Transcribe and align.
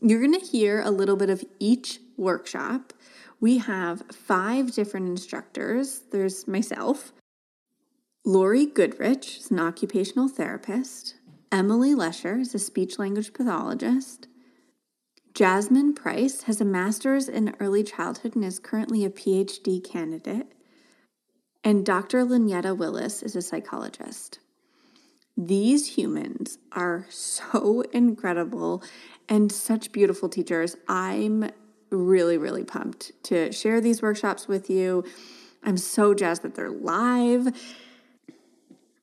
You're 0.00 0.20
going 0.20 0.38
to 0.38 0.46
hear 0.46 0.80
a 0.80 0.90
little 0.90 1.16
bit 1.16 1.30
of 1.30 1.44
each 1.58 2.00
workshop. 2.16 2.92
We 3.40 3.58
have 3.58 4.02
five 4.10 4.72
different 4.72 5.08
instructors. 5.08 6.02
There's 6.10 6.48
myself, 6.48 7.12
Lori 8.28 8.66
Goodrich 8.66 9.38
is 9.38 9.52
an 9.52 9.60
occupational 9.60 10.26
therapist, 10.26 11.14
Emily 11.52 11.94
Lesher 11.94 12.40
is 12.40 12.56
a 12.56 12.58
speech 12.58 12.98
language 12.98 13.32
pathologist. 13.32 14.26
Jasmine 15.32 15.94
Price 15.94 16.42
has 16.42 16.60
a 16.60 16.64
master's 16.64 17.28
in 17.28 17.54
early 17.60 17.84
childhood 17.84 18.34
and 18.34 18.44
is 18.44 18.58
currently 18.58 19.04
a 19.04 19.10
PhD 19.10 19.80
candidate. 19.80 20.48
And 21.62 21.86
Dr. 21.86 22.24
Lynetta 22.24 22.76
Willis 22.76 23.22
is 23.22 23.36
a 23.36 23.42
psychologist. 23.42 24.40
These 25.36 25.96
humans 25.96 26.58
are 26.72 27.06
so 27.08 27.82
incredible 27.92 28.82
and 29.28 29.52
such 29.52 29.92
beautiful 29.92 30.28
teachers. 30.28 30.76
I'm 30.88 31.48
really, 31.90 32.38
really 32.38 32.64
pumped 32.64 33.12
to 33.22 33.52
share 33.52 33.80
these 33.80 34.02
workshops 34.02 34.48
with 34.48 34.68
you. 34.68 35.04
I'm 35.62 35.76
so 35.76 36.12
jazzed 36.12 36.42
that 36.42 36.56
they're 36.56 36.70
live 36.70 37.54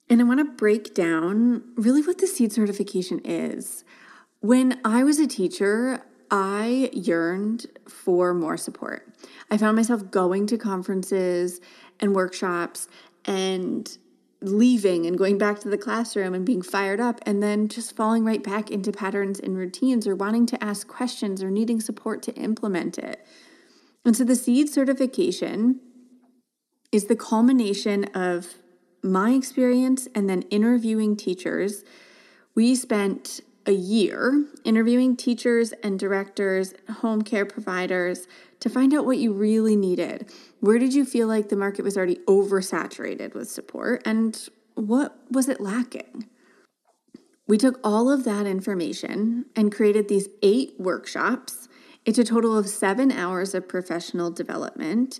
and 0.09 0.21
I 0.21 0.23
want 0.23 0.39
to 0.39 0.45
break 0.45 0.93
down 0.93 1.63
really 1.75 2.01
what 2.01 2.17
the 2.17 2.27
seed 2.27 2.51
certification 2.51 3.21
is. 3.23 3.83
When 4.41 4.79
I 4.83 5.03
was 5.03 5.19
a 5.19 5.27
teacher, 5.27 6.03
I 6.29 6.89
yearned 6.93 7.67
for 7.87 8.33
more 8.33 8.57
support. 8.57 9.07
I 9.49 9.57
found 9.57 9.75
myself 9.75 10.11
going 10.11 10.47
to 10.47 10.57
conferences 10.57 11.61
and 11.99 12.15
workshops 12.15 12.87
and 13.25 13.97
leaving 14.41 15.05
and 15.05 15.17
going 15.17 15.37
back 15.37 15.59
to 15.59 15.69
the 15.69 15.77
classroom 15.77 16.33
and 16.33 16.45
being 16.45 16.61
fired 16.61 16.99
up 16.99 17.21
and 17.25 17.41
then 17.41 17.69
just 17.69 17.95
falling 17.95 18.25
right 18.25 18.43
back 18.43 18.69
into 18.69 18.91
patterns 18.91 19.39
and 19.39 19.57
routines 19.57 20.05
or 20.05 20.15
wanting 20.15 20.45
to 20.45 20.61
ask 20.61 20.87
questions 20.87 21.41
or 21.41 21.49
needing 21.49 21.79
support 21.79 22.21
to 22.23 22.33
implement 22.33 22.97
it. 22.97 23.25
And 24.03 24.17
so 24.17 24.25
the 24.25 24.35
seed 24.35 24.69
certification 24.69 25.79
is 26.91 27.05
the 27.05 27.15
culmination 27.15 28.03
of 28.13 28.55
my 29.03 29.31
experience 29.31 30.07
and 30.15 30.29
then 30.29 30.43
interviewing 30.43 31.15
teachers, 31.15 31.83
we 32.55 32.75
spent 32.75 33.41
a 33.65 33.71
year 33.71 34.45
interviewing 34.65 35.15
teachers 35.15 35.71
and 35.83 35.99
directors, 35.99 36.73
home 36.99 37.21
care 37.21 37.45
providers 37.45 38.27
to 38.59 38.69
find 38.69 38.93
out 38.93 39.05
what 39.05 39.17
you 39.17 39.33
really 39.33 39.75
needed. 39.75 40.29
Where 40.59 40.79
did 40.79 40.93
you 40.93 41.05
feel 41.05 41.27
like 41.27 41.49
the 41.49 41.55
market 41.55 41.83
was 41.83 41.97
already 41.97 42.17
oversaturated 42.27 43.33
with 43.33 43.49
support 43.49 44.01
and 44.05 44.37
what 44.75 45.17
was 45.29 45.49
it 45.49 45.61
lacking? 45.61 46.27
We 47.47 47.57
took 47.57 47.79
all 47.83 48.09
of 48.09 48.23
that 48.23 48.45
information 48.45 49.45
and 49.55 49.73
created 49.73 50.07
these 50.07 50.29
eight 50.41 50.75
workshops. 50.79 51.67
It's 52.05 52.17
a 52.17 52.23
total 52.23 52.57
of 52.57 52.67
seven 52.67 53.11
hours 53.11 53.53
of 53.53 53.67
professional 53.67 54.31
development. 54.31 55.19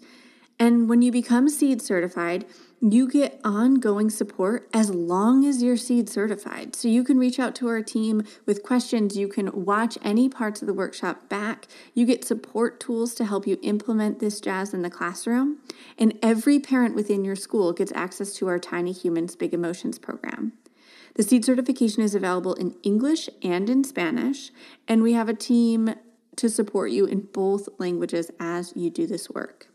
And 0.60 0.88
when 0.88 1.02
you 1.02 1.12
become 1.12 1.50
seed 1.50 1.82
certified, 1.82 2.46
you 2.92 3.08
get 3.08 3.40
ongoing 3.46 4.10
support 4.10 4.68
as 4.74 4.90
long 4.90 5.46
as 5.46 5.64
you're 5.64 5.78
seed 5.78 6.10
certified. 6.10 6.76
So 6.76 6.90
you 6.90 7.06
can 7.06 7.18
reach 7.18 7.40
out 7.40 7.56
to 7.56 7.68
our 7.70 7.82
team 7.82 8.24
with 8.46 8.62
questions. 8.62 9.18
You 9.18 9.30
can 9.30 9.64
watch 9.64 9.98
any 10.04 10.28
parts 10.28 10.62
of 10.62 10.68
the 10.68 10.74
workshop 10.74 11.30
back. 11.30 11.68
You 11.94 12.06
get 12.06 12.26
support 12.26 12.82
tools 12.82 13.16
to 13.16 13.26
help 13.26 13.48
you 13.48 13.58
implement 13.62 14.20
this 14.20 14.42
jazz 14.42 14.74
in 14.74 14.82
the 14.82 14.90
classroom. 14.90 15.60
And 15.98 16.20
every 16.22 16.60
parent 16.60 16.94
within 16.94 17.24
your 17.24 17.38
school 17.38 17.72
gets 17.72 17.94
access 17.96 18.34
to 18.34 18.48
our 18.48 18.60
Tiny 18.60 18.92
Humans 18.92 19.38
Big 19.38 19.54
Emotions 19.54 19.98
program. 19.98 20.52
The 21.16 21.24
seed 21.24 21.46
certification 21.46 22.04
is 22.04 22.16
available 22.16 22.56
in 22.56 22.76
English 22.84 23.30
and 23.42 23.70
in 23.70 23.84
Spanish, 23.84 24.52
and 24.88 25.04
we 25.04 25.14
have 25.14 25.30
a 25.30 25.34
team 25.34 25.94
to 26.36 26.50
support 26.50 26.92
you 26.92 27.06
in 27.06 27.22
both 27.32 27.70
languages 27.78 28.32
as 28.40 28.74
you 28.76 28.90
do 28.90 29.06
this 29.06 29.30
work. 29.30 29.68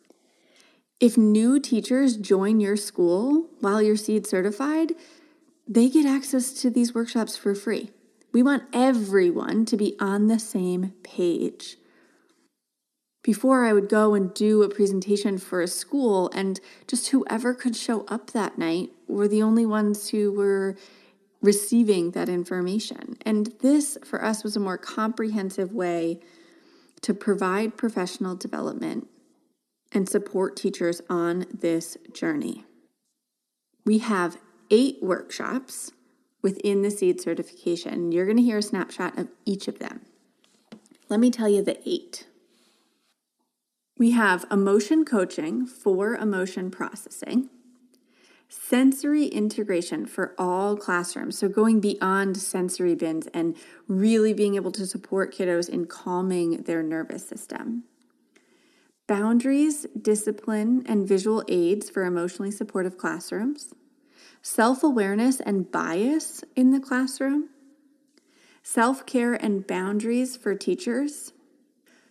If 1.01 1.17
new 1.17 1.61
teachers 1.61 2.17
join 2.17 2.59
your 2.59 2.77
school 2.77 3.47
while 3.61 3.81
you're 3.81 3.97
seed 3.97 4.27
certified, 4.27 4.95
they 5.67 5.89
get 5.89 6.07
access 6.07 6.53
to 6.55 6.71
these 6.71 6.93
workshops 6.93 7.37
for 7.37 7.55
free. 7.55 7.91
We 8.33 8.43
want 8.43 8.65
everyone 8.73 9.65
to 9.67 9.77
be 9.77 9.95
on 10.01 10.27
the 10.27 10.41
same 10.41 10.95
page. 11.05 11.77
Before 13.23 13.65
I 13.65 13.73
would 13.73 13.89
go 13.89 14.15
and 14.15 14.35
do 14.35 14.63
a 14.65 14.69
presentation 14.69 15.39
for 15.39 15.61
a 15.61 15.69
school, 15.69 16.31
and 16.35 16.59
just 16.89 17.11
whoever 17.11 17.55
could 17.55 17.77
show 17.77 18.05
up 18.07 18.33
that 18.33 18.59
night 18.59 18.91
were 19.07 19.29
the 19.29 19.43
only 19.43 19.67
ones 19.67 20.09
who 20.09 20.33
were 20.33 20.77
receiving 21.41 22.11
that 22.13 22.29
information. 22.29 23.17
And 23.25 23.55
this, 23.61 23.99
for 24.05 24.25
us, 24.25 24.43
was 24.43 24.57
a 24.57 24.61
more 24.61 24.79
comprehensive 24.79 25.73
way 25.73 26.21
to 27.03 27.15
provide 27.15 27.77
professional 27.77 28.35
development 28.35 29.07
and 29.93 30.09
support 30.09 30.57
teachers 30.57 31.01
on 31.09 31.47
this 31.53 31.97
journey. 32.13 32.65
We 33.85 33.99
have 33.99 34.39
eight 34.71 34.99
workshops 35.03 35.93
within 36.43 36.83
the 36.83 36.91
SEED 36.91 37.21
certification. 37.21 38.13
You're 38.13 38.27
going 38.27 38.37
to 38.37 38.43
hear 38.43 38.59
a 38.59 38.63
snapshot 38.63 39.19
of 39.19 39.29
each 39.45 39.69
of 39.69 39.79
them. 39.79 40.03
Let 41.09 41.21
me 41.21 41.31
tell 41.31 41.49
you 41.49 41.63
the 41.63 41.79
eight. 41.89 42.27
We 43.97 44.13
have 44.13 44.45
emotion 44.51 45.05
coaching 45.05 45.67
for 45.67 46.15
emotion 46.15 46.71
processing, 46.71 47.49
sensory 48.49 49.27
integration 49.27 50.07
for 50.07 50.35
all 50.39 50.77
classrooms. 50.77 51.39
So, 51.39 51.49
going 51.49 51.81
beyond 51.81 52.37
sensory 52.37 52.95
bins 52.95 53.27
and 53.35 53.57
really 53.89 54.33
being 54.33 54.55
able 54.55 54.71
to 54.73 54.87
support 54.87 55.35
kiddos 55.35 55.69
in 55.69 55.87
calming 55.87 56.63
their 56.63 56.83
nervous 56.83 57.27
system 57.27 57.85
boundaries, 59.09 59.87
discipline, 60.01 60.85
and 60.87 61.09
visual 61.09 61.43
aids 61.49 61.91
for 61.91 62.05
emotionally 62.05 62.53
supportive 62.53 62.97
classrooms, 62.97 63.75
self 64.41 64.85
awareness 64.85 65.41
and 65.41 65.73
bias 65.73 66.45
in 66.55 66.71
the 66.71 66.79
classroom, 66.79 67.49
self 68.63 69.05
care 69.05 69.35
and 69.35 69.67
boundaries 69.67 70.37
for 70.37 70.55
teachers, 70.55 71.33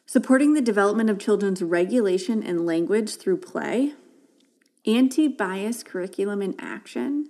supporting 0.06 0.54
the 0.54 0.62
development 0.62 1.10
of 1.10 1.20
children's 1.20 1.62
regulation 1.62 2.44
and 2.44 2.66
language 2.66 3.16
through 3.16 3.38
play, 3.38 3.94
anti 4.86 5.30
bias 5.30 5.84
curriculum 5.84 6.42
in 6.42 6.54
action. 6.60 7.30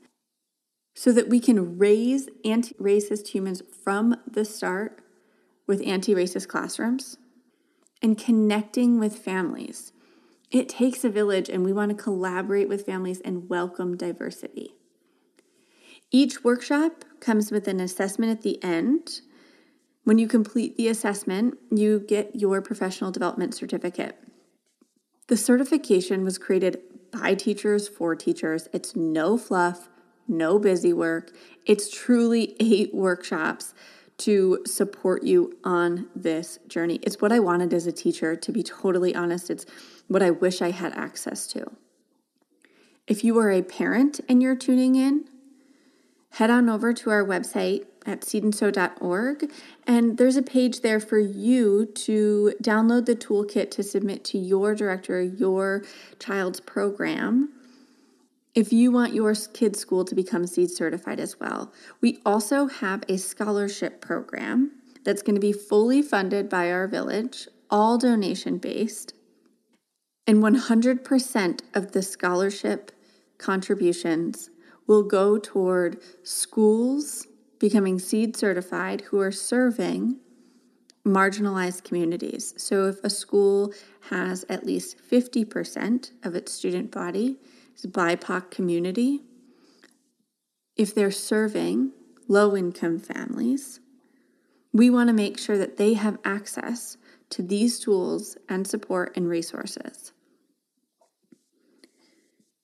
So 0.96 1.12
that 1.12 1.30
we 1.30 1.40
can 1.40 1.78
raise 1.78 2.28
anti 2.44 2.74
racist 2.75 3.28
humans 3.28 3.62
from 3.84 4.16
the 4.25 4.44
start 4.44 5.00
with 5.68 5.86
anti 5.86 6.16
racist 6.16 6.48
classrooms 6.48 7.18
and 8.01 8.17
connecting 8.17 8.99
with 8.99 9.17
families. 9.17 9.91
It 10.51 10.69
takes 10.69 11.03
a 11.03 11.09
village, 11.09 11.49
and 11.49 11.65
we 11.65 11.73
want 11.73 11.89
to 11.89 12.03
collaborate 12.03 12.69
with 12.69 12.85
families 12.85 13.19
and 13.21 13.49
welcome 13.49 13.97
diversity. 13.97 14.75
Each 16.09 16.44
workshop 16.44 17.03
comes 17.19 17.51
with 17.51 17.67
an 17.67 17.79
assessment 17.79 18.31
at 18.31 18.41
the 18.44 18.63
end. 18.63 19.21
When 20.05 20.17
you 20.17 20.27
complete 20.27 20.77
the 20.77 20.88
assessment, 20.88 21.57
you 21.69 21.99
get 21.99 22.35
your 22.35 22.61
professional 22.61 23.11
development 23.11 23.53
certificate. 23.53 24.17
The 25.27 25.35
certification 25.35 26.23
was 26.23 26.38
created 26.38 26.79
by 27.11 27.33
teachers 27.33 27.89
for 27.89 28.15
teachers. 28.15 28.69
It's 28.71 28.95
no 28.95 29.38
fluff, 29.38 29.89
no 30.29 30.59
busy 30.59 30.94
work. 30.94 31.31
It's 31.65 31.89
truly 31.89 32.55
eight 32.61 32.94
workshops 32.94 33.73
to 34.18 34.60
support 34.66 35.24
you 35.24 35.58
on 35.64 36.08
this 36.16 36.60
journey. 36.68 37.00
It's 37.04 37.22
what 37.22 37.31
I 37.31 37.40
wanted 37.40 37.74
as 37.74 37.86
a 37.86 37.92
teacher, 37.92 38.36
to 38.36 38.52
be 38.52 38.64
totally 38.64 39.14
honest. 39.16 39.50
It's 39.50 39.66
what 40.08 40.24
I 40.24 40.31
wish 40.31 40.62
I 40.62 40.72
had 40.72 40.94
access 40.94 41.46
to. 41.48 41.72
If 43.06 43.24
you 43.24 43.38
are 43.40 43.52
a 43.52 43.62
parent 43.62 44.19
and 44.28 44.42
you're 44.42 44.56
tuning 44.56 44.96
in, 44.96 45.25
head 46.31 46.50
on 46.50 46.68
over 46.68 46.94
to 46.94 47.10
our 47.10 47.24
website 47.24 47.86
at 48.06 48.22
seedandsew.org 48.22 49.52
and 49.86 50.18
there's 50.18 50.38
a 50.38 50.42
page 50.42 50.81
there 50.81 51.00
for 51.00 51.19
you 51.19 51.86
to 51.86 52.54
download 52.62 53.06
the 53.06 53.16
toolkit 53.16 53.69
to 53.72 53.84
submit 53.84 54.24
to 54.24 54.38
your 54.38 54.74
director, 54.74 55.22
your 55.22 55.84
child's 56.19 56.60
program 56.60 57.50
if 58.57 58.74
you 58.74 58.92
want 58.92 59.13
your 59.13 59.36
kid's 59.54 59.77
school 59.77 60.04
to 60.04 60.15
become 60.15 60.48
seed 60.48 60.71
certified 60.71 61.19
as 61.19 61.39
well. 61.39 61.71
We 62.01 62.19
also 62.25 62.65
have 62.65 63.04
a 63.07 63.18
scholarship 63.18 64.01
program 64.01 64.71
that's 65.04 65.21
going 65.21 65.36
to 65.36 65.39
be 65.39 65.54
fully 65.54 66.01
funded 66.01 66.50
by 66.50 66.71
our 66.71 66.88
village, 66.88 67.48
all 67.69 68.00
donation 68.00 68.57
based. 68.57 69.13
And 70.25 70.42
100% 70.42 71.62
of 71.75 71.92
the 71.92 72.01
scholarship 72.01 72.92
contributions 73.38 74.50
will 74.88 75.04
go 75.04 75.38
toward 75.38 76.01
schools 76.24 77.27
becoming 77.59 78.00
seed 78.00 78.36
certified 78.36 79.01
who 79.01 79.19
are 79.19 79.31
serving 79.31 80.18
marginalized 81.06 81.83
communities. 81.83 82.56
So 82.57 82.88
if 82.88 83.04
a 83.04 83.12
school 83.12 83.71
has 84.09 84.45
at 84.50 84.65
least 84.65 84.98
50% 85.12 86.09
of 86.24 86.33
its 86.33 86.51
student 86.51 86.89
body 86.89 87.38
BIPOC 87.85 88.50
community, 88.50 89.21
if 90.75 90.94
they're 90.94 91.12
serving 91.12 91.91
low 92.27 92.56
income 92.56 93.00
families, 93.00 93.79
we 94.74 94.89
want 94.89 95.07
to 95.07 95.13
make 95.13 95.38
sure 95.38 95.57
that 95.57 95.77
they 95.77 95.94
have 95.94 96.19
access 96.24 96.97
to 97.29 97.41
these 97.41 97.79
tools 97.79 98.38
and 98.47 98.68
support 98.68 99.15
and 99.15 99.27
resources. 99.27 100.12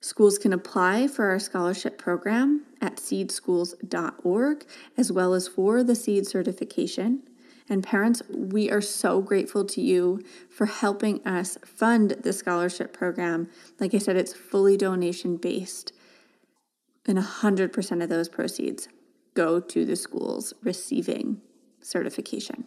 Schools 0.02 0.38
can 0.38 0.52
apply 0.52 1.08
for 1.08 1.30
our 1.30 1.40
scholarship 1.40 1.98
program 1.98 2.66
at 2.82 2.98
seedschools.org 2.98 4.66
as 4.98 5.12
well 5.12 5.34
as 5.34 5.48
for 5.48 5.82
the 5.82 5.96
seed 5.96 6.28
certification 6.28 7.24
and 7.70 7.84
parents, 7.84 8.22
we 8.30 8.70
are 8.70 8.82
so 8.82 9.22
grateful 9.22 9.66
to 9.66 9.82
you 9.82 10.24
for 10.50 10.66
helping 10.66 11.26
us 11.26 11.58
fund 11.66 12.12
the 12.22 12.34
scholarship 12.34 12.94
program. 12.94 13.50
Like 13.80 13.94
I 13.94 14.00
said, 14.00 14.18
it's 14.18 14.34
fully 14.34 14.78
donation 14.78 15.38
based, 15.38 15.94
and 17.08 17.18
100% 17.18 18.04
of 18.04 18.10
those 18.10 18.30
proceeds 18.30 18.88
go 19.34 19.60
to 19.60 19.86
the 19.86 19.96
schools 19.96 20.54
receiving 20.62 21.42
certification. 21.82 22.66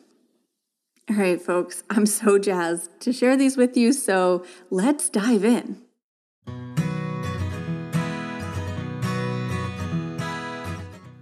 All 1.08 1.16
right, 1.16 1.40
folks, 1.40 1.84
I'm 1.88 2.06
so 2.06 2.38
jazzed 2.38 2.90
to 3.00 3.12
share 3.12 3.36
these 3.36 3.56
with 3.56 3.76
you, 3.76 3.92
so 3.92 4.44
let's 4.70 5.08
dive 5.08 5.44
in. 5.44 5.82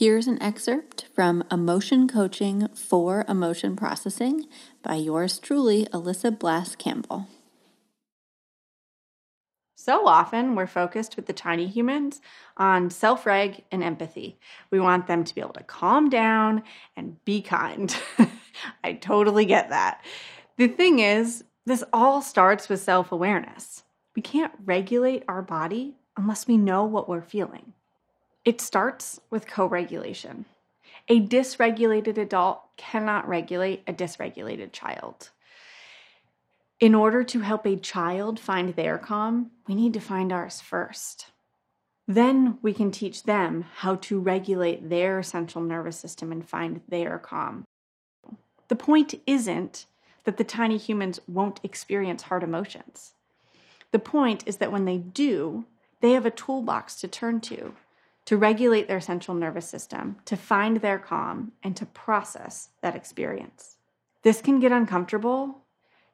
Here's 0.00 0.26
an 0.26 0.42
excerpt 0.42 1.04
from 1.14 1.44
Emotion 1.52 2.08
Coaching 2.08 2.68
for 2.68 3.22
Emotion 3.28 3.76
Processing 3.76 4.46
by 4.82 4.94
yours 4.94 5.38
truly, 5.38 5.84
Alyssa 5.92 6.34
Blask 6.34 6.78
Campbell. 6.78 7.28
So 9.74 10.06
often 10.06 10.54
we're 10.54 10.66
focused 10.66 11.16
with 11.16 11.26
the 11.26 11.34
tiny 11.34 11.66
humans 11.66 12.22
on 12.56 12.88
self 12.88 13.26
reg 13.26 13.62
and 13.70 13.84
empathy. 13.84 14.38
We 14.70 14.80
want 14.80 15.06
them 15.06 15.22
to 15.22 15.34
be 15.34 15.42
able 15.42 15.52
to 15.52 15.64
calm 15.64 16.08
down 16.08 16.62
and 16.96 17.22
be 17.26 17.42
kind. 17.42 17.94
I 18.82 18.94
totally 18.94 19.44
get 19.44 19.68
that. 19.68 20.02
The 20.56 20.68
thing 20.68 21.00
is, 21.00 21.44
this 21.66 21.84
all 21.92 22.22
starts 22.22 22.70
with 22.70 22.80
self 22.80 23.12
awareness. 23.12 23.82
We 24.16 24.22
can't 24.22 24.54
regulate 24.64 25.24
our 25.28 25.42
body 25.42 25.96
unless 26.16 26.46
we 26.48 26.56
know 26.56 26.86
what 26.86 27.06
we're 27.06 27.20
feeling. 27.20 27.74
It 28.44 28.60
starts 28.60 29.20
with 29.28 29.46
co 29.46 29.66
regulation. 29.66 30.46
A 31.08 31.20
dysregulated 31.20 32.16
adult 32.16 32.62
cannot 32.76 33.28
regulate 33.28 33.82
a 33.86 33.92
dysregulated 33.92 34.72
child. 34.72 35.30
In 36.78 36.94
order 36.94 37.22
to 37.24 37.40
help 37.40 37.66
a 37.66 37.76
child 37.76 38.40
find 38.40 38.74
their 38.74 38.96
calm, 38.96 39.50
we 39.66 39.74
need 39.74 39.92
to 39.92 40.00
find 40.00 40.32
ours 40.32 40.60
first. 40.60 41.26
Then 42.08 42.58
we 42.62 42.72
can 42.72 42.90
teach 42.90 43.24
them 43.24 43.66
how 43.76 43.96
to 43.96 44.18
regulate 44.18 44.88
their 44.88 45.22
central 45.22 45.62
nervous 45.62 45.98
system 45.98 46.32
and 46.32 46.48
find 46.48 46.80
their 46.88 47.18
calm. 47.18 47.64
The 48.68 48.76
point 48.76 49.20
isn't 49.26 49.84
that 50.24 50.38
the 50.38 50.44
tiny 50.44 50.78
humans 50.78 51.20
won't 51.28 51.60
experience 51.62 52.22
hard 52.22 52.42
emotions. 52.42 53.14
The 53.90 53.98
point 53.98 54.44
is 54.46 54.56
that 54.56 54.72
when 54.72 54.86
they 54.86 54.98
do, 54.98 55.66
they 56.00 56.12
have 56.12 56.24
a 56.24 56.30
toolbox 56.30 56.96
to 57.00 57.08
turn 57.08 57.40
to 57.42 57.74
to 58.26 58.36
regulate 58.36 58.88
their 58.88 59.00
central 59.00 59.36
nervous 59.36 59.68
system, 59.68 60.16
to 60.24 60.36
find 60.36 60.78
their 60.78 60.98
calm, 60.98 61.52
and 61.62 61.76
to 61.76 61.86
process 61.86 62.68
that 62.82 62.94
experience. 62.94 63.76
This 64.22 64.40
can 64.40 64.60
get 64.60 64.72
uncomfortable 64.72 65.64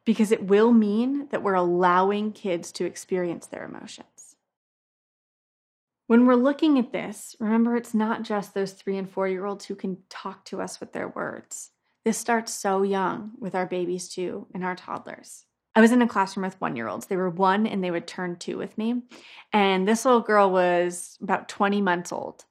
because 0.04 0.30
it 0.30 0.44
will 0.44 0.72
mean 0.72 1.26
that 1.30 1.42
we're 1.42 1.54
allowing 1.54 2.32
kids 2.32 2.70
to 2.72 2.84
experience 2.84 3.46
their 3.46 3.64
emotions. 3.64 4.36
When 6.06 6.24
we're 6.24 6.36
looking 6.36 6.78
at 6.78 6.92
this, 6.92 7.34
remember 7.40 7.76
it's 7.76 7.92
not 7.92 8.22
just 8.22 8.54
those 8.54 8.72
three 8.72 8.96
and 8.96 9.10
four 9.10 9.26
year 9.26 9.44
olds 9.44 9.64
who 9.64 9.74
can 9.74 9.98
talk 10.08 10.44
to 10.46 10.62
us 10.62 10.78
with 10.78 10.92
their 10.92 11.08
words. 11.08 11.72
This 12.04 12.16
starts 12.16 12.54
so 12.54 12.82
young 12.82 13.32
with 13.40 13.56
our 13.56 13.66
babies 13.66 14.08
too 14.08 14.46
and 14.54 14.64
our 14.64 14.76
toddlers. 14.76 15.46
I 15.76 15.82
was 15.82 15.92
in 15.92 16.00
a 16.00 16.08
classroom 16.08 16.44
with 16.44 16.58
one 16.58 16.74
year 16.74 16.88
olds. 16.88 17.06
They 17.06 17.18
were 17.18 17.28
one 17.28 17.66
and 17.66 17.84
they 17.84 17.90
would 17.90 18.06
turn 18.06 18.36
two 18.36 18.56
with 18.56 18.76
me. 18.78 19.02
And 19.52 19.86
this 19.86 20.06
little 20.06 20.22
girl 20.22 20.50
was 20.50 21.18
about 21.22 21.50
20 21.50 21.82
months 21.82 22.12
old. 22.12 22.46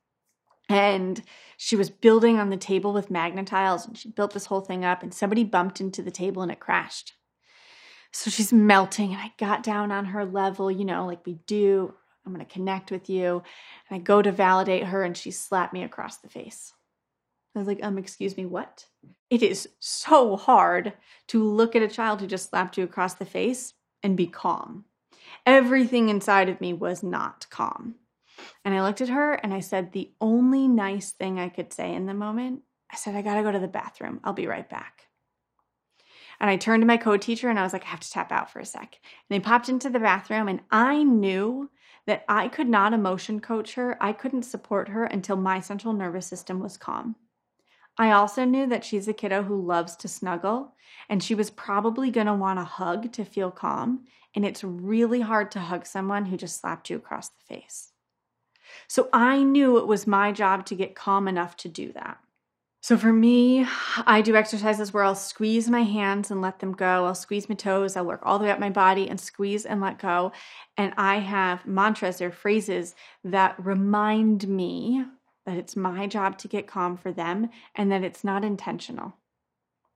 And 0.70 1.24
she 1.58 1.75
was 1.75 1.89
building 1.89 2.38
on 2.38 2.51
the 2.51 2.58
table 2.58 2.94
with 2.94 3.10
Magna-Tiles 3.10 3.88
and 3.88 3.98
she 3.98 4.10
built 4.10 4.34
this 4.34 4.46
whole 4.46 4.62
thing 4.62 4.86
up. 4.86 5.01
And 5.01 5.12
somebody 5.12 5.44
bumped 5.44 5.82
into 5.82 6.03
the 6.03 6.12
table 6.12 6.44
and 6.44 6.51
it 6.51 6.60
crashed. 6.60 7.13
So 8.12 8.29
she's 8.29 8.53
melting. 8.53 9.12
And 9.12 9.22
I 9.22 9.34
got 9.39 9.63
down 9.63 9.91
on 9.91 10.05
her 10.05 10.24
level, 10.24 10.70
you 10.70 10.86
know, 10.86 11.08
like 11.08 11.25
we 11.25 11.34
do. 11.48 11.96
I'm 12.25 12.34
going 12.34 12.46
to 12.46 12.53
connect 12.53 12.91
with 12.91 13.10
you. 13.10 13.41
And 13.89 14.00
I 14.00 14.03
go 14.03 14.22
to 14.22 14.32
validate 14.32 14.86
her 14.86 15.03
and 15.03 15.17
she 15.17 15.32
slapped 15.32 15.74
me 15.74 15.84
across 15.84 16.17
the 16.17 16.29
face. 16.29 16.74
I 17.55 17.59
was 17.59 17.67
like, 17.67 17.83
um, 17.83 17.97
excuse 17.97 18.35
me, 18.35 18.45
what? 18.45 18.85
It 19.29 19.41
is 19.41 19.69
so 19.79 20.35
hard 20.35 20.93
to 21.27 21.43
look 21.43 21.75
at 21.75 21.81
a 21.81 21.88
child 21.88 22.21
who 22.21 22.27
just 22.27 22.50
slapped 22.50 22.77
you 22.77 22.83
across 22.83 23.15
the 23.15 23.25
face 23.25 23.74
and 24.03 24.17
be 24.17 24.27
calm. 24.27 24.85
Everything 25.45 26.09
inside 26.09 26.50
of 26.50 26.62
me 26.62 26.74
was 26.74 27.01
not 27.01 27.47
calm. 27.50 27.95
And 28.63 28.75
I 28.75 28.81
looked 28.81 29.01
at 29.01 29.09
her 29.09 29.33
and 29.33 29.53
I 29.53 29.62
said, 29.62 29.91
the 29.91 30.12
only 30.19 30.67
nice 30.67 31.12
thing 31.12 31.39
I 31.39 31.50
could 31.50 31.71
say 31.71 31.93
in 31.93 32.05
the 32.05 32.13
moment, 32.13 32.62
I 32.91 32.97
said, 32.97 33.15
I 33.15 33.21
gotta 33.21 33.43
go 33.43 33.51
to 33.51 33.59
the 33.59 33.67
bathroom. 33.67 34.19
I'll 34.24 34.33
be 34.33 34.47
right 34.47 34.69
back. 34.69 35.07
And 36.39 36.50
I 36.50 36.57
turned 36.57 36.81
to 36.81 36.88
my 36.88 36.97
co 36.97 37.17
teacher 37.17 37.50
and 37.50 37.59
I 37.59 37.63
was 37.63 37.74
like, 37.74 37.85
I 37.85 37.89
have 37.89 38.01
to 38.01 38.12
tap 38.12 38.31
out 38.31 38.51
for 38.51 38.59
a 38.59 38.65
sec. 38.65 39.00
And 39.01 39.29
they 39.29 39.39
popped 39.39 39.69
into 39.69 39.89
the 39.89 40.00
bathroom, 40.00 40.47
and 40.47 40.62
I 40.69 41.03
knew 41.03 41.69
that 42.07 42.25
I 42.27 42.50
could 42.50 42.67
not 42.67 42.93
emotion 42.93 43.39
coach 43.39 43.75
her. 43.75 43.97
I 44.01 44.13
couldn't 44.13 44.43
support 44.43 44.89
her 44.89 45.05
until 45.05 45.38
my 45.38 45.59
central 45.59 45.93
nervous 45.93 46.27
system 46.27 46.59
was 46.59 46.77
calm. 46.77 47.15
I 47.98 48.12
also 48.12 48.44
knew 48.44 48.68
that 48.68 48.84
she's 48.84 49.08
a 49.08 49.14
kiddo 49.14 49.44
who 49.44 49.62
loves 49.62 49.96
to 49.98 50.08
snuggle, 50.08 50.74
and 51.08 51.24
she 51.24 51.36
was 51.36 51.50
probably 51.50 52.12
going 52.12 52.28
to 52.28 52.34
want 52.34 52.60
a 52.60 52.64
hug 52.64 53.12
to 53.14 53.24
feel 53.24 53.52
calm. 53.52 54.06
And 54.36 54.46
it's 54.46 54.64
really 54.64 55.22
hard 55.22 55.50
to 55.52 55.60
hug 55.60 55.86
someone 55.86 56.25
who 56.25 56.36
just 56.36 56.60
slapped 56.60 56.90
you 56.90 56.98
across 56.98 57.30
the 57.30 57.56
face. 57.56 57.94
So 58.88 59.08
I 59.14 59.44
knew 59.44 59.78
it 59.78 59.88
was 59.88 60.08
my 60.08 60.32
job 60.32 60.66
to 60.66 60.75
get 60.75 60.96
calm 60.96 61.28
enough 61.28 61.56
to 61.58 61.70
do 61.70 61.94
that. 61.94 62.18
So 62.82 62.98
for 62.98 63.12
me, 63.12 63.66
I 64.06 64.22
do 64.22 64.36
exercises 64.36 64.94
where 64.94 65.04
I'll 65.04 65.16
squeeze 65.16 65.70
my 65.70 65.82
hands 65.82 66.30
and 66.30 66.40
let 66.40 66.60
them 66.60 66.74
go. 66.74 67.06
I'll 67.06 67.16
squeeze 67.16 67.50
my 67.50 67.56
toes. 67.56 67.96
I'll 67.96 68.06
work 68.06 68.20
all 68.22 68.38
the 68.38 68.46
way 68.46 68.52
up 68.52 68.60
my 68.60 68.70
body 68.70 69.10
and 69.10 69.20
squeeze 69.20 69.66
and 69.66 69.82
let 69.82 69.98
go. 69.98 70.34
And 70.78 70.94
I 70.96 71.16
have 71.18 71.66
mantras 71.66 72.22
or 72.22 72.30
phrases 72.30 72.94
that 73.24 73.56
remind 73.58 74.48
me 74.48 75.04
that 75.46 75.58
it's 75.58 75.75
my 75.75 76.08
job 76.08 76.38
to 76.40 76.48
get 76.48 76.68
calm 76.68 76.98
for 76.98 77.12
them 77.12 77.50
and 77.75 77.92
that 77.92 78.04
it's 78.04 78.24
not 78.24 78.44
intentional. 78.44 79.14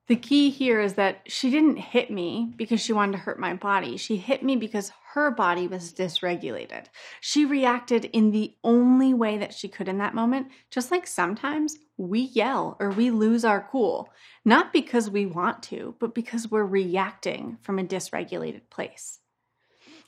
The 0.10 0.16
key 0.16 0.50
here 0.50 0.82
is 0.82 0.96
that 0.96 1.22
she 1.28 1.52
didn't 1.52 1.78
hit 1.78 2.10
me 2.10 2.52
because 2.56 2.82
she 2.82 2.94
wanted 2.94 3.12
to 3.12 3.18
hurt 3.20 3.40
my 3.40 3.54
body. 3.54 3.96
She 3.96 4.18
hit 4.18 4.42
me 4.42 4.56
because 4.56 4.92
her 5.14 5.30
body 5.30 5.68
was 5.68 5.94
dysregulated. 5.94 6.86
She 7.22 7.46
reacted 7.46 8.06
in 8.06 8.32
the 8.32 8.56
only 8.64 9.14
way 9.14 9.38
that 9.38 9.54
she 9.54 9.68
could 9.68 9.88
in 9.88 10.00
that 10.00 10.16
moment, 10.16 10.48
just 10.72 10.90
like 10.90 11.06
sometimes 11.06 11.78
we 11.96 12.22
yell 12.22 12.76
or 12.80 12.90
we 12.90 13.12
lose 13.12 13.46
our 13.46 13.68
cool, 13.72 14.10
not 14.44 14.74
because 14.74 15.12
we 15.12 15.28
want 15.28 15.62
to, 15.64 15.94
but 16.00 16.16
because 16.16 16.50
we're 16.50 16.66
reacting 16.66 17.60
from 17.62 17.78
a 17.78 17.84
dysregulated 17.84 18.62
place. 18.72 19.20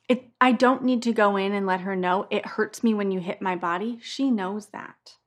It, 0.10 0.32
I 0.42 0.52
don't 0.52 0.84
need 0.84 1.04
to 1.04 1.14
go 1.14 1.38
in 1.38 1.54
and 1.54 1.68
let 1.68 1.82
her 1.82 1.96
know 1.96 2.26
it 2.32 2.46
hurts 2.46 2.84
me 2.84 2.96
when 2.96 3.12
you 3.12 3.20
hit 3.20 3.40
my 3.40 3.56
body. 3.56 4.00
She 4.02 4.32
knows 4.32 4.70
that. 4.70 5.18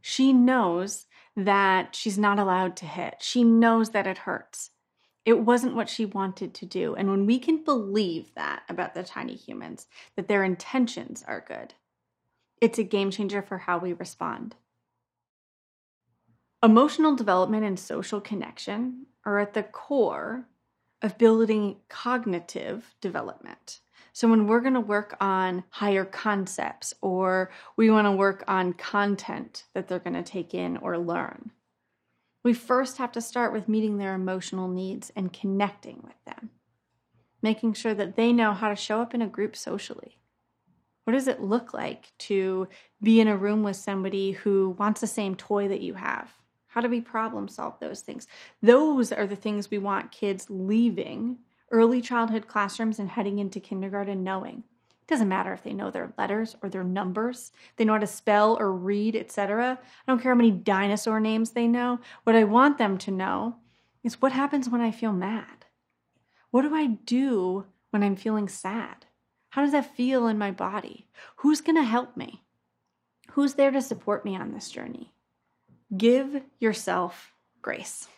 She 0.00 0.32
knows 0.32 1.06
that 1.36 1.94
she's 1.94 2.16
not 2.18 2.38
allowed 2.38 2.76
to 2.76 2.86
hit. 2.86 3.16
She 3.20 3.44
knows 3.44 3.90
that 3.90 4.06
it 4.06 4.18
hurts. 4.18 4.70
It 5.24 5.40
wasn't 5.40 5.74
what 5.74 5.88
she 5.88 6.06
wanted 6.06 6.54
to 6.54 6.66
do. 6.66 6.94
And 6.94 7.10
when 7.10 7.26
we 7.26 7.38
can 7.38 7.64
believe 7.64 8.32
that 8.34 8.62
about 8.68 8.94
the 8.94 9.02
tiny 9.02 9.34
humans, 9.34 9.86
that 10.14 10.28
their 10.28 10.44
intentions 10.44 11.24
are 11.26 11.44
good, 11.46 11.74
it's 12.60 12.78
a 12.78 12.84
game 12.84 13.10
changer 13.10 13.42
for 13.42 13.58
how 13.58 13.78
we 13.78 13.92
respond. 13.92 14.54
Emotional 16.62 17.14
development 17.14 17.64
and 17.64 17.78
social 17.78 18.20
connection 18.20 19.06
are 19.24 19.38
at 19.38 19.52
the 19.52 19.62
core 19.62 20.48
of 21.02 21.18
building 21.18 21.76
cognitive 21.88 22.94
development. 23.00 23.80
So, 24.16 24.28
when 24.28 24.46
we're 24.46 24.62
going 24.62 24.72
to 24.72 24.80
work 24.80 25.14
on 25.20 25.62
higher 25.68 26.06
concepts 26.06 26.94
or 27.02 27.50
we 27.76 27.90
want 27.90 28.06
to 28.06 28.12
work 28.12 28.44
on 28.48 28.72
content 28.72 29.64
that 29.74 29.88
they're 29.88 29.98
going 29.98 30.14
to 30.14 30.22
take 30.22 30.54
in 30.54 30.78
or 30.78 30.96
learn, 30.96 31.50
we 32.42 32.54
first 32.54 32.96
have 32.96 33.12
to 33.12 33.20
start 33.20 33.52
with 33.52 33.68
meeting 33.68 33.98
their 33.98 34.14
emotional 34.14 34.68
needs 34.68 35.12
and 35.14 35.34
connecting 35.34 36.00
with 36.02 36.14
them, 36.24 36.48
making 37.42 37.74
sure 37.74 37.92
that 37.92 38.16
they 38.16 38.32
know 38.32 38.54
how 38.54 38.70
to 38.70 38.74
show 38.74 39.02
up 39.02 39.12
in 39.12 39.20
a 39.20 39.26
group 39.26 39.54
socially. 39.54 40.16
What 41.04 41.12
does 41.12 41.28
it 41.28 41.42
look 41.42 41.74
like 41.74 42.16
to 42.20 42.68
be 43.02 43.20
in 43.20 43.28
a 43.28 43.36
room 43.36 43.62
with 43.62 43.76
somebody 43.76 44.32
who 44.32 44.70
wants 44.78 45.02
the 45.02 45.06
same 45.06 45.34
toy 45.34 45.68
that 45.68 45.82
you 45.82 45.92
have? 45.92 46.32
How 46.68 46.80
do 46.80 46.88
we 46.88 47.02
problem 47.02 47.48
solve 47.48 47.78
those 47.80 48.00
things? 48.00 48.26
Those 48.62 49.12
are 49.12 49.26
the 49.26 49.36
things 49.36 49.70
we 49.70 49.76
want 49.76 50.10
kids 50.10 50.46
leaving 50.48 51.40
early 51.70 52.00
childhood 52.00 52.46
classrooms 52.46 52.98
and 52.98 53.10
heading 53.10 53.38
into 53.38 53.60
kindergarten 53.60 54.22
knowing. 54.22 54.64
It 55.06 55.08
doesn't 55.08 55.28
matter 55.28 55.52
if 55.52 55.62
they 55.62 55.72
know 55.72 55.90
their 55.90 56.12
letters 56.18 56.56
or 56.62 56.68
their 56.68 56.84
numbers, 56.84 57.52
they 57.76 57.84
know 57.84 57.92
how 57.92 57.98
to 57.98 58.06
spell 58.06 58.56
or 58.58 58.72
read, 58.72 59.14
etc. 59.14 59.78
I 59.80 60.10
don't 60.10 60.20
care 60.20 60.32
how 60.32 60.36
many 60.36 60.50
dinosaur 60.50 61.20
names 61.20 61.50
they 61.50 61.68
know. 61.68 62.00
What 62.24 62.34
I 62.36 62.44
want 62.44 62.78
them 62.78 62.98
to 62.98 63.10
know 63.10 63.56
is 64.02 64.20
what 64.20 64.32
happens 64.32 64.68
when 64.68 64.80
I 64.80 64.90
feel 64.90 65.12
mad? 65.12 65.66
What 66.50 66.62
do 66.62 66.74
I 66.74 66.86
do 66.86 67.66
when 67.90 68.02
I'm 68.02 68.16
feeling 68.16 68.48
sad? 68.48 69.06
How 69.50 69.62
does 69.62 69.72
that 69.72 69.96
feel 69.96 70.26
in 70.26 70.38
my 70.38 70.50
body? 70.50 71.06
Who's 71.36 71.60
going 71.60 71.76
to 71.76 71.82
help 71.82 72.16
me? 72.16 72.42
Who's 73.32 73.54
there 73.54 73.70
to 73.70 73.82
support 73.82 74.24
me 74.24 74.36
on 74.36 74.52
this 74.52 74.70
journey? 74.70 75.12
Give 75.96 76.42
yourself 76.58 77.32
grace. 77.62 78.08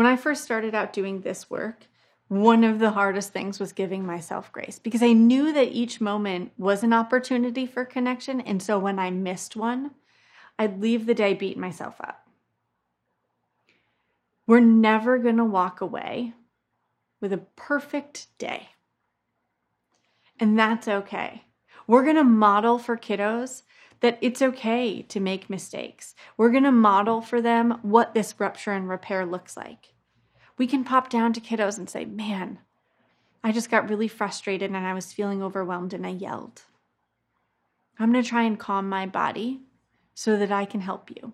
When 0.00 0.06
I 0.06 0.16
first 0.16 0.42
started 0.42 0.74
out 0.74 0.94
doing 0.94 1.20
this 1.20 1.50
work, 1.50 1.84
one 2.28 2.64
of 2.64 2.78
the 2.78 2.92
hardest 2.92 3.34
things 3.34 3.60
was 3.60 3.74
giving 3.74 4.06
myself 4.06 4.50
grace 4.50 4.78
because 4.78 5.02
I 5.02 5.12
knew 5.12 5.52
that 5.52 5.72
each 5.72 6.00
moment 6.00 6.52
was 6.56 6.82
an 6.82 6.94
opportunity 6.94 7.66
for 7.66 7.84
connection. 7.84 8.40
And 8.40 8.62
so 8.62 8.78
when 8.78 8.98
I 8.98 9.10
missed 9.10 9.56
one, 9.56 9.90
I'd 10.58 10.80
leave 10.80 11.04
the 11.04 11.12
day 11.12 11.34
beating 11.34 11.60
myself 11.60 12.00
up. 12.00 12.26
We're 14.46 14.60
never 14.60 15.18
going 15.18 15.36
to 15.36 15.44
walk 15.44 15.82
away 15.82 16.32
with 17.20 17.34
a 17.34 17.44
perfect 17.54 18.28
day. 18.38 18.70
And 20.38 20.58
that's 20.58 20.88
okay. 20.88 21.44
We're 21.86 22.04
going 22.04 22.16
to 22.16 22.24
model 22.24 22.78
for 22.78 22.96
kiddos 22.96 23.64
that 24.00 24.16
it's 24.22 24.40
okay 24.40 25.02
to 25.02 25.20
make 25.20 25.50
mistakes. 25.50 26.14
We're 26.38 26.52
going 26.52 26.64
to 26.64 26.72
model 26.72 27.20
for 27.20 27.42
them 27.42 27.80
what 27.82 28.14
this 28.14 28.34
rupture 28.38 28.72
and 28.72 28.88
repair 28.88 29.26
looks 29.26 29.58
like. 29.58 29.89
We 30.60 30.66
can 30.66 30.84
pop 30.84 31.08
down 31.08 31.32
to 31.32 31.40
kiddos 31.40 31.78
and 31.78 31.88
say, 31.88 32.04
Man, 32.04 32.58
I 33.42 33.50
just 33.50 33.70
got 33.70 33.88
really 33.88 34.08
frustrated 34.08 34.70
and 34.70 34.86
I 34.86 34.92
was 34.92 35.10
feeling 35.10 35.42
overwhelmed 35.42 35.94
and 35.94 36.06
I 36.06 36.10
yelled. 36.10 36.64
I'm 37.98 38.12
going 38.12 38.22
to 38.22 38.28
try 38.28 38.42
and 38.42 38.58
calm 38.58 38.86
my 38.86 39.06
body 39.06 39.62
so 40.12 40.36
that 40.36 40.52
I 40.52 40.66
can 40.66 40.82
help 40.82 41.08
you. 41.08 41.32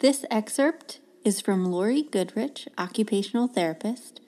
This 0.00 0.24
excerpt 0.32 0.98
is 1.24 1.40
from 1.40 1.66
Lori 1.66 2.02
Goodrich, 2.02 2.66
occupational 2.76 3.46
therapist, 3.46 4.20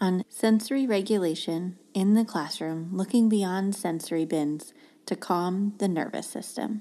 on 0.00 0.24
sensory 0.30 0.86
regulation 0.86 1.76
in 1.92 2.14
the 2.14 2.24
classroom, 2.24 2.88
looking 2.94 3.28
beyond 3.28 3.74
sensory 3.74 4.24
bins 4.24 4.72
to 5.04 5.16
calm 5.16 5.74
the 5.76 5.88
nervous 5.88 6.28
system. 6.28 6.80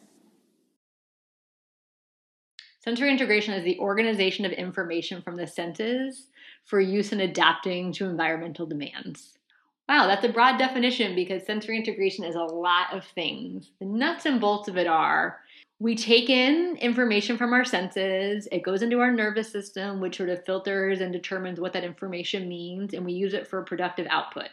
Sensory 2.84 3.12
integration 3.12 3.54
is 3.54 3.64
the 3.64 3.78
organization 3.78 4.44
of 4.44 4.52
information 4.52 5.22
from 5.22 5.36
the 5.36 5.46
senses 5.46 6.28
for 6.66 6.80
use 6.80 7.12
in 7.14 7.20
adapting 7.20 7.94
to 7.94 8.06
environmental 8.06 8.66
demands. 8.66 9.38
Wow, 9.88 10.08
that's 10.08 10.26
a 10.26 10.30
broad 10.30 10.58
definition 10.58 11.14
because 11.14 11.46
sensory 11.46 11.78
integration 11.78 12.24
is 12.24 12.34
a 12.34 12.40
lot 12.40 12.92
of 12.92 13.06
things. 13.06 13.72
The 13.80 13.86
nuts 13.86 14.26
and 14.26 14.42
bolts 14.42 14.68
of 14.68 14.78
it 14.78 14.88
are 14.88 15.40
we 15.80 15.96
take 15.96 16.30
in 16.30 16.76
information 16.78 17.38
from 17.38 17.54
our 17.54 17.66
senses, 17.66 18.48
it 18.52 18.64
goes 18.64 18.82
into 18.82 19.00
our 19.00 19.12
nervous 19.12 19.52
system, 19.52 20.00
which 20.00 20.18
sort 20.18 20.30
of 20.30 20.46
filters 20.46 21.02
and 21.02 21.12
determines 21.12 21.60
what 21.60 21.74
that 21.74 21.84
information 21.84 22.48
means, 22.48 22.94
and 22.94 23.06
we 23.06 23.14
use 23.14 23.34
it 23.34 23.48
for 23.48 23.64
productive 23.64 24.08
output. 24.10 24.50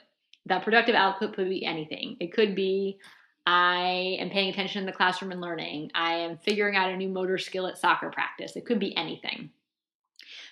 That 0.46 0.64
productive 0.64 0.94
output 0.94 1.34
could 1.34 1.48
be 1.48 1.64
anything. 1.64 2.16
It 2.20 2.32
could 2.32 2.54
be 2.54 2.98
I 3.48 4.18
am 4.20 4.28
paying 4.28 4.50
attention 4.50 4.80
in 4.80 4.86
the 4.86 4.92
classroom 4.92 5.32
and 5.32 5.40
learning. 5.40 5.90
I 5.94 6.16
am 6.16 6.36
figuring 6.36 6.76
out 6.76 6.90
a 6.90 6.96
new 6.96 7.08
motor 7.08 7.38
skill 7.38 7.66
at 7.66 7.78
soccer 7.78 8.10
practice. 8.10 8.56
It 8.56 8.66
could 8.66 8.78
be 8.78 8.94
anything. 8.94 9.48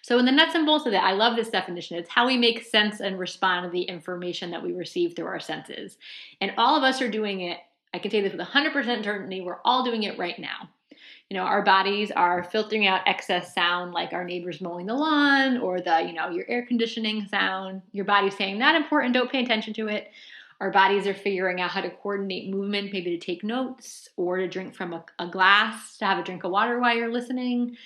So, 0.01 0.19
in 0.19 0.25
the 0.25 0.33
nuts 0.33 0.55
and 0.55 0.65
bolts 0.65 0.87
of 0.87 0.95
it, 0.95 1.03
I 1.03 1.13
love 1.13 1.37
this 1.37 1.51
definition. 1.51 1.99
It's 1.99 2.09
how 2.09 2.27
we 2.27 2.39
make 2.39 2.65
sense 2.65 3.01
and 3.01 3.19
respond 3.19 3.65
to 3.65 3.71
the 3.71 3.83
information 3.83 4.51
that 4.53 4.63
we 4.63 4.73
receive 4.73 5.15
through 5.15 5.27
our 5.27 5.41
senses. 5.41 5.99
And 6.41 6.53
all 6.57 6.75
of 6.75 6.85
us 6.85 7.03
are 7.03 7.11
doing 7.11 7.41
it 7.43 7.59
I 7.97 7.99
can 7.99 8.11
say 8.11 8.21
this 8.21 8.33
with 8.33 8.47
100% 8.47 9.05
certainty. 9.05 9.41
We're 9.41 9.61
all 9.65 9.83
doing 9.83 10.03
it 10.03 10.19
right 10.19 10.39
now. 10.39 10.69
You 11.31 11.37
know, 11.37 11.45
our 11.45 11.63
bodies 11.63 12.11
are 12.11 12.45
filtering 12.45 12.87
out 12.87 13.01
excess 13.07 13.55
sound 13.55 13.93
like 13.93 14.13
our 14.13 14.23
neighbors 14.23 14.61
mowing 14.61 14.85
the 14.85 14.95
lawn 14.95 15.57
or 15.59 15.81
the, 15.81 16.03
you 16.07 16.13
know, 16.13 16.29
your 16.29 16.45
air 16.47 16.67
conditioning 16.67 17.27
sound. 17.27 17.81
Your 17.93 18.05
body's 18.05 18.37
saying, 18.37 18.59
not 18.59 18.75
important, 18.75 19.15
don't 19.15 19.33
pay 19.33 19.43
attention 19.43 19.73
to 19.75 19.89
it. 19.89 20.11
Our 20.61 20.71
bodies 20.71 21.07
are 21.07 21.15
figuring 21.15 21.61
out 21.61 21.71
how 21.71 21.83
to 21.83 21.91
coordinate 21.91 22.51
movement, 22.51 22.93
maybe 22.93 23.17
to 23.17 23.25
take 23.25 23.45
notes 23.45 24.09
or 24.17 24.39
to 24.39 24.49
drink 24.49 24.75
from 24.75 24.93
a, 24.93 25.05
a 25.19 25.29
glass, 25.29 25.99
to 25.99 26.07
have 26.07 26.19
a 26.19 26.23
drink 26.23 26.45
of 26.45 26.51
water 26.51 26.81
while 26.81 26.97
you're 26.97 27.13
listening. 27.13 27.77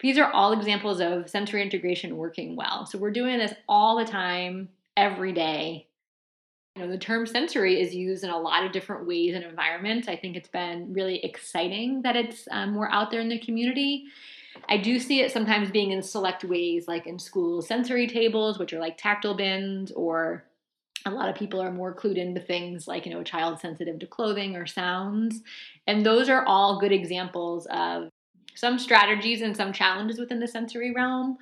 These 0.00 0.18
are 0.18 0.30
all 0.32 0.52
examples 0.52 1.00
of 1.00 1.28
sensory 1.28 1.62
integration 1.62 2.16
working 2.16 2.56
well. 2.56 2.86
So 2.86 2.98
we're 2.98 3.10
doing 3.10 3.38
this 3.38 3.54
all 3.68 3.98
the 3.98 4.04
time, 4.04 4.68
every 4.96 5.32
day, 5.32 5.86
you 6.76 6.82
know, 6.82 6.90
the 6.90 6.98
term 6.98 7.26
sensory 7.26 7.80
is 7.80 7.94
used 7.94 8.24
in 8.24 8.30
a 8.30 8.38
lot 8.38 8.64
of 8.64 8.72
different 8.72 9.06
ways 9.06 9.34
and 9.34 9.44
environments. 9.44 10.08
I 10.08 10.16
think 10.16 10.36
it's 10.36 10.48
been 10.48 10.92
really 10.92 11.24
exciting 11.24 12.02
that 12.02 12.16
it's 12.16 12.48
um, 12.50 12.72
more 12.72 12.90
out 12.90 13.10
there 13.10 13.20
in 13.20 13.28
the 13.28 13.38
community. 13.38 14.06
I 14.68 14.78
do 14.78 14.98
see 14.98 15.20
it 15.20 15.30
sometimes 15.30 15.70
being 15.70 15.92
in 15.92 16.02
select 16.02 16.44
ways, 16.44 16.88
like 16.88 17.06
in 17.06 17.18
school 17.18 17.62
sensory 17.62 18.06
tables, 18.06 18.58
which 18.58 18.72
are 18.72 18.80
like 18.80 18.98
tactile 18.98 19.34
bins, 19.34 19.92
or 19.92 20.44
a 21.06 21.10
lot 21.10 21.28
of 21.28 21.34
people 21.34 21.60
are 21.60 21.70
more 21.70 21.94
clued 21.94 22.16
into 22.16 22.40
things 22.40 22.88
like, 22.88 23.04
you 23.06 23.12
know, 23.12 23.22
child 23.22 23.60
sensitive 23.60 23.98
to 23.98 24.06
clothing 24.06 24.56
or 24.56 24.66
sounds. 24.66 25.42
And 25.86 26.04
those 26.04 26.28
are 26.28 26.44
all 26.46 26.80
good 26.80 26.92
examples 26.92 27.66
of 27.70 28.08
some 28.54 28.78
strategies 28.78 29.42
and 29.42 29.56
some 29.56 29.72
challenges 29.72 30.18
within 30.18 30.40
the 30.40 30.48
sensory 30.48 30.92
realm 30.92 31.36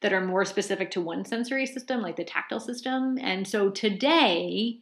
that 0.00 0.12
are 0.12 0.24
more 0.24 0.44
specific 0.44 0.90
to 0.90 1.00
one 1.00 1.24
sensory 1.24 1.66
system, 1.66 2.02
like 2.02 2.16
the 2.16 2.24
tactile 2.24 2.60
system. 2.60 3.18
And 3.20 3.46
so 3.46 3.70
today, 3.70 4.80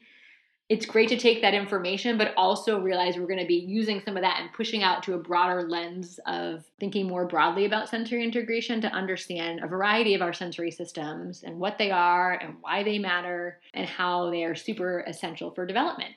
it's 0.72 0.86
great 0.86 1.10
to 1.10 1.18
take 1.18 1.42
that 1.42 1.52
information, 1.52 2.16
but 2.16 2.32
also 2.34 2.80
realize 2.80 3.18
we're 3.18 3.26
going 3.26 3.38
to 3.38 3.44
be 3.44 3.56
using 3.56 4.00
some 4.02 4.16
of 4.16 4.22
that 4.22 4.40
and 4.40 4.50
pushing 4.54 4.82
out 4.82 5.02
to 5.02 5.12
a 5.12 5.18
broader 5.18 5.68
lens 5.68 6.18
of 6.24 6.64
thinking 6.80 7.06
more 7.06 7.26
broadly 7.26 7.66
about 7.66 7.90
sensory 7.90 8.24
integration 8.24 8.80
to 8.80 8.88
understand 8.88 9.60
a 9.62 9.66
variety 9.66 10.14
of 10.14 10.22
our 10.22 10.32
sensory 10.32 10.70
systems 10.70 11.42
and 11.42 11.60
what 11.60 11.76
they 11.76 11.90
are 11.90 12.32
and 12.40 12.56
why 12.62 12.82
they 12.82 12.98
matter 12.98 13.60
and 13.74 13.86
how 13.86 14.30
they 14.30 14.44
are 14.44 14.54
super 14.54 15.00
essential 15.00 15.50
for 15.50 15.66
development. 15.66 16.14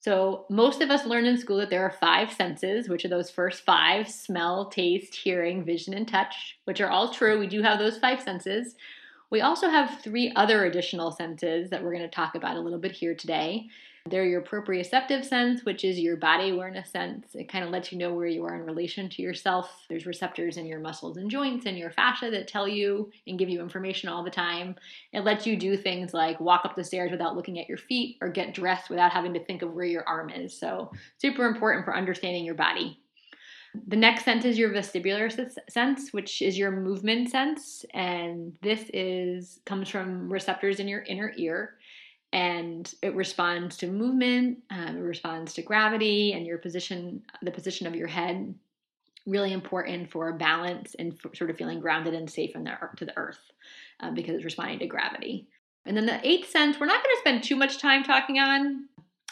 So, 0.00 0.46
most 0.48 0.80
of 0.80 0.90
us 0.90 1.04
learn 1.04 1.26
in 1.26 1.36
school 1.36 1.58
that 1.58 1.68
there 1.68 1.84
are 1.84 1.90
five 1.90 2.32
senses, 2.32 2.88
which 2.88 3.04
are 3.04 3.08
those 3.08 3.30
first 3.30 3.66
five 3.66 4.08
smell, 4.08 4.70
taste, 4.70 5.14
hearing, 5.14 5.62
vision, 5.62 5.92
and 5.92 6.08
touch, 6.08 6.58
which 6.64 6.80
are 6.80 6.90
all 6.90 7.12
true. 7.12 7.38
We 7.38 7.48
do 7.48 7.60
have 7.60 7.78
those 7.78 7.98
five 7.98 8.22
senses. 8.22 8.76
We 9.30 9.40
also 9.40 9.68
have 9.68 10.00
three 10.02 10.32
other 10.36 10.64
additional 10.64 11.10
senses 11.10 11.70
that 11.70 11.82
we're 11.82 11.92
going 11.92 12.08
to 12.08 12.08
talk 12.08 12.34
about 12.34 12.56
a 12.56 12.60
little 12.60 12.78
bit 12.78 12.92
here 12.92 13.14
today. 13.14 13.68
They're 14.06 14.26
your 14.26 14.42
proprioceptive 14.42 15.24
sense, 15.24 15.64
which 15.64 15.82
is 15.82 15.98
your 15.98 16.16
body 16.16 16.50
awareness 16.50 16.90
sense. 16.90 17.34
It 17.34 17.48
kind 17.48 17.64
of 17.64 17.70
lets 17.70 17.90
you 17.90 17.96
know 17.96 18.12
where 18.12 18.26
you 18.26 18.44
are 18.44 18.54
in 18.54 18.66
relation 18.66 19.08
to 19.08 19.22
yourself. 19.22 19.86
There's 19.88 20.04
receptors 20.04 20.58
in 20.58 20.66
your 20.66 20.78
muscles 20.78 21.16
and 21.16 21.30
joints 21.30 21.64
and 21.64 21.78
your 21.78 21.90
fascia 21.90 22.30
that 22.30 22.46
tell 22.46 22.68
you 22.68 23.10
and 23.26 23.38
give 23.38 23.48
you 23.48 23.62
information 23.62 24.10
all 24.10 24.22
the 24.22 24.30
time. 24.30 24.76
It 25.14 25.20
lets 25.20 25.46
you 25.46 25.56
do 25.56 25.74
things 25.74 26.12
like 26.12 26.38
walk 26.38 26.66
up 26.66 26.76
the 26.76 26.84
stairs 26.84 27.12
without 27.12 27.34
looking 27.34 27.58
at 27.58 27.66
your 27.66 27.78
feet 27.78 28.18
or 28.20 28.28
get 28.28 28.52
dressed 28.52 28.90
without 28.90 29.10
having 29.10 29.32
to 29.32 29.44
think 29.44 29.62
of 29.62 29.72
where 29.72 29.86
your 29.86 30.06
arm 30.06 30.28
is. 30.28 30.52
So, 30.52 30.92
super 31.16 31.46
important 31.46 31.86
for 31.86 31.96
understanding 31.96 32.44
your 32.44 32.56
body. 32.56 33.00
The 33.86 33.96
next 33.96 34.24
sense 34.24 34.44
is 34.44 34.58
your 34.58 34.70
vestibular 34.70 35.30
sense, 35.68 36.12
which 36.12 36.42
is 36.42 36.56
your 36.56 36.70
movement 36.70 37.30
sense, 37.30 37.84
and 37.92 38.56
this 38.62 38.88
is 38.92 39.60
comes 39.64 39.88
from 39.88 40.32
receptors 40.32 40.78
in 40.78 40.88
your 40.88 41.02
inner 41.02 41.32
ear 41.36 41.76
and 42.34 42.92
it 43.00 43.14
responds 43.14 43.76
to 43.76 43.86
movement 43.86 44.58
um, 44.70 44.96
it 44.96 45.00
responds 45.00 45.54
to 45.54 45.62
gravity 45.62 46.32
and 46.32 46.44
your 46.44 46.58
position 46.58 47.22
the 47.42 47.50
position 47.50 47.86
of 47.86 47.94
your 47.94 48.08
head. 48.08 48.54
Really 49.24 49.54
important 49.54 50.10
for 50.10 50.32
balance 50.34 50.94
and 50.98 51.18
for 51.18 51.34
sort 51.34 51.48
of 51.48 51.56
feeling 51.56 51.80
grounded 51.80 52.12
and 52.12 52.28
safe 52.28 52.54
in 52.54 52.64
the 52.64 52.72
to 52.96 53.06
the 53.06 53.16
earth 53.16 53.40
um, 54.00 54.14
because 54.14 54.34
it's 54.34 54.44
responding 54.44 54.80
to 54.80 54.86
gravity. 54.86 55.46
And 55.86 55.96
then 55.96 56.06
the 56.06 56.26
eighth 56.26 56.50
sense 56.50 56.78
we're 56.78 56.86
not 56.86 57.02
going 57.02 57.14
to 57.16 57.20
spend 57.20 57.44
too 57.44 57.56
much 57.56 57.78
time 57.78 58.02
talking 58.02 58.38
on 58.38 58.88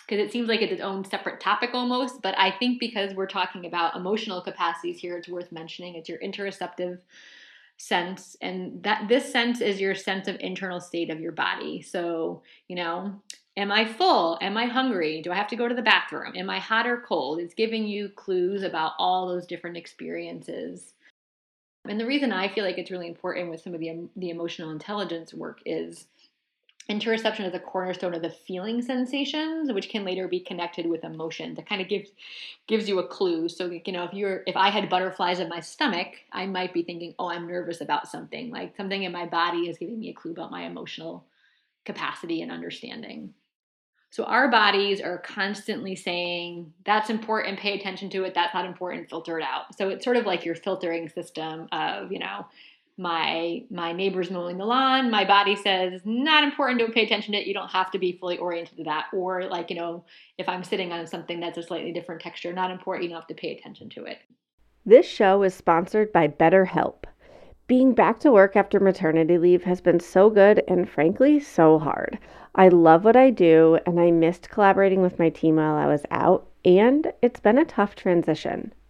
because 0.06 0.24
it 0.24 0.32
seems 0.32 0.48
like 0.48 0.60
it's 0.60 0.72
its 0.72 0.82
own 0.82 1.04
separate 1.04 1.40
topic 1.40 1.70
almost 1.72 2.22
but 2.22 2.34
i 2.38 2.50
think 2.50 2.78
because 2.78 3.14
we're 3.14 3.26
talking 3.26 3.66
about 3.66 3.96
emotional 3.96 4.40
capacities 4.40 4.98
here 4.98 5.16
it's 5.16 5.28
worth 5.28 5.50
mentioning 5.52 5.94
it's 5.94 6.08
your 6.08 6.18
interoceptive 6.18 6.98
sense 7.82 8.36
and 8.40 8.80
that 8.84 9.08
this 9.08 9.30
sense 9.32 9.60
is 9.60 9.80
your 9.80 9.94
sense 9.94 10.28
of 10.28 10.36
internal 10.38 10.80
state 10.80 11.10
of 11.10 11.20
your 11.20 11.32
body. 11.32 11.82
So 11.82 12.42
you 12.68 12.76
know 12.76 13.20
am 13.56 13.72
i 13.72 13.84
full? 13.84 14.38
Am 14.40 14.56
i 14.56 14.66
hungry? 14.66 15.20
Do 15.20 15.32
i 15.32 15.34
have 15.34 15.48
to 15.48 15.56
go 15.56 15.68
to 15.68 15.74
the 15.74 15.82
bathroom? 15.82 16.34
Am 16.36 16.48
i 16.48 16.60
hot 16.60 16.86
or 16.86 17.00
cold? 17.00 17.40
It's 17.40 17.54
giving 17.54 17.86
you 17.86 18.08
clues 18.08 18.62
about 18.62 18.92
all 18.98 19.26
those 19.26 19.46
different 19.46 19.76
experiences. 19.76 20.94
And 21.88 21.98
the 21.98 22.06
reason 22.06 22.32
i 22.32 22.48
feel 22.48 22.64
like 22.64 22.78
it's 22.78 22.92
really 22.92 23.08
important 23.08 23.50
with 23.50 23.60
some 23.60 23.74
of 23.74 23.80
the 23.80 24.08
the 24.16 24.30
emotional 24.30 24.70
intelligence 24.70 25.34
work 25.34 25.60
is 25.66 26.06
interoception 26.90 27.46
is 27.46 27.54
a 27.54 27.58
cornerstone 27.58 28.14
of 28.14 28.22
the 28.22 28.30
feeling 28.30 28.82
sensations 28.82 29.72
which 29.72 29.88
can 29.88 30.04
later 30.04 30.26
be 30.26 30.40
connected 30.40 30.86
with 30.86 31.04
emotion 31.04 31.54
that 31.54 31.68
kind 31.68 31.80
of 31.80 31.88
gives 31.88 32.10
gives 32.66 32.88
you 32.88 32.98
a 32.98 33.06
clue. 33.06 33.48
So 33.48 33.70
you 33.70 33.92
know 33.92 34.04
if 34.04 34.12
you're 34.12 34.42
if 34.46 34.56
i 34.56 34.70
had 34.70 34.88
butterflies 34.88 35.40
in 35.40 35.48
my 35.48 35.60
stomach 35.60 36.08
i 36.32 36.46
might 36.46 36.74
be 36.74 36.82
thinking 36.82 37.14
oh 37.18 37.28
i'm 37.28 37.46
nervous 37.46 37.80
about 37.80 38.08
something. 38.08 38.50
Like 38.50 38.76
something 38.76 39.02
in 39.02 39.12
my 39.12 39.26
body 39.26 39.68
is 39.68 39.78
giving 39.78 39.98
me 39.98 40.10
a 40.10 40.14
clue 40.14 40.32
about 40.32 40.50
my 40.50 40.64
emotional 40.64 41.24
capacity 41.84 42.42
and 42.42 42.52
understanding. 42.52 43.34
So 44.10 44.24
our 44.24 44.50
bodies 44.50 45.00
are 45.00 45.16
constantly 45.16 45.96
saying 45.96 46.74
that's 46.84 47.08
important 47.08 47.58
pay 47.58 47.78
attention 47.78 48.10
to 48.10 48.24
it. 48.24 48.34
That's 48.34 48.52
not 48.52 48.66
important 48.66 49.08
filter 49.08 49.38
it 49.38 49.42
out. 49.42 49.76
So 49.78 49.88
it's 49.88 50.04
sort 50.04 50.18
of 50.18 50.26
like 50.26 50.44
your 50.44 50.54
filtering 50.54 51.08
system 51.08 51.68
of 51.72 52.12
you 52.12 52.18
know 52.18 52.46
my 52.98 53.62
my 53.70 53.92
neighbor's 53.92 54.30
mowing 54.30 54.58
the 54.58 54.64
lawn. 54.64 55.10
My 55.10 55.24
body 55.24 55.56
says 55.56 56.02
not 56.04 56.44
important 56.44 56.78
don't 56.78 56.94
pay 56.94 57.04
attention 57.04 57.32
to 57.32 57.38
it. 57.40 57.46
You 57.46 57.54
don't 57.54 57.70
have 57.70 57.90
to 57.92 57.98
be 57.98 58.12
fully 58.12 58.38
oriented 58.38 58.76
to 58.78 58.84
that. 58.84 59.06
Or 59.12 59.44
like 59.46 59.70
you 59.70 59.76
know 59.76 60.04
if 60.38 60.48
i'm 60.48 60.64
sitting 60.64 60.92
on 60.92 61.06
something 61.06 61.40
that's 61.40 61.58
a 61.58 61.62
slightly 61.62 61.92
different 61.92 62.20
texture 62.20 62.52
not 62.52 62.70
important 62.70 63.04
you 63.04 63.10
don't 63.10 63.20
have 63.20 63.28
to 63.28 63.34
pay 63.34 63.56
attention 63.56 63.88
to 63.90 64.04
it. 64.04 64.18
This 64.84 65.06
show 65.06 65.42
is 65.42 65.54
sponsored 65.54 66.12
by 66.12 66.28
betterhelp. 66.28 67.04
Being 67.66 67.94
back 67.94 68.18
to 68.20 68.32
work 68.32 68.56
after 68.56 68.80
maternity 68.80 69.38
leave 69.38 69.62
has 69.64 69.80
been 69.80 70.00
so 70.00 70.28
good 70.28 70.62
and 70.68 70.88
frankly 70.88 71.40
so 71.40 71.78
hard. 71.78 72.18
I 72.54 72.68
love 72.68 73.04
what 73.04 73.16
i 73.16 73.30
do 73.30 73.78
and 73.86 73.98
i 73.98 74.10
missed 74.10 74.50
collaborating 74.50 75.00
with 75.00 75.18
my 75.18 75.30
team 75.30 75.56
while 75.56 75.76
i 75.76 75.86
was 75.86 76.04
out 76.10 76.50
and 76.64 77.12
it's 77.22 77.40
been 77.40 77.58
a 77.58 77.64
tough 77.64 77.94
transition 77.94 78.72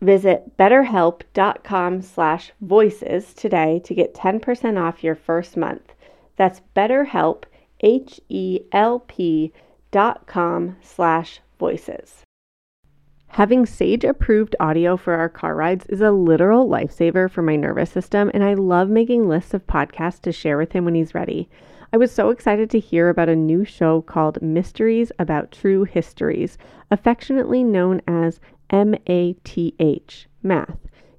Visit 0.00 0.56
betterhelp.com 0.56 2.02
slash 2.02 2.52
voices 2.60 3.34
today 3.34 3.80
to 3.84 3.94
get 3.94 4.14
10% 4.14 4.80
off 4.80 5.02
your 5.02 5.16
first 5.16 5.56
month. 5.56 5.92
That's 6.36 6.62
betterhelp, 6.76 7.44
H-E-L-P 7.80 9.52
dot 9.90 10.26
com 10.26 10.76
slash 10.82 11.40
voices. 11.58 12.22
Having 13.32 13.66
Sage 13.66 14.04
approved 14.04 14.56
audio 14.58 14.96
for 14.96 15.14
our 15.14 15.28
car 15.28 15.54
rides 15.54 15.86
is 15.86 16.00
a 16.00 16.10
literal 16.10 16.68
lifesaver 16.68 17.30
for 17.30 17.42
my 17.42 17.56
nervous 17.56 17.90
system, 17.90 18.30
and 18.32 18.42
I 18.42 18.54
love 18.54 18.88
making 18.88 19.28
lists 19.28 19.52
of 19.52 19.66
podcasts 19.66 20.20
to 20.22 20.32
share 20.32 20.56
with 20.56 20.72
him 20.72 20.84
when 20.84 20.94
he's 20.94 21.14
ready. 21.14 21.48
I 21.92 21.96
was 21.96 22.12
so 22.12 22.30
excited 22.30 22.70
to 22.70 22.78
hear 22.78 23.08
about 23.08 23.28
a 23.28 23.36
new 23.36 23.64
show 23.64 24.02
called 24.02 24.42
Mysteries 24.42 25.10
About 25.18 25.52
True 25.52 25.84
Histories, 25.84 26.58
affectionately 26.90 27.64
known 27.64 28.00
as 28.06 28.40
MATH, 28.70 30.26
math, 30.42 30.78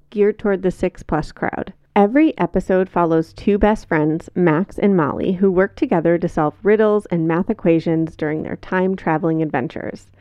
geared 0.09 0.37
toward 0.37 0.61
the 0.61 0.71
6 0.71 1.03
plus 1.03 1.31
crowd. 1.31 1.73
Every 1.95 2.37
episode 2.37 2.87
follows 2.87 3.33
two 3.33 3.57
best 3.57 3.87
friends, 3.87 4.29
Max 4.35 4.77
and 4.77 4.95
Molly, 4.95 5.33
who 5.33 5.51
work 5.51 5.75
together 5.75 6.17
to 6.17 6.29
solve 6.29 6.53
riddles 6.63 7.05
and 7.07 7.27
math 7.27 7.49
equations 7.49 8.15
during 8.15 8.43
their 8.43 8.55
time 8.55 8.95
traveling 8.95 9.41
adventures. 9.41 10.11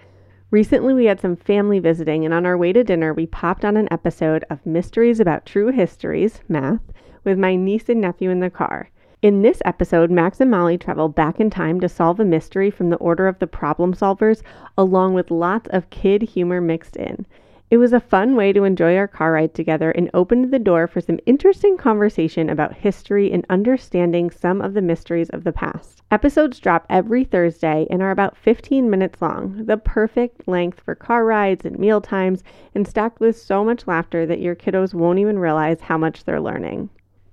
Recently, 0.51 0.95
we 0.95 1.05
had 1.05 1.21
some 1.21 1.37
family 1.37 1.79
visiting, 1.79 2.25
and 2.25 2.33
on 2.33 2.47
our 2.47 2.57
way 2.57 2.73
to 2.73 2.83
dinner, 2.83 3.13
we 3.13 3.27
popped 3.27 3.65
on 3.65 3.77
an 3.77 3.89
episode 3.91 4.45
of 4.49 4.65
Mysteries 4.65 5.21
About 5.21 5.45
True 5.45 5.71
Histories, 5.71 6.41
math, 6.49 6.81
with 7.23 7.39
my 7.39 7.55
niece 7.55 7.91
and 7.91 8.01
nephew 8.01 8.31
in 8.31 8.41
the 8.41 8.49
car. 8.49 8.89
In 9.21 9.43
this 9.43 9.61
episode, 9.65 10.13
Max 10.13 10.41
and 10.41 10.49
Molly 10.49 10.79
travel 10.79 11.09
back 11.09 11.41
in 11.41 11.51
time 11.51 11.81
to 11.81 11.89
solve 11.89 12.21
a 12.21 12.25
mystery 12.25 12.71
from 12.71 12.91
the 12.91 12.97
Order 12.99 13.27
of 13.27 13.41
the 13.41 13.49
Problem 13.49 13.93
Solvers, 13.93 14.43
along 14.77 15.15
with 15.15 15.33
lots 15.33 15.69
of 15.73 15.91
kid 15.91 16.23
humor 16.23 16.61
mixed 16.61 16.95
in. 16.95 17.27
It 17.69 17.79
was 17.79 17.93
a 17.93 17.99
fun 17.99 18.37
way 18.37 18.53
to 18.53 18.63
enjoy 18.63 18.97
our 18.97 19.09
car 19.09 19.33
ride 19.33 19.55
together 19.55 19.91
and 19.91 20.09
opened 20.15 20.53
the 20.53 20.61
door 20.61 20.87
for 20.87 21.01
some 21.01 21.19
interesting 21.27 21.77
conversation 21.77 22.49
about 22.49 22.75
history 22.75 23.33
and 23.33 23.45
understanding 23.51 24.31
some 24.31 24.61
of 24.61 24.75
the 24.75 24.83
mysteries 24.83 25.31
of 25.31 25.43
the 25.43 25.53
past. 25.53 26.01
Episodes 26.13 26.61
drop 26.61 26.87
every 26.89 27.25
Thursday 27.25 27.89
and 27.91 28.01
are 28.01 28.13
about 28.13 28.37
15 28.37 28.89
minutes 28.89 29.21
long, 29.21 29.67
the 29.67 29.77
perfect 29.77 30.47
length 30.47 30.79
for 30.79 30.95
car 30.95 31.25
rides 31.25 31.65
and 31.65 31.77
meal 31.77 32.01
times, 32.01 32.45
and 32.73 32.87
stacked 32.87 33.19
with 33.19 33.37
so 33.37 33.65
much 33.65 33.89
laughter 33.89 34.27
that 34.27 34.41
your 34.41 34.55
kiddos 34.55 34.95
won't 34.95 35.19
even 35.19 35.41
realize 35.41 35.81
how 35.81 35.99
much 35.99 36.23
they're 36.23 36.41
learning. 36.41 36.89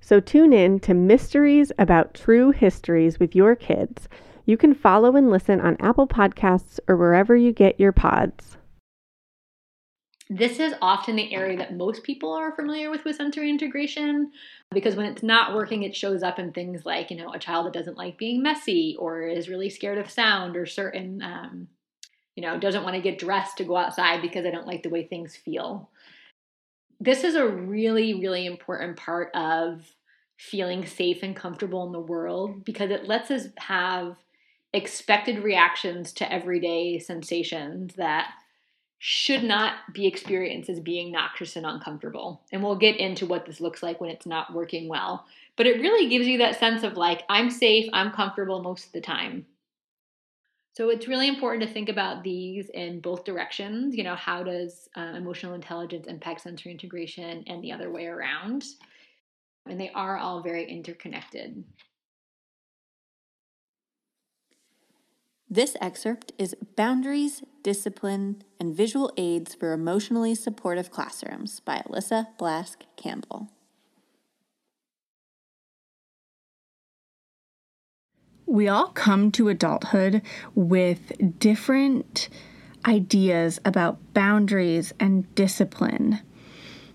So 0.06 0.20
tune 0.20 0.52
in 0.52 0.78
to 0.80 0.94
Mysteries 0.94 1.72
About 1.80 2.14
True 2.14 2.52
Histories 2.52 3.18
with 3.18 3.34
your 3.34 3.56
kids. 3.56 4.08
You 4.44 4.56
can 4.56 4.72
follow 4.72 5.16
and 5.16 5.30
listen 5.30 5.60
on 5.60 5.76
Apple 5.80 6.06
Podcasts 6.06 6.78
or 6.86 6.96
wherever 6.96 7.34
you 7.34 7.52
get 7.52 7.80
your 7.80 7.90
pods. 7.90 8.56
This 10.30 10.60
is 10.60 10.74
often 10.80 11.16
the 11.16 11.34
area 11.34 11.58
that 11.58 11.76
most 11.76 12.04
people 12.04 12.32
are 12.32 12.54
familiar 12.54 12.88
with 12.88 13.04
with 13.04 13.16
sensory 13.16 13.50
integration 13.50 14.30
because 14.70 14.94
when 14.94 15.06
it's 15.06 15.24
not 15.24 15.56
working, 15.56 15.82
it 15.82 15.96
shows 15.96 16.22
up 16.22 16.38
in 16.38 16.52
things 16.52 16.86
like, 16.86 17.10
you 17.10 17.16
know, 17.16 17.32
a 17.32 17.38
child 17.40 17.66
that 17.66 17.72
doesn't 17.72 17.98
like 17.98 18.16
being 18.16 18.40
messy 18.40 18.94
or 19.00 19.22
is 19.22 19.48
really 19.48 19.70
scared 19.70 19.98
of 19.98 20.08
sound 20.08 20.56
or 20.56 20.66
certain, 20.66 21.20
um, 21.20 21.66
you 22.36 22.44
know, 22.44 22.60
doesn't 22.60 22.84
want 22.84 22.94
to 22.94 23.02
get 23.02 23.18
dressed 23.18 23.56
to 23.56 23.64
go 23.64 23.76
outside 23.76 24.22
because 24.22 24.46
I 24.46 24.52
don't 24.52 24.68
like 24.68 24.84
the 24.84 24.88
way 24.88 25.04
things 25.04 25.34
feel. 25.34 25.90
This 27.00 27.24
is 27.24 27.34
a 27.34 27.46
really, 27.46 28.14
really 28.14 28.46
important 28.46 28.96
part 28.96 29.30
of 29.34 29.82
feeling 30.36 30.86
safe 30.86 31.22
and 31.22 31.34
comfortable 31.34 31.86
in 31.86 31.92
the 31.92 32.00
world 32.00 32.64
because 32.64 32.90
it 32.90 33.06
lets 33.06 33.30
us 33.30 33.48
have 33.56 34.16
expected 34.72 35.42
reactions 35.42 36.12
to 36.12 36.30
everyday 36.30 36.98
sensations 36.98 37.94
that 37.94 38.28
should 38.98 39.44
not 39.44 39.74
be 39.92 40.06
experienced 40.06 40.70
as 40.70 40.80
being 40.80 41.12
noxious 41.12 41.56
and 41.56 41.66
uncomfortable. 41.66 42.42
And 42.52 42.62
we'll 42.62 42.76
get 42.76 42.96
into 42.96 43.26
what 43.26 43.46
this 43.46 43.60
looks 43.60 43.82
like 43.82 44.00
when 44.00 44.10
it's 44.10 44.26
not 44.26 44.54
working 44.54 44.88
well. 44.88 45.26
But 45.56 45.66
it 45.66 45.80
really 45.80 46.08
gives 46.08 46.26
you 46.26 46.38
that 46.38 46.58
sense 46.58 46.82
of 46.82 46.96
like, 46.96 47.22
I'm 47.28 47.50
safe, 47.50 47.88
I'm 47.92 48.10
comfortable 48.10 48.62
most 48.62 48.86
of 48.86 48.92
the 48.92 49.00
time. 49.00 49.46
So 50.76 50.90
it's 50.90 51.08
really 51.08 51.26
important 51.26 51.66
to 51.66 51.72
think 51.72 51.88
about 51.88 52.22
these 52.22 52.68
in 52.74 53.00
both 53.00 53.24
directions. 53.24 53.96
You 53.96 54.04
know, 54.04 54.14
how 54.14 54.42
does 54.42 54.90
uh, 54.94 55.14
emotional 55.16 55.54
intelligence 55.54 56.06
impact 56.06 56.42
sensory 56.42 56.70
integration 56.70 57.44
and 57.46 57.64
the 57.64 57.72
other 57.72 57.90
way 57.90 58.04
around? 58.04 58.62
And 59.64 59.80
they 59.80 59.90
are 59.94 60.18
all 60.18 60.42
very 60.42 60.70
interconnected. 60.70 61.64
This 65.48 65.76
excerpt 65.80 66.32
is 66.36 66.54
Boundaries, 66.76 67.42
Discipline, 67.62 68.42
and 68.60 68.76
Visual 68.76 69.10
Aids 69.16 69.54
for 69.54 69.72
Emotionally 69.72 70.34
Supportive 70.34 70.90
Classrooms 70.90 71.58
by 71.60 71.82
Alyssa 71.88 72.36
Blask 72.38 72.82
Campbell. 72.98 73.50
We 78.46 78.68
all 78.68 78.88
come 78.88 79.32
to 79.32 79.48
adulthood 79.48 80.22
with 80.54 81.38
different 81.40 82.28
ideas 82.86 83.58
about 83.64 83.98
boundaries 84.14 84.94
and 85.00 85.32
discipline. 85.34 86.20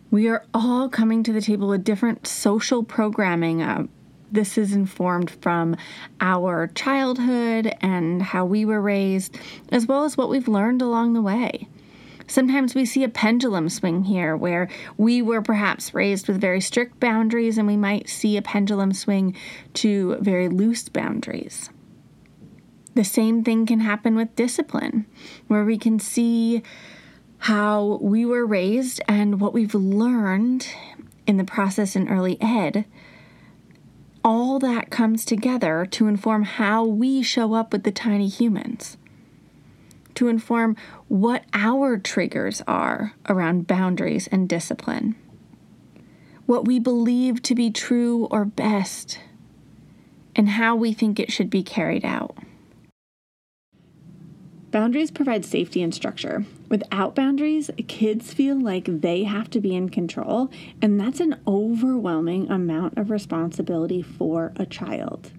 We 0.09 0.27
are 0.29 0.45
all 0.53 0.87
coming 0.87 1.23
to 1.23 1.33
the 1.33 1.41
table 1.41 1.67
with 1.67 1.83
different 1.83 2.25
social 2.25 2.83
programming, 2.83 3.61
uh, 3.61 3.87
this 4.31 4.57
is 4.57 4.71
informed 4.71 5.29
from 5.29 5.75
our 6.21 6.67
childhood 6.67 7.73
and 7.81 8.21
how 8.21 8.45
we 8.45 8.63
were 8.63 8.79
raised, 8.79 9.37
as 9.69 9.85
well 9.85 10.05
as 10.05 10.15
what 10.15 10.29
we've 10.29 10.47
learned 10.47 10.81
along 10.81 11.13
the 11.13 11.21
way. 11.21 11.67
Sometimes 12.31 12.73
we 12.73 12.85
see 12.85 13.03
a 13.03 13.09
pendulum 13.09 13.67
swing 13.67 14.05
here 14.05 14.37
where 14.37 14.69
we 14.95 15.21
were 15.21 15.41
perhaps 15.41 15.93
raised 15.93 16.29
with 16.29 16.39
very 16.39 16.61
strict 16.61 16.97
boundaries, 16.97 17.57
and 17.57 17.67
we 17.67 17.75
might 17.75 18.07
see 18.07 18.37
a 18.37 18.41
pendulum 18.41 18.93
swing 18.93 19.35
to 19.73 20.15
very 20.21 20.47
loose 20.47 20.87
boundaries. 20.87 21.69
The 22.95 23.03
same 23.03 23.43
thing 23.43 23.65
can 23.65 23.81
happen 23.81 24.15
with 24.15 24.33
discipline, 24.37 25.07
where 25.47 25.65
we 25.65 25.77
can 25.77 25.99
see 25.99 26.63
how 27.39 27.99
we 28.01 28.25
were 28.25 28.45
raised 28.45 29.01
and 29.09 29.41
what 29.41 29.51
we've 29.51 29.75
learned 29.75 30.67
in 31.27 31.35
the 31.35 31.43
process 31.43 31.97
in 31.97 32.07
early 32.07 32.37
ed 32.39 32.85
all 34.23 34.59
that 34.59 34.89
comes 34.89 35.25
together 35.25 35.85
to 35.89 36.07
inform 36.07 36.43
how 36.43 36.85
we 36.85 37.23
show 37.23 37.55
up 37.55 37.73
with 37.73 37.83
the 37.83 37.91
tiny 37.91 38.27
humans, 38.27 38.97
to 40.21 40.27
inform 40.27 40.75
what 41.07 41.43
our 41.51 41.97
triggers 41.97 42.61
are 42.67 43.15
around 43.27 43.65
boundaries 43.65 44.27
and 44.27 44.47
discipline, 44.47 45.15
what 46.45 46.63
we 46.63 46.77
believe 46.77 47.41
to 47.41 47.55
be 47.55 47.71
true 47.71 48.27
or 48.29 48.45
best, 48.45 49.17
and 50.35 50.47
how 50.47 50.75
we 50.75 50.93
think 50.93 51.19
it 51.19 51.31
should 51.31 51.49
be 51.49 51.63
carried 51.63 52.05
out. 52.05 52.37
Boundaries 54.69 55.09
provide 55.09 55.43
safety 55.43 55.81
and 55.81 55.93
structure. 55.93 56.45
Without 56.69 57.15
boundaries, 57.15 57.71
kids 57.87 58.31
feel 58.31 58.61
like 58.61 58.85
they 58.85 59.23
have 59.23 59.49
to 59.49 59.59
be 59.59 59.75
in 59.75 59.89
control, 59.89 60.51
and 60.83 60.99
that's 60.99 61.19
an 61.19 61.41
overwhelming 61.47 62.47
amount 62.47 62.95
of 62.95 63.09
responsibility 63.09 64.03
for 64.03 64.53
a 64.55 64.67
child. 64.67 65.31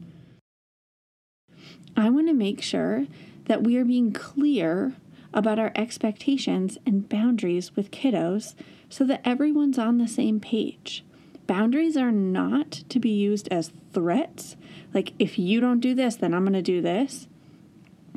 I 1.97 2.11
want 2.11 2.27
to 2.27 2.35
make 2.35 2.61
sure 2.61 3.07
that 3.47 3.65
we 3.65 3.77
are 3.77 3.85
being 3.85 4.13
clear 4.13 4.95
about 5.35 5.59
our 5.59 5.73
expectations 5.75 6.79
and 6.85 7.09
boundaries 7.09 7.75
with 7.75 7.91
kiddos 7.91 8.55
so 8.89 9.05
that 9.05 9.23
everyone's 9.25 9.79
on 9.79 9.99
the 9.99 10.09
same 10.09 10.41
page. 10.41 11.05
Boundaries 11.47 11.97
are 11.97 12.13
not 12.13 12.71
to 12.89 13.01
be 13.01 13.11
used 13.11 13.49
as 13.49 13.73
threats, 13.93 14.57
like 14.95 15.13
if 15.19 15.39
you 15.39 15.61
don't 15.61 15.81
do 15.81 15.95
this, 15.95 16.17
then 16.17 16.35
I'm 16.35 16.45
going 16.45 16.53
to 16.53 16.63
do 16.63 16.81
this. 16.81 17.29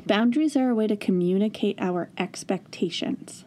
Boundaries 0.06 0.56
are 0.56 0.70
a 0.70 0.74
way 0.74 0.86
to 0.86 0.96
communicate 0.96 1.80
our 1.80 2.10
expectations. 2.16 3.44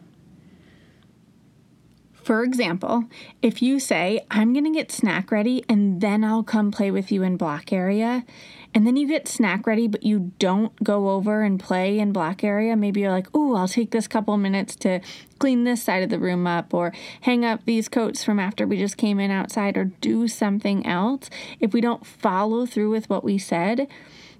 For 2.22 2.44
example, 2.44 3.04
if 3.40 3.62
you 3.62 3.80
say, 3.80 4.26
I'm 4.30 4.52
going 4.52 4.66
to 4.66 4.70
get 4.70 4.92
snack 4.92 5.32
ready 5.32 5.64
and 5.68 6.00
then 6.00 6.22
I'll 6.22 6.42
come 6.42 6.70
play 6.70 6.90
with 6.90 7.10
you 7.10 7.22
in 7.22 7.36
block 7.36 7.72
area, 7.72 8.24
and 8.72 8.86
then 8.86 8.96
you 8.96 9.08
get 9.08 9.26
snack 9.26 9.66
ready, 9.66 9.88
but 9.88 10.04
you 10.04 10.32
don't 10.38 10.74
go 10.84 11.10
over 11.10 11.42
and 11.42 11.58
play 11.58 11.98
in 11.98 12.12
black 12.12 12.44
area, 12.44 12.76
maybe 12.76 13.00
you're 13.00 13.10
like, 13.10 13.26
oh, 13.34 13.56
I'll 13.56 13.66
take 13.66 13.90
this 13.90 14.06
couple 14.06 14.36
minutes 14.36 14.76
to 14.76 15.00
clean 15.38 15.64
this 15.64 15.82
side 15.82 16.02
of 16.04 16.10
the 16.10 16.20
room 16.20 16.46
up 16.46 16.72
or 16.72 16.92
hang 17.22 17.44
up 17.44 17.64
these 17.64 17.88
coats 17.88 18.22
from 18.22 18.38
after 18.38 18.66
we 18.66 18.76
just 18.76 18.96
came 18.96 19.18
in 19.18 19.30
outside 19.30 19.76
or 19.76 19.86
do 20.00 20.28
something 20.28 20.86
else. 20.86 21.30
If 21.58 21.72
we 21.72 21.80
don't 21.80 22.06
follow 22.06 22.64
through 22.64 22.90
with 22.90 23.10
what 23.10 23.24
we 23.24 23.38
said, 23.38 23.88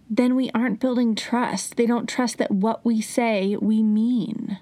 then 0.09 0.37
we 0.37 0.51
aren't 0.55 0.81
building 0.81 1.15
trust. 1.15 1.77
They 1.77 1.87
don't 1.87 2.09
trust 2.09 2.39
that 2.39 2.51
what 2.51 2.85
we 2.85 3.01
say 3.01 3.57
we 3.61 3.83
mean. 3.83 4.59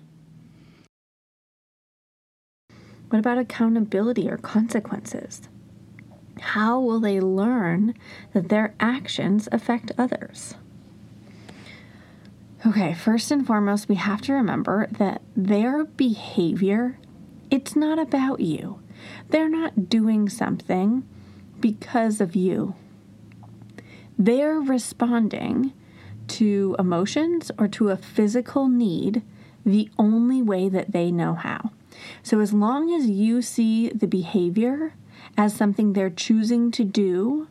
What 3.11 3.19
about 3.19 3.39
accountability 3.39 4.31
or 4.31 4.37
consequences? 4.37 5.49
How 6.41 6.79
will 6.81 7.01
they 7.01 7.21
learn 7.21 7.95
that 8.33 8.49
their 8.49 8.75
actions 8.81 9.49
affect 9.53 9.93
others? 9.99 10.55
Okay, 12.67 12.93
first 12.95 13.31
and 13.31 13.47
foremost, 13.47 13.89
we 13.89 13.95
have 13.95 14.21
to 14.23 14.33
remember 14.33 14.89
that 14.99 15.23
their 15.37 15.85
behavior, 15.85 16.99
it's 17.51 17.77
not 17.77 17.99
about 17.99 18.41
you. 18.41 18.81
They're 19.31 19.49
not 19.49 19.89
doing 19.89 20.29
something 20.29 21.09
because 21.61 22.21
of 22.21 22.35
you 22.35 22.75
they're 24.19 24.59
responding 24.59 25.73
to 26.27 26.75
emotions 26.79 27.51
or 27.57 27.69
to 27.69 27.91
a 27.91 27.97
physical 27.97 28.69
need 28.69 29.23
the 29.65 29.89
only 29.97 30.43
way 30.43 30.69
that 30.69 30.93
they 30.93 31.11
know 31.11 31.35
how. 31.35 31.71
So, 32.23 32.41
as 32.41 32.53
long 32.53 32.93
as 32.93 33.09
you 33.09 33.41
see 33.41 33.89
the 33.91 34.07
behavior 34.07 34.95
as 35.39 35.55
something 35.55 35.93
they're 35.93 36.11
choosing 36.11 36.73
to 36.73 36.85
do 36.85 37.49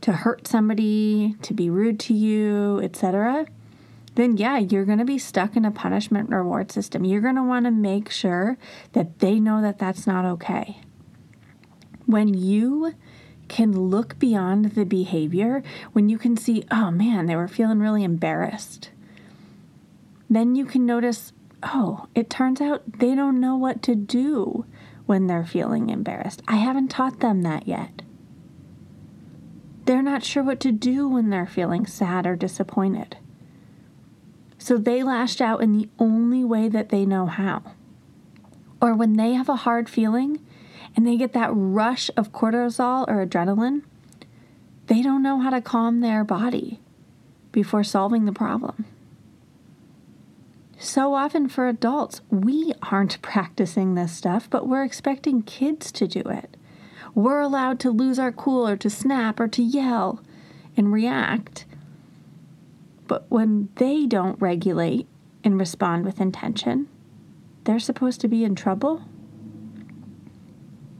to 0.00 0.12
hurt 0.12 0.48
somebody, 0.48 1.36
to 1.42 1.52
be 1.52 1.68
rude 1.68 2.00
to 2.00 2.14
you, 2.14 2.80
etc., 2.82 3.46
then 4.14 4.36
yeah, 4.36 4.58
you're 4.58 4.84
going 4.86 4.98
to 4.98 5.04
be 5.04 5.18
stuck 5.18 5.54
in 5.54 5.64
a 5.64 5.70
punishment 5.70 6.30
reward 6.30 6.72
system. 6.72 7.04
You're 7.04 7.20
going 7.20 7.36
to 7.36 7.42
want 7.42 7.66
to 7.66 7.70
make 7.70 8.10
sure 8.10 8.56
that 8.92 9.20
they 9.20 9.38
know 9.38 9.60
that 9.62 9.78
that's 9.78 10.06
not 10.06 10.24
okay. 10.24 10.80
When 12.06 12.34
you 12.34 12.94
can 13.48 13.88
look 13.88 14.18
beyond 14.18 14.72
the 14.72 14.84
behavior 14.84 15.62
when 15.92 16.08
you 16.08 16.18
can 16.18 16.36
see, 16.36 16.64
oh 16.70 16.90
man, 16.90 17.26
they 17.26 17.36
were 17.36 17.48
feeling 17.48 17.78
really 17.78 18.04
embarrassed. 18.04 18.90
Then 20.28 20.54
you 20.54 20.64
can 20.64 20.84
notice, 20.84 21.32
oh, 21.62 22.06
it 22.14 22.28
turns 22.28 22.60
out 22.60 22.98
they 22.98 23.14
don't 23.14 23.40
know 23.40 23.56
what 23.56 23.82
to 23.82 23.94
do 23.94 24.66
when 25.08 25.26
they're 25.26 25.46
feeling 25.46 25.88
embarrassed. 25.88 26.42
I 26.46 26.56
haven't 26.56 26.88
taught 26.88 27.20
them 27.20 27.40
that 27.40 27.66
yet. 27.66 28.02
They're 29.86 30.02
not 30.02 30.22
sure 30.22 30.42
what 30.42 30.60
to 30.60 30.70
do 30.70 31.08
when 31.08 31.30
they're 31.30 31.46
feeling 31.46 31.86
sad 31.86 32.26
or 32.26 32.36
disappointed. 32.36 33.16
So 34.58 34.76
they 34.76 35.02
lashed 35.02 35.40
out 35.40 35.62
in 35.62 35.72
the 35.72 35.88
only 35.98 36.44
way 36.44 36.68
that 36.68 36.90
they 36.90 37.06
know 37.06 37.24
how. 37.24 37.62
Or 38.82 38.94
when 38.94 39.14
they 39.14 39.32
have 39.32 39.48
a 39.48 39.56
hard 39.56 39.88
feeling, 39.88 40.44
and 40.94 41.06
they 41.06 41.16
get 41.16 41.32
that 41.32 41.50
rush 41.52 42.10
of 42.14 42.32
cortisol 42.32 43.08
or 43.08 43.24
adrenaline, 43.24 43.84
they 44.88 45.00
don't 45.00 45.22
know 45.22 45.40
how 45.40 45.48
to 45.48 45.62
calm 45.62 46.00
their 46.00 46.22
body 46.22 46.80
before 47.50 47.82
solving 47.82 48.26
the 48.26 48.32
problem. 48.32 48.84
So 50.80 51.14
often 51.14 51.48
for 51.48 51.68
adults, 51.68 52.20
we 52.30 52.72
aren't 52.82 53.20
practicing 53.20 53.94
this 53.94 54.12
stuff, 54.12 54.48
but 54.48 54.68
we're 54.68 54.84
expecting 54.84 55.42
kids 55.42 55.90
to 55.92 56.06
do 56.06 56.20
it. 56.20 56.56
We're 57.14 57.40
allowed 57.40 57.80
to 57.80 57.90
lose 57.90 58.18
our 58.18 58.30
cool 58.30 58.66
or 58.66 58.76
to 58.76 58.88
snap 58.88 59.40
or 59.40 59.48
to 59.48 59.62
yell 59.62 60.22
and 60.76 60.92
react. 60.92 61.66
But 63.08 63.28
when 63.28 63.70
they 63.76 64.06
don't 64.06 64.40
regulate 64.40 65.08
and 65.42 65.58
respond 65.58 66.04
with 66.04 66.20
intention, 66.20 66.88
they're 67.64 67.80
supposed 67.80 68.20
to 68.20 68.28
be 68.28 68.44
in 68.44 68.54
trouble? 68.54 69.02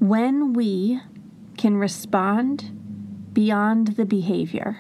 When 0.00 0.52
we 0.54 1.00
can 1.56 1.76
respond 1.76 3.30
beyond 3.32 3.88
the 3.88 4.04
behavior, 4.04 4.78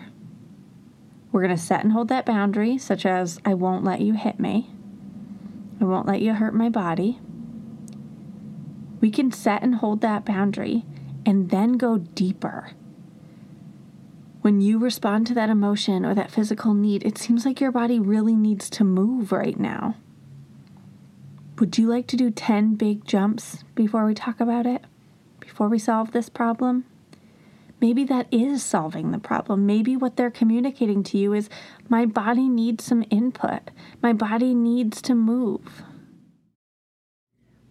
we're 1.30 1.42
going 1.42 1.56
to 1.56 1.62
set 1.62 1.84
and 1.84 1.92
hold 1.92 2.08
that 2.08 2.26
boundary, 2.26 2.78
such 2.78 3.06
as, 3.06 3.38
I 3.44 3.54
won't 3.54 3.84
let 3.84 4.00
you 4.00 4.14
hit 4.14 4.40
me, 4.40 4.70
I 5.80 5.84
won't 5.84 6.06
let 6.06 6.20
you 6.20 6.34
hurt 6.34 6.54
my 6.54 6.68
body. 6.68 7.20
We 9.00 9.10
can 9.10 9.30
set 9.30 9.62
and 9.62 9.76
hold 9.76 10.00
that 10.00 10.24
boundary 10.24 10.84
and 11.24 11.50
then 11.50 11.74
go 11.74 11.98
deeper. 11.98 12.70
When 14.40 14.60
you 14.60 14.78
respond 14.78 15.26
to 15.28 15.34
that 15.34 15.50
emotion 15.50 16.04
or 16.04 16.14
that 16.14 16.30
physical 16.30 16.74
need, 16.74 17.04
it 17.04 17.18
seems 17.18 17.44
like 17.44 17.60
your 17.60 17.72
body 17.72 18.00
really 18.00 18.34
needs 18.34 18.70
to 18.70 18.84
move 18.84 19.30
right 19.30 19.58
now. 19.58 19.96
Would 21.58 21.76
you 21.76 21.88
like 21.88 22.06
to 22.08 22.16
do 22.16 22.30
10 22.30 22.76
big 22.76 23.04
jumps 23.04 23.64
before 23.74 24.06
we 24.06 24.14
talk 24.14 24.40
about 24.40 24.64
it? 24.64 24.84
Before 25.40 25.68
we 25.68 25.78
solve 25.78 26.12
this 26.12 26.28
problem? 26.28 26.84
Maybe 27.80 28.04
that 28.04 28.26
is 28.32 28.64
solving 28.64 29.12
the 29.12 29.18
problem. 29.18 29.66
Maybe 29.66 29.96
what 29.96 30.16
they're 30.16 30.30
communicating 30.30 31.02
to 31.04 31.18
you 31.18 31.32
is 31.32 31.48
my 31.88 32.06
body 32.06 32.48
needs 32.48 32.84
some 32.84 33.04
input, 33.10 33.70
my 34.02 34.12
body 34.12 34.54
needs 34.54 35.00
to 35.02 35.14
move. 35.14 35.82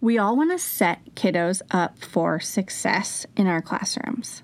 We 0.00 0.16
all 0.16 0.36
want 0.36 0.52
to 0.52 0.58
set 0.58 1.14
kiddos 1.14 1.60
up 1.70 1.98
for 1.98 2.38
success 2.40 3.26
in 3.36 3.46
our 3.46 3.60
classrooms. 3.60 4.42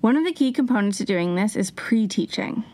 One 0.00 0.16
of 0.16 0.24
the 0.24 0.32
key 0.32 0.52
components 0.52 0.98
to 0.98 1.04
doing 1.04 1.34
this 1.34 1.56
is 1.56 1.70
pre 1.70 2.06
teaching. 2.06 2.64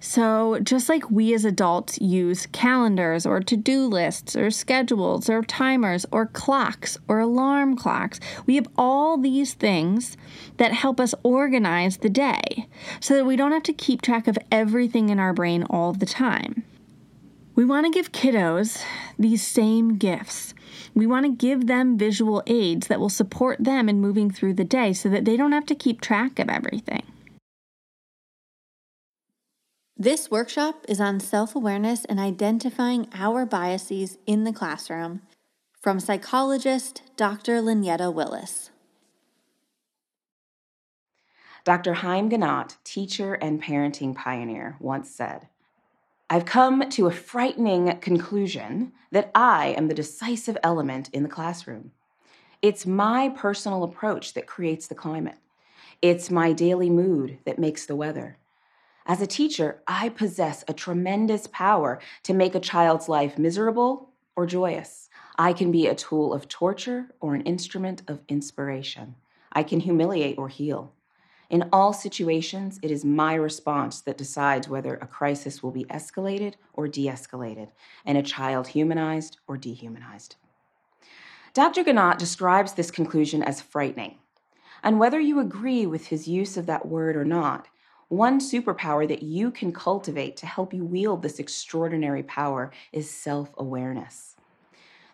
So, 0.00 0.60
just 0.62 0.88
like 0.88 1.10
we 1.10 1.34
as 1.34 1.44
adults 1.44 2.00
use 2.00 2.46
calendars 2.46 3.26
or 3.26 3.40
to 3.40 3.56
do 3.56 3.84
lists 3.86 4.36
or 4.36 4.50
schedules 4.50 5.28
or 5.28 5.42
timers 5.42 6.06
or 6.12 6.26
clocks 6.26 6.98
or 7.08 7.18
alarm 7.18 7.76
clocks, 7.76 8.20
we 8.46 8.54
have 8.54 8.68
all 8.76 9.18
these 9.18 9.54
things 9.54 10.16
that 10.56 10.72
help 10.72 11.00
us 11.00 11.16
organize 11.24 11.96
the 11.96 12.08
day 12.08 12.68
so 13.00 13.14
that 13.14 13.26
we 13.26 13.34
don't 13.34 13.50
have 13.50 13.64
to 13.64 13.72
keep 13.72 14.00
track 14.00 14.28
of 14.28 14.38
everything 14.52 15.08
in 15.08 15.18
our 15.18 15.32
brain 15.32 15.64
all 15.64 15.92
the 15.92 16.06
time. 16.06 16.62
We 17.56 17.64
want 17.64 17.86
to 17.86 17.90
give 17.92 18.12
kiddos 18.12 18.84
these 19.18 19.44
same 19.44 19.96
gifts. 19.96 20.54
We 20.94 21.08
want 21.08 21.26
to 21.26 21.32
give 21.32 21.66
them 21.66 21.98
visual 21.98 22.40
aids 22.46 22.86
that 22.86 23.00
will 23.00 23.08
support 23.08 23.58
them 23.58 23.88
in 23.88 24.00
moving 24.00 24.30
through 24.30 24.54
the 24.54 24.64
day 24.64 24.92
so 24.92 25.08
that 25.08 25.24
they 25.24 25.36
don't 25.36 25.50
have 25.50 25.66
to 25.66 25.74
keep 25.74 26.00
track 26.00 26.38
of 26.38 26.48
everything. 26.48 27.02
This 30.00 30.30
workshop 30.30 30.84
is 30.88 31.00
on 31.00 31.18
self 31.18 31.56
awareness 31.56 32.04
and 32.04 32.20
identifying 32.20 33.08
our 33.14 33.44
biases 33.44 34.16
in 34.26 34.44
the 34.44 34.52
classroom 34.52 35.22
from 35.80 35.98
psychologist 35.98 37.02
Dr. 37.16 37.60
Lynetta 37.60 38.14
Willis. 38.14 38.70
Dr. 41.64 41.94
Haim 41.94 42.30
Ginott, 42.30 42.76
teacher 42.84 43.34
and 43.34 43.60
parenting 43.60 44.14
pioneer, 44.14 44.76
once 44.78 45.10
said, 45.10 45.48
I've 46.30 46.44
come 46.44 46.88
to 46.90 47.08
a 47.08 47.10
frightening 47.10 47.98
conclusion 47.98 48.92
that 49.10 49.32
I 49.34 49.74
am 49.76 49.88
the 49.88 49.94
decisive 49.94 50.56
element 50.62 51.10
in 51.12 51.24
the 51.24 51.28
classroom. 51.28 51.90
It's 52.62 52.86
my 52.86 53.30
personal 53.30 53.82
approach 53.82 54.34
that 54.34 54.46
creates 54.46 54.86
the 54.86 54.94
climate. 54.94 55.38
It's 56.00 56.30
my 56.30 56.52
daily 56.52 56.88
mood 56.88 57.38
that 57.44 57.58
makes 57.58 57.84
the 57.84 57.96
weather. 57.96 58.38
As 59.08 59.22
a 59.22 59.26
teacher, 59.26 59.82
I 59.88 60.10
possess 60.10 60.64
a 60.68 60.74
tremendous 60.74 61.46
power 61.46 61.98
to 62.24 62.34
make 62.34 62.54
a 62.54 62.60
child's 62.60 63.08
life 63.08 63.38
miserable 63.38 64.10
or 64.36 64.44
joyous. 64.44 65.08
I 65.38 65.54
can 65.54 65.72
be 65.72 65.86
a 65.86 65.94
tool 65.94 66.34
of 66.34 66.46
torture 66.46 67.06
or 67.18 67.34
an 67.34 67.40
instrument 67.40 68.02
of 68.06 68.20
inspiration. 68.28 69.14
I 69.50 69.62
can 69.62 69.80
humiliate 69.80 70.36
or 70.36 70.48
heal. 70.48 70.92
In 71.48 71.70
all 71.72 71.94
situations, 71.94 72.78
it 72.82 72.90
is 72.90 73.02
my 73.02 73.32
response 73.32 74.02
that 74.02 74.18
decides 74.18 74.68
whether 74.68 74.96
a 74.96 75.06
crisis 75.06 75.62
will 75.62 75.70
be 75.70 75.86
escalated 75.86 76.56
or 76.74 76.86
de 76.86 77.06
escalated, 77.06 77.70
and 78.04 78.18
a 78.18 78.22
child 78.22 78.68
humanized 78.68 79.38
or 79.48 79.56
dehumanized. 79.56 80.36
Dr. 81.54 81.82
Ginott 81.82 82.18
describes 82.18 82.74
this 82.74 82.90
conclusion 82.90 83.42
as 83.42 83.62
frightening. 83.62 84.18
And 84.82 85.00
whether 85.00 85.18
you 85.18 85.40
agree 85.40 85.86
with 85.86 86.08
his 86.08 86.28
use 86.28 86.58
of 86.58 86.66
that 86.66 86.86
word 86.86 87.16
or 87.16 87.24
not, 87.24 87.68
one 88.08 88.40
superpower 88.40 89.06
that 89.06 89.22
you 89.22 89.50
can 89.50 89.70
cultivate 89.70 90.36
to 90.38 90.46
help 90.46 90.72
you 90.72 90.84
wield 90.84 91.20
this 91.22 91.38
extraordinary 91.38 92.22
power 92.22 92.72
is 92.90 93.10
self 93.10 93.52
awareness. 93.58 94.34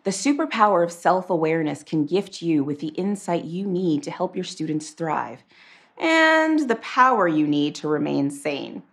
The 0.05 0.11
superpower 0.11 0.83
of 0.83 0.91
self 0.91 1.29
awareness 1.29 1.83
can 1.83 2.05
gift 2.05 2.41
you 2.41 2.63
with 2.63 2.79
the 2.79 2.89
insight 2.89 3.43
you 3.43 3.65
need 3.65 4.03
to 4.03 4.11
help 4.11 4.35
your 4.35 4.45
students 4.45 4.91
thrive 4.91 5.43
and 5.97 6.69
the 6.69 6.75
power 6.77 7.27
you 7.27 7.47
need 7.47 7.75
to 7.75 7.87
remain 7.87 8.29
sane. 8.31 8.83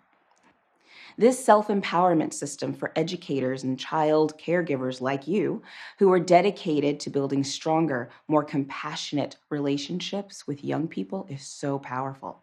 This 1.17 1.45
self 1.45 1.69
empowerment 1.69 2.33
system 2.33 2.73
for 2.73 2.91
educators 2.97 3.63
and 3.63 3.79
child 3.79 4.37
caregivers 4.37 5.01
like 5.01 5.29
you 5.29 5.63
who 5.99 6.11
are 6.11 6.19
dedicated 6.19 6.99
to 7.01 7.11
building 7.11 7.45
stronger, 7.45 8.11
more 8.27 8.43
compassionate 8.43 9.37
relationships 9.49 10.47
with 10.49 10.65
young 10.65 10.89
people 10.89 11.27
is 11.31 11.43
so 11.47 11.79
powerful. 11.79 12.42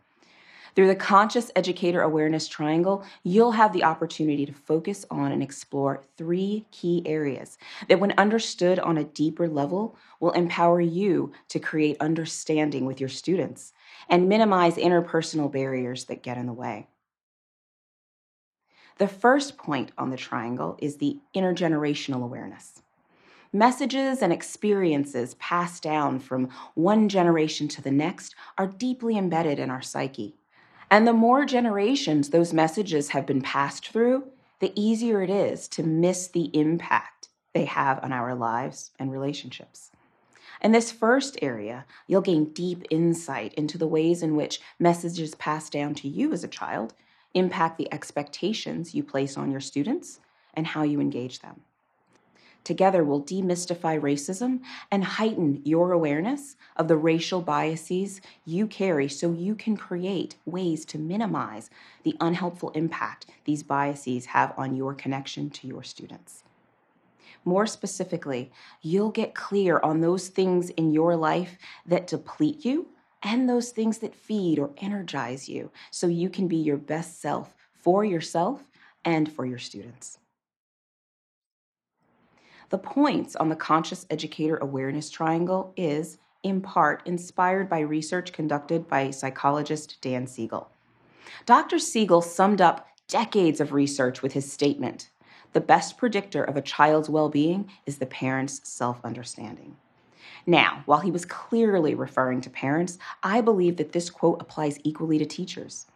Through 0.79 0.87
the 0.87 0.95
Conscious 0.95 1.51
Educator 1.57 2.03
Awareness 2.03 2.47
Triangle, 2.47 3.03
you'll 3.21 3.51
have 3.51 3.73
the 3.73 3.83
opportunity 3.83 4.45
to 4.45 4.53
focus 4.53 5.05
on 5.11 5.33
and 5.33 5.43
explore 5.43 6.05
three 6.15 6.67
key 6.71 7.03
areas 7.05 7.57
that, 7.89 7.99
when 7.99 8.13
understood 8.17 8.79
on 8.79 8.97
a 8.97 9.03
deeper 9.03 9.49
level, 9.49 9.97
will 10.21 10.31
empower 10.31 10.79
you 10.79 11.33
to 11.49 11.59
create 11.59 11.97
understanding 11.99 12.85
with 12.85 13.01
your 13.01 13.09
students 13.09 13.73
and 14.07 14.29
minimize 14.29 14.77
interpersonal 14.77 15.51
barriers 15.51 16.05
that 16.05 16.23
get 16.23 16.37
in 16.37 16.45
the 16.45 16.53
way. 16.53 16.87
The 18.99 19.09
first 19.09 19.57
point 19.57 19.91
on 19.97 20.11
the 20.11 20.15
triangle 20.15 20.77
is 20.81 20.95
the 20.95 21.19
intergenerational 21.35 22.23
awareness. 22.23 22.83
Messages 23.51 24.21
and 24.21 24.31
experiences 24.31 25.33
passed 25.33 25.83
down 25.83 26.19
from 26.19 26.47
one 26.75 27.09
generation 27.09 27.67
to 27.67 27.81
the 27.81 27.91
next 27.91 28.33
are 28.57 28.67
deeply 28.67 29.17
embedded 29.17 29.59
in 29.59 29.69
our 29.69 29.81
psyche. 29.81 30.37
And 30.91 31.07
the 31.07 31.13
more 31.13 31.45
generations 31.45 32.29
those 32.29 32.53
messages 32.53 33.09
have 33.09 33.25
been 33.25 33.41
passed 33.41 33.89
through, 33.89 34.25
the 34.59 34.73
easier 34.75 35.21
it 35.21 35.29
is 35.29 35.67
to 35.69 35.83
miss 35.83 36.27
the 36.27 36.49
impact 36.53 37.29
they 37.53 37.65
have 37.65 38.03
on 38.03 38.11
our 38.11 38.33
lives 38.33 38.91
and 38.97 39.11
relationships. 39.11 39.91
In 40.61 40.71
this 40.71 40.91
first 40.91 41.37
area, 41.41 41.85
you'll 42.07 42.21
gain 42.21 42.51
deep 42.53 42.85
insight 42.89 43.53
into 43.53 43.77
the 43.77 43.87
ways 43.87 44.21
in 44.21 44.35
which 44.35 44.59
messages 44.77 45.35
passed 45.35 45.71
down 45.71 45.95
to 45.95 46.07
you 46.07 46.33
as 46.33 46.43
a 46.43 46.49
child 46.49 46.93
impact 47.33 47.77
the 47.77 47.91
expectations 47.93 48.95
you 48.95 49.03
place 49.03 49.37
on 49.37 49.51
your 49.51 49.61
students 49.61 50.19
and 50.53 50.67
how 50.67 50.81
you 50.83 50.99
engage 50.99 51.39
them. 51.39 51.61
Together, 52.63 53.03
we'll 53.03 53.23
demystify 53.23 53.99
racism 53.99 54.59
and 54.91 55.03
heighten 55.03 55.61
your 55.65 55.91
awareness 55.91 56.55
of 56.75 56.87
the 56.87 56.97
racial 56.97 57.41
biases 57.41 58.21
you 58.45 58.67
carry 58.67 59.07
so 59.07 59.31
you 59.31 59.55
can 59.55 59.75
create 59.75 60.35
ways 60.45 60.85
to 60.85 60.99
minimize 60.99 61.69
the 62.03 62.15
unhelpful 62.19 62.69
impact 62.71 63.25
these 63.45 63.63
biases 63.63 64.27
have 64.27 64.53
on 64.57 64.75
your 64.75 64.93
connection 64.93 65.49
to 65.49 65.67
your 65.67 65.83
students. 65.83 66.43
More 67.45 67.65
specifically, 67.65 68.51
you'll 68.81 69.11
get 69.11 69.33
clear 69.33 69.79
on 69.79 70.01
those 70.01 70.27
things 70.27 70.69
in 70.71 70.91
your 70.91 71.15
life 71.15 71.57
that 71.85 72.07
deplete 72.07 72.63
you 72.65 72.89
and 73.23 73.49
those 73.49 73.71
things 73.71 73.97
that 73.99 74.15
feed 74.15 74.59
or 74.59 74.71
energize 74.77 75.49
you 75.49 75.71
so 75.89 76.07
you 76.07 76.29
can 76.29 76.47
be 76.47 76.57
your 76.57 76.77
best 76.77 77.19
self 77.21 77.55
for 77.73 78.05
yourself 78.05 78.63
and 79.03 79.31
for 79.31 79.45
your 79.45 79.57
students. 79.57 80.18
The 82.69 82.77
points 82.77 83.35
on 83.35 83.49
the 83.49 83.55
Conscious 83.55 84.05
Educator 84.11 84.57
Awareness 84.57 85.09
Triangle 85.09 85.73
is, 85.75 86.19
in 86.43 86.61
part, 86.61 87.01
inspired 87.07 87.67
by 87.67 87.79
research 87.79 88.31
conducted 88.31 88.87
by 88.87 89.09
psychologist 89.09 89.97
Dan 90.01 90.27
Siegel. 90.27 90.69
Dr. 91.47 91.79
Siegel 91.79 92.21
summed 92.21 92.61
up 92.61 92.87
decades 93.07 93.59
of 93.59 93.73
research 93.73 94.21
with 94.21 94.33
his 94.33 94.51
statement 94.51 95.09
The 95.53 95.61
best 95.61 95.97
predictor 95.97 96.43
of 96.43 96.55
a 96.55 96.61
child's 96.61 97.09
well 97.09 97.29
being 97.29 97.71
is 97.87 97.97
the 97.97 98.05
parent's 98.05 98.61
self 98.69 99.03
understanding. 99.03 99.75
Now, 100.45 100.83
while 100.85 100.99
he 100.99 101.09
was 101.09 101.25
clearly 101.25 101.95
referring 101.95 102.41
to 102.41 102.51
parents, 102.51 102.99
I 103.23 103.41
believe 103.41 103.77
that 103.77 103.93
this 103.93 104.11
quote 104.11 104.39
applies 104.41 104.79
equally 104.83 105.17
to 105.17 105.25
teachers. 105.25 105.87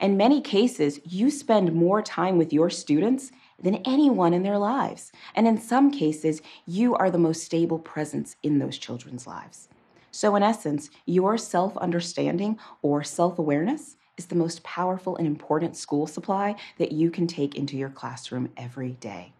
In 0.00 0.16
many 0.16 0.40
cases, 0.40 1.00
you 1.04 1.30
spend 1.30 1.74
more 1.74 2.00
time 2.00 2.38
with 2.38 2.52
your 2.52 2.70
students 2.70 3.32
than 3.62 3.76
anyone 3.84 4.34
in 4.34 4.42
their 4.42 4.58
lives. 4.58 5.12
And 5.34 5.46
in 5.46 5.60
some 5.60 5.90
cases, 5.90 6.42
you 6.66 6.94
are 6.94 7.10
the 7.10 7.18
most 7.18 7.44
stable 7.44 7.78
presence 7.78 8.36
in 8.42 8.58
those 8.58 8.78
children's 8.78 9.26
lives. 9.26 9.68
So, 10.10 10.36
in 10.36 10.42
essence, 10.42 10.90
your 11.06 11.38
self 11.38 11.76
understanding 11.78 12.58
or 12.82 13.02
self 13.02 13.38
awareness 13.38 13.96
is 14.18 14.26
the 14.26 14.34
most 14.34 14.62
powerful 14.62 15.16
and 15.16 15.26
important 15.26 15.76
school 15.76 16.06
supply 16.06 16.56
that 16.78 16.92
you 16.92 17.10
can 17.10 17.26
take 17.26 17.54
into 17.54 17.76
your 17.76 17.88
classroom 17.88 18.50
every 18.56 18.92
day. 18.92 19.32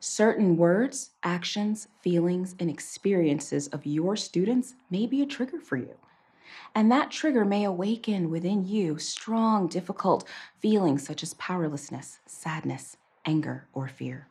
Certain 0.00 0.56
words, 0.56 1.10
actions, 1.22 1.88
feelings, 2.02 2.54
and 2.60 2.70
experiences 2.70 3.68
of 3.68 3.86
your 3.86 4.16
students 4.16 4.74
may 4.90 5.06
be 5.06 5.22
a 5.22 5.26
trigger 5.26 5.60
for 5.60 5.76
you. 5.76 5.94
And 6.74 6.90
that 6.90 7.10
trigger 7.10 7.44
may 7.44 7.64
awaken 7.64 8.30
within 8.30 8.66
you 8.66 8.98
strong, 8.98 9.66
difficult 9.68 10.26
feelings 10.58 11.06
such 11.06 11.22
as 11.22 11.34
powerlessness, 11.34 12.20
sadness, 12.26 12.96
anger, 13.24 13.66
or 13.72 13.88
fear. 13.88 14.28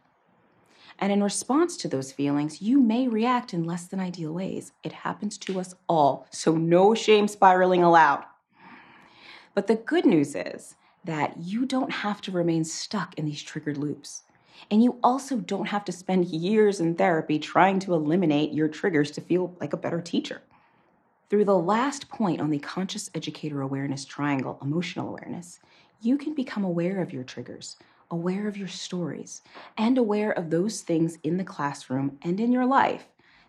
And 0.99 1.11
in 1.11 1.23
response 1.23 1.77
to 1.77 1.87
those 1.87 2.11
feelings, 2.11 2.61
you 2.61 2.79
may 2.79 3.07
react 3.07 3.53
in 3.53 3.65
less 3.65 3.85
than 3.85 3.99
ideal 3.99 4.33
ways. 4.33 4.71
It 4.83 4.93
happens 4.93 5.37
to 5.39 5.59
us 5.59 5.75
all, 5.87 6.27
so 6.31 6.55
no 6.55 6.95
shame 6.95 7.27
spiraling 7.27 7.83
allowed. 7.83 8.23
But 9.53 9.67
the 9.67 9.75
good 9.75 10.05
news 10.05 10.35
is 10.35 10.75
that 11.03 11.37
you 11.37 11.65
don't 11.65 11.91
have 11.91 12.21
to 12.21 12.31
remain 12.31 12.63
stuck 12.63 13.13
in 13.15 13.25
these 13.25 13.41
triggered 13.41 13.77
loops. 13.77 14.23
And 14.71 14.83
you 14.83 14.99
also 15.03 15.37
don't 15.37 15.67
have 15.67 15.85
to 15.85 15.91
spend 15.91 16.25
years 16.25 16.79
in 16.79 16.95
therapy 16.95 17.39
trying 17.39 17.79
to 17.79 17.93
eliminate 17.93 18.53
your 18.53 18.67
triggers 18.67 19.11
to 19.11 19.21
feel 19.21 19.55
like 19.59 19.73
a 19.73 19.77
better 19.77 20.01
teacher. 20.01 20.41
Through 21.29 21.43
the 21.43 21.57
last 21.57 22.07
point 22.07 22.39
on 22.39 22.51
the 22.51 22.59
conscious 22.59 23.09
educator 23.13 23.61
awareness 23.61 24.05
triangle, 24.05 24.57
emotional 24.61 25.09
awareness, 25.09 25.59
you 25.99 26.17
can 26.17 26.33
become 26.33 26.63
aware 26.63 27.01
of 27.01 27.11
your 27.11 27.25
triggers, 27.25 27.75
aware 28.09 28.47
of 28.47 28.55
your 28.55 28.69
stories, 28.69 29.41
and 29.77 29.97
aware 29.97 30.31
of 30.31 30.49
those 30.49 30.81
things 30.81 31.17
in 31.23 31.35
the 31.35 31.43
classroom 31.43 32.17
and 32.21 32.39
in 32.39 32.53
your 32.53 32.65
life 32.65 33.07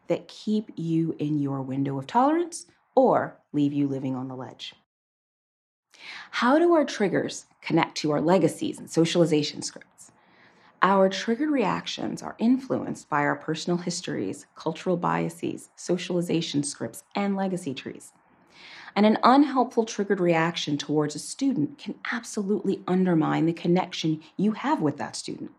that 0.09 0.27
keep 0.27 0.73
you 0.75 1.15
in 1.21 1.39
your 1.39 1.63
window 1.63 1.97
of 1.99 2.09
tolerance 2.09 2.67
or 2.97 3.39
leave 3.53 3.73
you 3.73 3.87
living 3.87 4.17
on 4.17 4.27
the 4.27 4.35
ledge. 4.35 4.75
How 6.33 6.59
do 6.59 6.75
our 6.75 6.85
triggers 6.85 7.47
connect 7.63 7.97
to 7.99 8.11
our 8.11 8.21
legacies 8.21 8.81
and 8.81 8.91
socialization 8.91 9.63
scripts? 9.63 9.98
Our 10.81 11.09
triggered 11.09 11.51
reactions 11.51 12.23
are 12.23 12.37
influenced 12.39 13.09
by 13.09 13.23
our 13.23 13.35
personal 13.35 13.79
histories, 13.79 14.47
cultural 14.55 14.97
biases, 14.97 15.71
socialization 15.75 16.63
scripts, 16.63 17.03
and 17.17 17.35
legacy 17.35 17.75
trees. 17.75 18.13
And 18.95 19.05
an 19.05 19.19
unhelpful 19.25 19.85
triggered 19.85 20.21
reaction 20.21 20.79
towards 20.79 21.17
a 21.17 21.19
student 21.19 21.79
can 21.79 21.97
absolutely 22.13 22.83
undermine 22.87 23.47
the 23.47 23.53
connection 23.53 24.23
you 24.37 24.53
have 24.53 24.81
with 24.81 24.99
that 24.99 25.17
student. 25.17 25.51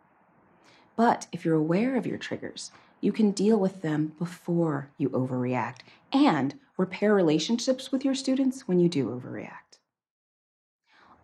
But 0.96 1.28
if 1.34 1.44
you're 1.44 1.56
aware 1.56 1.98
of 1.98 2.08
your 2.08 2.18
triggers, 2.18 2.72
you 3.02 3.12
can 3.12 3.32
deal 3.32 3.60
with 3.60 3.82
them 3.82 4.14
before 4.20 4.90
you 4.98 5.10
overreact 5.10 5.80
and 6.14 6.58
repair 6.78 7.14
relationships 7.14 7.92
with 7.92 8.06
your 8.06 8.16
students 8.16 8.70
when 8.70 8.80
you 8.80 8.88
do 8.88 9.08
overreact 9.08 9.69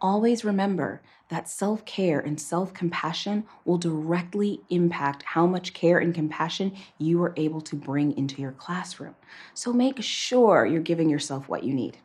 always 0.01 0.45
remember 0.45 1.01
that 1.29 1.49
self 1.49 1.85
care 1.85 2.19
and 2.19 2.39
self 2.39 2.73
compassion 2.73 3.45
will 3.63 3.77
directly 3.77 4.61
impact 4.69 5.23
how 5.23 5.45
much 5.45 5.73
care 5.73 5.97
and 5.99 6.13
compassion 6.13 6.75
you 6.97 7.21
are 7.23 7.33
able 7.37 7.61
to 7.61 7.75
bring 7.75 8.15
into 8.17 8.41
your 8.41 8.51
classroom. 8.51 9.15
So 9.53 9.73
make 9.73 10.01
sure 10.01 10.65
you're 10.65 10.81
giving 10.81 11.09
yourself 11.09 11.49
what 11.49 11.63
you 11.63 11.73
need. 11.73 11.97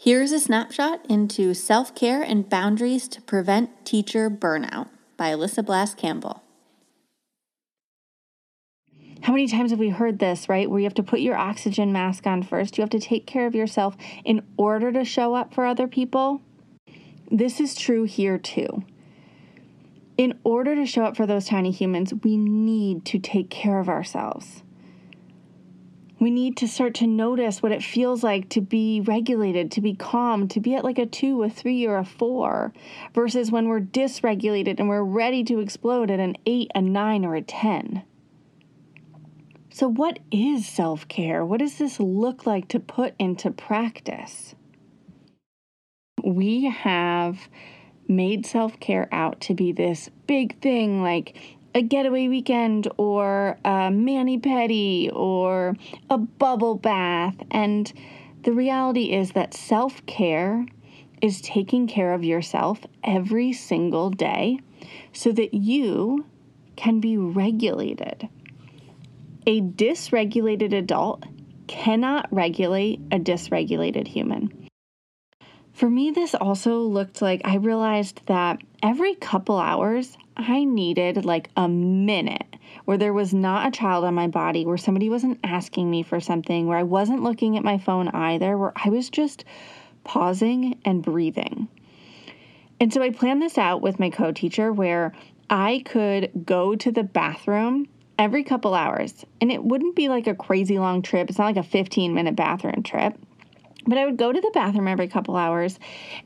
Here's 0.00 0.30
a 0.30 0.38
snapshot 0.38 1.04
into 1.08 1.54
self 1.54 1.94
care 1.94 2.22
and 2.22 2.48
boundaries 2.48 3.08
to 3.08 3.20
prevent 3.20 3.84
teacher 3.84 4.30
burnout 4.30 4.88
by 5.16 5.30
Alyssa 5.30 5.64
Blask 5.64 5.96
Campbell. 5.96 6.44
How 9.22 9.32
many 9.32 9.48
times 9.48 9.70
have 9.70 9.80
we 9.80 9.88
heard 9.88 10.18
this, 10.18 10.48
right? 10.48 10.70
Where 10.70 10.78
you 10.78 10.84
have 10.84 10.94
to 10.94 11.02
put 11.02 11.20
your 11.20 11.36
oxygen 11.36 11.92
mask 11.92 12.26
on 12.26 12.42
first. 12.42 12.78
You 12.78 12.82
have 12.82 12.90
to 12.90 13.00
take 13.00 13.26
care 13.26 13.46
of 13.46 13.54
yourself 13.54 13.96
in 14.24 14.42
order 14.56 14.92
to 14.92 15.04
show 15.04 15.34
up 15.34 15.52
for 15.52 15.66
other 15.66 15.88
people. 15.88 16.40
This 17.30 17.60
is 17.60 17.74
true 17.74 18.04
here 18.04 18.38
too. 18.38 18.84
In 20.16 20.38
order 20.44 20.74
to 20.74 20.86
show 20.86 21.04
up 21.04 21.16
for 21.16 21.26
those 21.26 21.46
tiny 21.46 21.70
humans, 21.70 22.12
we 22.22 22.36
need 22.36 23.04
to 23.06 23.18
take 23.18 23.50
care 23.50 23.78
of 23.78 23.88
ourselves. 23.88 24.62
We 26.20 26.30
need 26.30 26.56
to 26.56 26.66
start 26.66 26.94
to 26.94 27.06
notice 27.06 27.62
what 27.62 27.70
it 27.70 27.84
feels 27.84 28.24
like 28.24 28.48
to 28.48 28.60
be 28.60 29.00
regulated, 29.00 29.70
to 29.72 29.80
be 29.80 29.94
calm, 29.94 30.48
to 30.48 30.58
be 30.58 30.74
at 30.74 30.84
like 30.84 30.98
a 30.98 31.06
two, 31.06 31.44
a 31.44 31.50
three, 31.50 31.86
or 31.86 31.96
a 31.96 32.04
four, 32.04 32.72
versus 33.14 33.52
when 33.52 33.68
we're 33.68 33.80
dysregulated 33.80 34.80
and 34.80 34.88
we're 34.88 35.04
ready 35.04 35.44
to 35.44 35.60
explode 35.60 36.10
at 36.10 36.18
an 36.18 36.36
eight, 36.46 36.72
a 36.74 36.80
nine, 36.80 37.24
or 37.24 37.36
a 37.36 37.42
10. 37.42 38.02
So, 39.78 39.86
what 39.86 40.18
is 40.32 40.66
self 40.66 41.06
care? 41.06 41.44
What 41.44 41.60
does 41.60 41.78
this 41.78 42.00
look 42.00 42.46
like 42.46 42.66
to 42.70 42.80
put 42.80 43.14
into 43.16 43.52
practice? 43.52 44.56
We 46.24 46.64
have 46.64 47.48
made 48.08 48.44
self 48.44 48.80
care 48.80 49.08
out 49.12 49.40
to 49.42 49.54
be 49.54 49.70
this 49.70 50.10
big 50.26 50.60
thing 50.60 51.00
like 51.00 51.36
a 51.76 51.82
getaway 51.82 52.26
weekend 52.26 52.88
or 52.96 53.56
a 53.64 53.92
mani 53.92 54.40
pedi 54.40 55.14
or 55.14 55.76
a 56.10 56.18
bubble 56.18 56.74
bath. 56.74 57.36
And 57.52 57.92
the 58.42 58.52
reality 58.52 59.12
is 59.12 59.30
that 59.34 59.54
self 59.54 60.04
care 60.06 60.66
is 61.22 61.40
taking 61.40 61.86
care 61.86 62.14
of 62.14 62.24
yourself 62.24 62.80
every 63.04 63.52
single 63.52 64.10
day 64.10 64.58
so 65.12 65.30
that 65.30 65.54
you 65.54 66.26
can 66.74 66.98
be 66.98 67.16
regulated. 67.16 68.28
A 69.48 69.62
dysregulated 69.62 70.74
adult 70.74 71.24
cannot 71.68 72.30
regulate 72.30 73.00
a 73.10 73.18
dysregulated 73.18 74.06
human. 74.06 74.68
For 75.72 75.88
me, 75.88 76.10
this 76.10 76.34
also 76.34 76.80
looked 76.80 77.22
like 77.22 77.40
I 77.46 77.56
realized 77.56 78.20
that 78.26 78.60
every 78.82 79.14
couple 79.14 79.56
hours, 79.58 80.18
I 80.36 80.64
needed 80.64 81.24
like 81.24 81.48
a 81.56 81.66
minute 81.66 82.56
where 82.84 82.98
there 82.98 83.14
was 83.14 83.32
not 83.32 83.66
a 83.66 83.70
child 83.70 84.04
on 84.04 84.12
my 84.12 84.26
body, 84.26 84.66
where 84.66 84.76
somebody 84.76 85.08
wasn't 85.08 85.40
asking 85.42 85.90
me 85.90 86.02
for 86.02 86.20
something, 86.20 86.66
where 86.66 86.76
I 86.76 86.82
wasn't 86.82 87.22
looking 87.22 87.56
at 87.56 87.64
my 87.64 87.78
phone 87.78 88.08
either, 88.08 88.58
where 88.58 88.74
I 88.76 88.90
was 88.90 89.08
just 89.08 89.46
pausing 90.04 90.78
and 90.84 91.02
breathing. 91.02 91.68
And 92.78 92.92
so 92.92 93.00
I 93.00 93.08
planned 93.08 93.40
this 93.40 93.56
out 93.56 93.80
with 93.80 93.98
my 93.98 94.10
co 94.10 94.30
teacher 94.30 94.74
where 94.74 95.14
I 95.48 95.82
could 95.86 96.44
go 96.44 96.76
to 96.76 96.92
the 96.92 97.02
bathroom 97.02 97.88
every 98.18 98.42
couple 98.42 98.74
hours. 98.74 99.24
And 99.40 99.50
it 99.50 99.62
wouldn't 99.62 99.96
be 99.96 100.08
like 100.08 100.26
a 100.26 100.34
crazy 100.34 100.78
long 100.78 101.02
trip. 101.02 101.28
It's 101.28 101.38
not 101.38 101.46
like 101.46 101.56
a 101.56 101.62
15 101.62 102.14
minute 102.14 102.36
bathroom 102.36 102.82
trip. 102.82 103.14
But 103.86 103.96
I 103.96 104.04
would 104.04 104.18
go 104.18 104.32
to 104.32 104.40
the 104.40 104.50
bathroom 104.52 104.88
every 104.88 105.08
couple 105.08 105.36
hours 105.36 105.78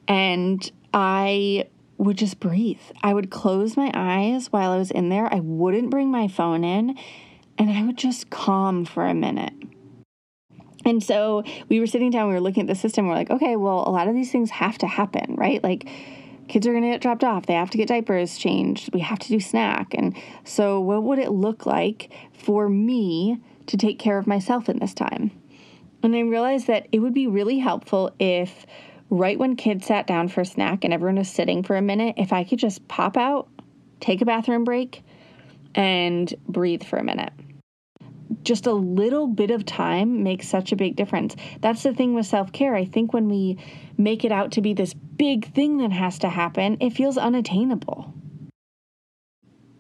and 0.09 0.71
I 0.93 1.67
would 1.99 2.19
just 2.19 2.41
breathe. 2.41 2.81
I 3.03 3.15
would 3.15 3.31
close 3.31 3.77
my 3.77 3.91
eyes 3.95 4.51
while 4.51 4.73
I 4.73 4.79
was 4.79 4.91
in 4.91 5.11
there. 5.11 5.33
I 5.33 5.39
wouldn't 5.41 5.91
bring 5.91 6.11
my 6.11 6.27
phone 6.27 6.65
in 6.65 6.97
and 7.59 7.71
I 7.71 7.85
would 7.85 7.99
just 7.99 8.31
calm 8.31 8.85
for 8.85 9.07
a 9.07 9.15
minute. 9.15 9.53
And 10.85 11.03
so 11.03 11.45
we 11.69 11.79
were 11.79 11.87
sitting 11.87 12.11
down, 12.11 12.27
we 12.27 12.35
were 12.35 12.41
looking 12.41 12.63
at 12.63 12.67
the 12.67 12.75
system. 12.75 13.07
We're 13.07 13.15
like, 13.15 13.31
okay, 13.31 13.55
well, 13.55 13.85
a 13.87 13.91
lot 13.91 14.09
of 14.09 14.15
these 14.15 14.33
things 14.33 14.51
have 14.51 14.79
to 14.79 14.87
happen, 14.89 15.37
right? 15.37 15.63
Like, 15.63 15.89
kids 16.53 16.67
are 16.67 16.73
going 16.73 16.83
to 16.83 16.91
get 16.91 17.01
dropped 17.01 17.25
off. 17.25 17.47
They 17.47 17.55
have 17.55 17.71
to 17.71 17.79
get 17.79 17.89
diapers 17.89 18.37
changed. 18.37 18.93
We 18.93 19.01
have 19.01 19.19
to 19.21 19.29
do 19.29 19.41
snack. 19.41 19.95
And 19.95 20.15
so, 20.45 20.81
what 20.81 21.03
would 21.03 21.19
it 21.19 21.31
look 21.31 21.65
like 21.65 22.11
for 22.35 22.69
me 22.69 23.39
to 23.69 23.79
take 23.79 23.99
care 23.99 24.19
of 24.19 24.27
myself 24.27 24.69
in 24.69 24.79
this 24.79 24.93
time? 24.93 25.31
And 26.03 26.15
I 26.15 26.21
realized 26.21 26.67
that 26.67 26.89
it 26.93 26.99
would 26.99 27.15
be 27.15 27.27
really 27.27 27.59
helpful 27.59 28.15
if, 28.19 28.67
right 29.09 29.39
when 29.39 29.57
kids 29.57 29.87
sat 29.87 30.07
down 30.07 30.29
for 30.29 30.45
snack 30.45 30.85
and 30.85 30.93
everyone 30.93 31.17
was 31.17 31.31
sitting 31.31 31.63
for 31.63 31.75
a 31.75 31.83
minute, 31.83 32.17
if 32.19 32.35
I 32.35 32.45
could 32.45 32.59
just 32.59 32.87
pop 32.87 33.17
out, 33.17 33.49
take 34.01 34.21
a 34.21 34.27
bathroom 34.27 34.65
break, 34.65 35.03
and 35.75 36.35
breathe 36.49 36.85
for 36.85 36.99
a 36.99 37.05
minute 37.05 37.33
just 38.43 38.67
a 38.67 38.73
little 38.73 39.27
bit 39.27 39.51
of 39.51 39.65
time 39.65 40.23
makes 40.23 40.49
such 40.49 40.73
a 40.73 40.77
big 40.77 40.97
difference. 40.97 41.37
That's 41.61 41.83
the 41.83 41.95
thing 41.95 42.15
with 42.15 42.27
self 42.27 42.53
care. 42.53 42.75
I 42.75 42.85
think 42.85 43.13
when 43.13 43.29
we 43.29 43.59
make 43.97 44.25
it 44.25 44.33
out 44.33 44.53
to 44.53 44.61
be 44.61 44.75
this 44.75 44.95
big 44.95 45.53
thing 45.55 45.79
that 45.79 45.93
has 45.93 46.19
to 46.21 46.29
happen, 46.29 46.77
it 46.81 46.91
feels 46.91 47.19
unattainable. 47.19 48.13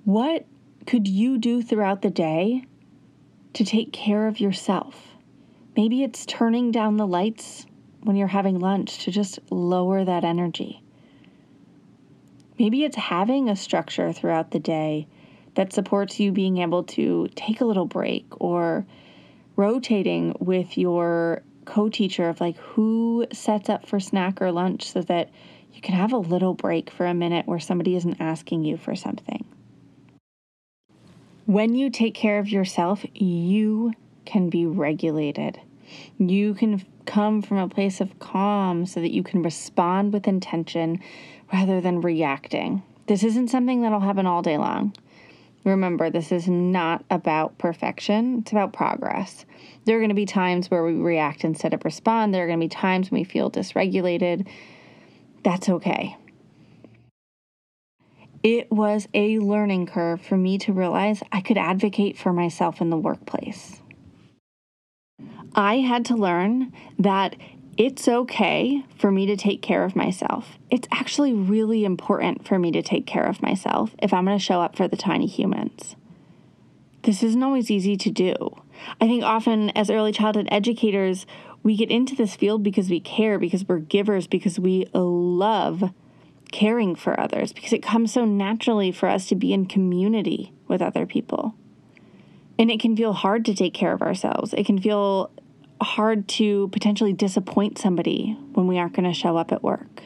What 0.04 0.46
could 0.86 1.06
you 1.06 1.38
do 1.38 1.62
throughout 1.62 2.02
the 2.02 2.10
day 2.10 2.64
to 3.54 3.64
take 3.64 3.92
care 3.92 4.26
of 4.26 4.40
yourself? 4.40 5.08
Maybe 5.76 6.02
it's 6.02 6.26
turning 6.26 6.70
down 6.70 6.96
the 6.96 7.06
lights 7.06 7.66
when 8.02 8.16
you're 8.16 8.28
having 8.28 8.58
lunch 8.58 9.04
to 9.04 9.10
just 9.10 9.38
lower 9.50 10.04
that 10.04 10.24
energy. 10.24 10.82
Maybe 12.58 12.84
it's 12.84 12.96
having 12.96 13.48
a 13.48 13.56
structure 13.56 14.12
throughout 14.12 14.50
the 14.50 14.60
day 14.60 15.06
that 15.54 15.72
supports 15.72 16.18
you 16.18 16.32
being 16.32 16.58
able 16.58 16.82
to 16.84 17.28
take 17.34 17.60
a 17.60 17.64
little 17.64 17.86
break 17.86 18.26
or 18.40 18.86
rotating 19.56 20.34
with 20.38 20.78
your 20.78 21.42
co 21.64 21.88
teacher 21.88 22.28
of 22.28 22.40
like 22.40 22.56
who 22.56 23.26
sets 23.32 23.68
up 23.68 23.86
for 23.86 24.00
snack 24.00 24.40
or 24.40 24.50
lunch 24.50 24.90
so 24.90 25.02
that 25.02 25.30
you 25.72 25.80
can 25.80 25.94
have 25.94 26.12
a 26.12 26.18
little 26.18 26.54
break 26.54 26.90
for 26.90 27.06
a 27.06 27.14
minute 27.14 27.46
where 27.46 27.58
somebody 27.58 27.96
isn't 27.96 28.20
asking 28.20 28.64
you 28.64 28.76
for 28.76 28.94
something. 28.94 29.44
When 31.46 31.74
you 31.74 31.90
take 31.90 32.14
care 32.14 32.38
of 32.38 32.48
yourself, 32.48 33.04
you 33.14 33.92
can 34.24 34.48
be 34.48 34.64
regulated. 34.66 35.60
You 36.18 36.54
can 36.54 36.84
come 37.04 37.42
from 37.42 37.58
a 37.58 37.68
place 37.68 38.00
of 38.00 38.18
calm 38.18 38.86
so 38.86 39.00
that 39.00 39.12
you 39.12 39.22
can 39.22 39.42
respond 39.42 40.12
with 40.12 40.28
intention 40.28 41.00
rather 41.52 41.80
than 41.80 42.00
reacting. 42.00 42.82
This 43.06 43.24
isn't 43.24 43.48
something 43.48 43.82
that'll 43.82 44.00
happen 44.00 44.26
all 44.26 44.42
day 44.42 44.56
long. 44.56 44.94
Remember, 45.64 46.10
this 46.10 46.32
is 46.32 46.48
not 46.48 47.04
about 47.10 47.56
perfection, 47.58 48.40
it's 48.40 48.52
about 48.52 48.72
progress. 48.72 49.44
There 49.84 49.96
are 49.96 50.00
going 50.00 50.08
to 50.08 50.14
be 50.14 50.26
times 50.26 50.70
where 50.70 50.84
we 50.84 50.94
react 50.94 51.44
instead 51.44 51.72
of 51.72 51.84
respond. 51.84 52.34
There 52.34 52.44
are 52.44 52.48
going 52.48 52.58
to 52.58 52.64
be 52.64 52.68
times 52.68 53.10
when 53.10 53.20
we 53.20 53.24
feel 53.24 53.50
dysregulated. 53.50 54.48
That's 55.44 55.68
okay. 55.68 56.16
It 58.42 58.72
was 58.72 59.06
a 59.14 59.38
learning 59.38 59.86
curve 59.86 60.20
for 60.20 60.36
me 60.36 60.58
to 60.58 60.72
realize 60.72 61.22
I 61.30 61.40
could 61.40 61.58
advocate 61.58 62.18
for 62.18 62.32
myself 62.32 62.80
in 62.80 62.90
the 62.90 62.96
workplace. 62.96 63.80
I 65.54 65.76
had 65.76 66.04
to 66.06 66.16
learn 66.16 66.72
that 66.98 67.36
it's 67.82 68.06
okay 68.06 68.84
for 68.96 69.10
me 69.10 69.26
to 69.26 69.36
take 69.36 69.60
care 69.60 69.82
of 69.82 69.96
myself. 69.96 70.56
It's 70.70 70.86
actually 70.92 71.32
really 71.32 71.84
important 71.84 72.46
for 72.46 72.56
me 72.56 72.70
to 72.70 72.80
take 72.80 73.06
care 73.06 73.24
of 73.24 73.42
myself 73.42 73.96
if 73.98 74.14
I'm 74.14 74.24
going 74.24 74.38
to 74.38 74.44
show 74.44 74.60
up 74.60 74.76
for 74.76 74.86
the 74.86 74.96
tiny 74.96 75.26
humans. 75.26 75.96
This 77.02 77.24
isn't 77.24 77.42
always 77.42 77.72
easy 77.72 77.96
to 77.96 78.10
do. 78.10 78.34
I 79.00 79.08
think 79.08 79.24
often 79.24 79.70
as 79.70 79.90
early 79.90 80.12
childhood 80.12 80.46
educators, 80.52 81.26
we 81.64 81.76
get 81.76 81.90
into 81.90 82.14
this 82.14 82.36
field 82.36 82.62
because 82.62 82.88
we 82.88 83.00
care, 83.00 83.36
because 83.36 83.64
we're 83.66 83.78
givers, 83.78 84.28
because 84.28 84.60
we 84.60 84.86
love 84.94 85.92
caring 86.52 86.94
for 86.94 87.18
others, 87.18 87.52
because 87.52 87.72
it 87.72 87.82
comes 87.82 88.12
so 88.12 88.24
naturally 88.24 88.92
for 88.92 89.08
us 89.08 89.26
to 89.26 89.34
be 89.34 89.52
in 89.52 89.66
community 89.66 90.52
with 90.68 90.80
other 90.80 91.04
people. 91.04 91.56
And 92.60 92.70
it 92.70 92.78
can 92.78 92.96
feel 92.96 93.12
hard 93.12 93.44
to 93.46 93.54
take 93.54 93.74
care 93.74 93.92
of 93.92 94.02
ourselves. 94.02 94.54
It 94.54 94.66
can 94.66 94.80
feel 94.80 95.32
hard 95.82 96.28
to 96.28 96.68
potentially 96.68 97.12
disappoint 97.12 97.78
somebody 97.78 98.36
when 98.52 98.66
we 98.66 98.78
aren't 98.78 98.94
going 98.94 99.10
to 99.10 99.12
show 99.12 99.36
up 99.36 99.52
at 99.52 99.62
work. 99.62 100.02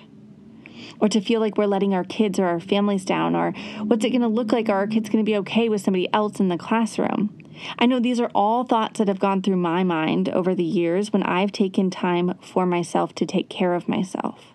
Or 1.01 1.09
to 1.09 1.21
feel 1.21 1.41
like 1.41 1.59
we're 1.59 1.67
letting 1.67 1.95
our 1.95 2.05
kids 2.05 2.39
or 2.39 2.47
our 2.47 2.61
families 2.61 3.05
down, 3.05 3.35
or 3.35 3.53
what's 3.83 4.05
it 4.05 4.11
going 4.11 4.23
to 4.23 4.29
look 4.29 4.53
like? 4.53 4.69
Are 4.69 4.77
our 4.77 4.87
kids 4.87 5.09
going 5.09 5.25
to 5.25 5.29
be 5.29 5.37
okay 5.39 5.69
with 5.69 5.83
somebody 5.83 6.13
else 6.13 6.41
in 6.41 6.49
the 6.49 6.57
classroom? 6.57 7.37
I 7.79 7.87
know 7.87 8.01
these 8.01 8.21
are 8.21 8.31
all 8.35 8.65
thoughts 8.65 8.99
that 8.99 9.09
have 9.09 9.19
gone 9.19 9.43
through 9.43 9.57
my 9.57 9.85
mind 9.85 10.29
over 10.29 10.55
the 10.55 10.65
years 10.65 11.13
when 11.13 11.23
I've 11.23 11.53
taken 11.53 11.91
time 11.91 12.35
for 12.43 12.67
myself 12.67 13.15
to 13.17 13.27
take 13.27 13.49
care 13.49 13.75
of 13.75 13.89
myself. 13.89 14.55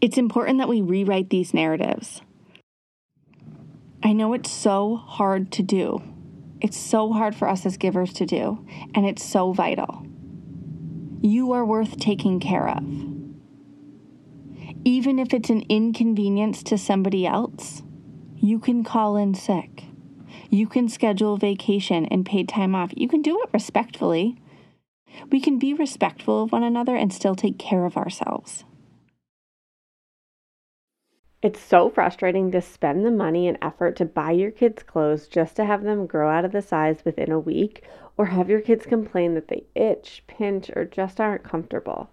It's 0.00 0.18
important 0.18 0.58
that 0.58 0.68
we 0.68 0.80
rewrite 0.80 1.30
these 1.30 1.54
narratives. 1.54 2.22
I 4.02 4.12
know 4.12 4.32
it's 4.32 4.50
so 4.50 4.96
hard 4.96 5.50
to 5.52 5.62
do. 5.62 6.02
It's 6.60 6.76
so 6.76 7.12
hard 7.12 7.36
for 7.36 7.48
us 7.48 7.64
as 7.64 7.76
givers 7.76 8.12
to 8.14 8.26
do, 8.26 8.64
and 8.94 9.06
it's 9.06 9.24
so 9.24 9.52
vital. 9.52 10.04
You 11.20 11.52
are 11.52 11.64
worth 11.64 11.98
taking 11.98 12.40
care 12.40 12.68
of. 12.68 12.82
Even 14.84 15.18
if 15.18 15.34
it's 15.34 15.50
an 15.50 15.64
inconvenience 15.68 16.62
to 16.64 16.78
somebody 16.78 17.26
else, 17.26 17.82
you 18.36 18.58
can 18.58 18.84
call 18.84 19.16
in 19.16 19.34
sick. 19.34 19.84
You 20.50 20.66
can 20.66 20.88
schedule 20.88 21.36
vacation 21.36 22.06
and 22.06 22.24
paid 22.24 22.48
time 22.48 22.74
off. 22.74 22.92
You 22.96 23.08
can 23.08 23.22
do 23.22 23.40
it 23.42 23.50
respectfully. 23.52 24.36
We 25.30 25.40
can 25.40 25.58
be 25.58 25.74
respectful 25.74 26.44
of 26.44 26.52
one 26.52 26.62
another 26.62 26.96
and 26.96 27.12
still 27.12 27.34
take 27.34 27.58
care 27.58 27.84
of 27.84 27.96
ourselves. 27.96 28.64
It's 31.40 31.60
so 31.60 31.88
frustrating 31.88 32.50
to 32.50 32.60
spend 32.60 33.06
the 33.06 33.12
money 33.12 33.46
and 33.46 33.56
effort 33.62 33.94
to 33.96 34.04
buy 34.04 34.32
your 34.32 34.50
kids 34.50 34.82
clothes 34.82 35.28
just 35.28 35.54
to 35.54 35.64
have 35.64 35.84
them 35.84 36.04
grow 36.04 36.28
out 36.28 36.44
of 36.44 36.50
the 36.50 36.60
size 36.60 37.04
within 37.04 37.30
a 37.30 37.38
week, 37.38 37.84
or 38.16 38.26
have 38.26 38.50
your 38.50 38.60
kids 38.60 38.84
complain 38.86 39.34
that 39.34 39.46
they 39.46 39.62
itch, 39.76 40.24
pinch, 40.26 40.68
or 40.74 40.84
just 40.84 41.20
aren't 41.20 41.44
comfortable. 41.44 42.10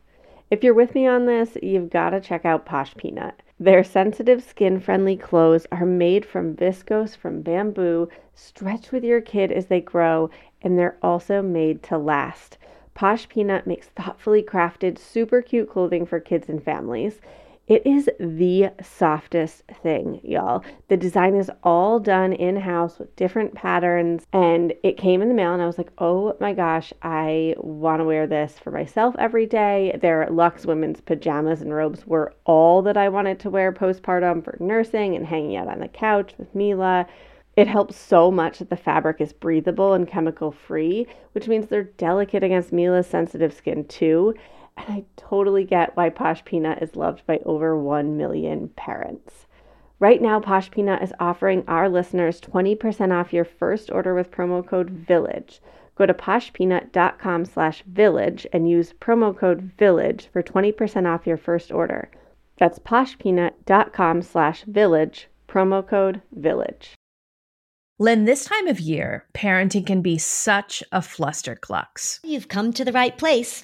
If 0.52 0.64
you're 0.64 0.76
with 0.76 0.94
me 0.94 1.08
on 1.08 1.26
this, 1.26 1.58
you've 1.64 1.90
got 1.90 2.12
to 2.12 2.22
check 2.22 2.46
out 2.46 2.68
Posh 2.68 2.94
Peanut. 2.98 3.42
Their 3.60 3.84
sensitive, 3.84 4.44
skin 4.44 4.80
friendly 4.80 5.18
clothes 5.18 5.66
are 5.72 5.88
made 5.88 6.24
from 6.24 6.56
viscose 6.56 7.18
from 7.18 7.42
bamboo, 7.42 8.10
stretch 8.36 8.92
with 8.92 9.04
your 9.04 9.22
kid 9.22 9.52
as 9.52 9.66
they 9.66 9.82
grow, 9.82 10.30
and 10.62 10.78
they're 10.78 11.00
also 11.02 11.42
made 11.42 11.82
to 11.84 11.98
last. 11.98 12.60
Posh 12.94 13.28
Peanut 13.28 13.66
makes 13.66 13.88
thoughtfully 13.88 14.44
crafted, 14.44 15.00
super 15.00 15.42
cute 15.42 15.68
clothing 15.68 16.06
for 16.06 16.20
kids 16.20 16.48
and 16.48 16.64
families. 16.64 17.20
It 17.68 17.84
is 17.84 18.07
the 18.20 18.70
softest 18.84 19.63
thing, 19.82 20.22
y'all. 20.24 20.63
The 20.88 20.97
design 20.97 21.34
is 21.36 21.49
all 21.63 21.99
done 21.99 22.32
in 22.32 22.57
house 22.57 22.99
with 22.99 23.16
different 23.16 23.55
patterns, 23.55 24.28
and 24.32 24.72
it 24.84 24.97
came 24.97 25.24
in 25.24 25.30
the 25.30 25.34
mail, 25.34 25.51
and 25.53 25.63
I 25.63 25.66
was 25.66 25.80
like, 25.80 25.89
oh 25.97 26.38
my 26.39 26.53
gosh, 26.53 26.93
I 27.01 27.55
want 27.57 28.01
to 28.01 28.05
wear 28.05 28.28
this 28.28 28.59
for 28.59 28.70
myself 28.70 29.16
every 29.18 29.47
day. 29.47 29.97
Their 29.99 30.28
Luxe 30.30 30.68
women's 30.68 31.01
pajamas 31.01 31.63
and 31.63 31.74
robes 31.74 32.05
were 32.05 32.36
all 32.45 32.84
that 32.84 32.97
I 32.97 33.09
wanted 33.09 33.39
to 33.39 33.49
wear 33.49 33.72
postpartum 33.72 34.43
for 34.43 34.57
nursing 34.59 35.16
and 35.16 35.26
hanging 35.26 35.55
out 35.55 35.68
on 35.68 35.80
the 35.80 35.88
couch 35.88 36.34
with 36.38 36.53
Mila. 36.53 37.07
It 37.55 37.68
helps 37.68 37.95
so 37.95 38.30
much 38.30 38.59
that 38.59 38.70
the 38.70 38.76
fabric 38.76 39.22
is 39.22 39.34
breathable 39.34 39.93
and 39.93 40.07
chemical 40.07 40.51
free, 40.51 41.07
which 41.32 41.47
means 41.47 41.66
they're 41.66 41.84
delicate 41.84 42.43
against 42.43 42.74
Mila's 42.74 43.07
sensitive 43.07 43.53
skin 43.53 43.86
too. 43.86 44.36
And 44.78 44.88
I 44.90 45.06
totally 45.16 45.64
get 45.64 45.96
why 45.96 46.10
Posh 46.10 46.44
Peanut 46.46 46.82
is 46.82 46.96
loved 46.96 47.26
by 47.26 47.40
over 47.46 47.78
1 47.78 48.18
million 48.18 48.70
parents. 48.70 49.46
Right 50.00 50.22
now, 50.22 50.40
Posh 50.40 50.70
Peanut 50.72 51.02
is 51.02 51.14
offering 51.20 51.64
our 51.68 51.88
listeners 51.88 52.42
20% 52.42 53.12
off 53.14 53.32
your 53.32 53.46
first 53.46 53.90
order 53.90 54.14
with 54.14 54.32
promo 54.32 54.66
code 54.66 54.90
VILLAGE. 54.90 55.62
Go 55.96 56.06
to 56.06 56.14
poshpeanut.com 56.14 57.46
slash 57.46 57.82
village 57.84 58.46
and 58.52 58.70
use 58.70 58.94
promo 58.94 59.36
code 59.36 59.72
VILLAGE 59.78 60.28
for 60.28 60.44
20% 60.44 61.06
off 61.06 61.26
your 61.26 61.38
first 61.38 61.72
order. 61.72 62.10
That's 62.60 62.80
poshpeanut.com 62.80 64.22
slash 64.22 64.64
village, 64.64 65.30
promo 65.48 65.88
code 65.88 66.22
VILLAGE. 66.34 66.96
Lynn, 67.98 68.26
this 68.26 68.44
time 68.44 68.68
of 68.68 68.82
year, 68.82 69.26
parenting 69.34 69.86
can 69.86 70.02
be 70.02 70.18
such 70.18 70.84
a 70.92 71.00
flusterclux. 71.00 72.20
You've 72.26 72.50
come 72.50 72.74
to 72.74 72.84
the 72.84 72.92
right 72.92 73.18
place. 73.18 73.64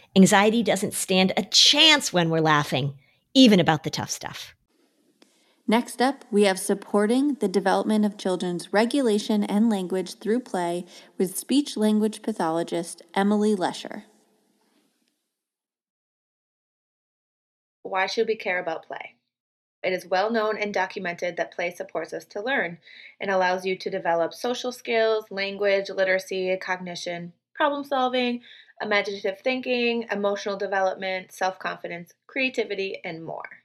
Anxiety 0.15 0.61
doesn't 0.61 0.93
stand 0.93 1.31
a 1.37 1.43
chance 1.43 2.11
when 2.11 2.29
we're 2.29 2.41
laughing, 2.41 2.95
even 3.33 3.61
about 3.61 3.83
the 3.83 3.89
tough 3.89 4.09
stuff. 4.09 4.53
Next 5.67 6.01
up, 6.01 6.25
we 6.29 6.43
have 6.43 6.59
supporting 6.59 7.35
the 7.35 7.47
development 7.47 8.03
of 8.03 8.17
children's 8.17 8.73
regulation 8.73 9.45
and 9.45 9.69
language 9.69 10.15
through 10.15 10.41
play 10.41 10.85
with 11.17 11.37
speech 11.37 11.77
language 11.77 12.21
pathologist 12.21 13.01
Emily 13.13 13.55
Lesher. 13.55 14.03
Why 17.83 18.05
should 18.05 18.27
we 18.27 18.35
care 18.35 18.59
about 18.59 18.85
play? 18.85 19.15
It 19.81 19.93
is 19.93 20.05
well 20.05 20.29
known 20.29 20.57
and 20.57 20.73
documented 20.73 21.37
that 21.37 21.53
play 21.53 21.71
supports 21.71 22.11
us 22.11 22.25
to 22.25 22.41
learn 22.41 22.79
and 23.21 23.31
allows 23.31 23.65
you 23.65 23.77
to 23.77 23.89
develop 23.89 24.33
social 24.33 24.73
skills, 24.73 25.25
language, 25.31 25.89
literacy, 25.89 26.55
cognition, 26.61 27.31
problem 27.55 27.83
solving, 27.85 28.41
imaginative 28.81 29.39
thinking, 29.41 30.05
emotional 30.11 30.57
development, 30.57 31.31
self 31.31 31.59
confidence, 31.59 32.13
creativity, 32.27 32.97
and 33.03 33.23
more. 33.23 33.63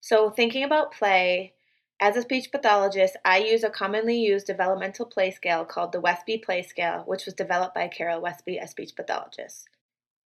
So, 0.00 0.30
thinking 0.30 0.64
about 0.64 0.92
play 0.92 1.54
As 2.00 2.16
a 2.16 2.22
speech 2.22 2.50
pathologist, 2.52 3.16
I 3.24 3.38
use 3.38 3.64
a 3.64 3.70
commonly 3.70 4.18
used 4.18 4.46
developmental 4.46 5.06
play 5.06 5.30
scale 5.30 5.64
called 5.64 5.92
the 5.92 6.00
Westby 6.00 6.38
Play 6.38 6.62
Scale, 6.62 7.04
which 7.06 7.24
was 7.26 7.34
developed 7.34 7.74
by 7.74 7.88
Carol 7.88 8.20
Westby, 8.20 8.58
a 8.58 8.66
speech 8.68 8.96
pathologist. 8.96 9.68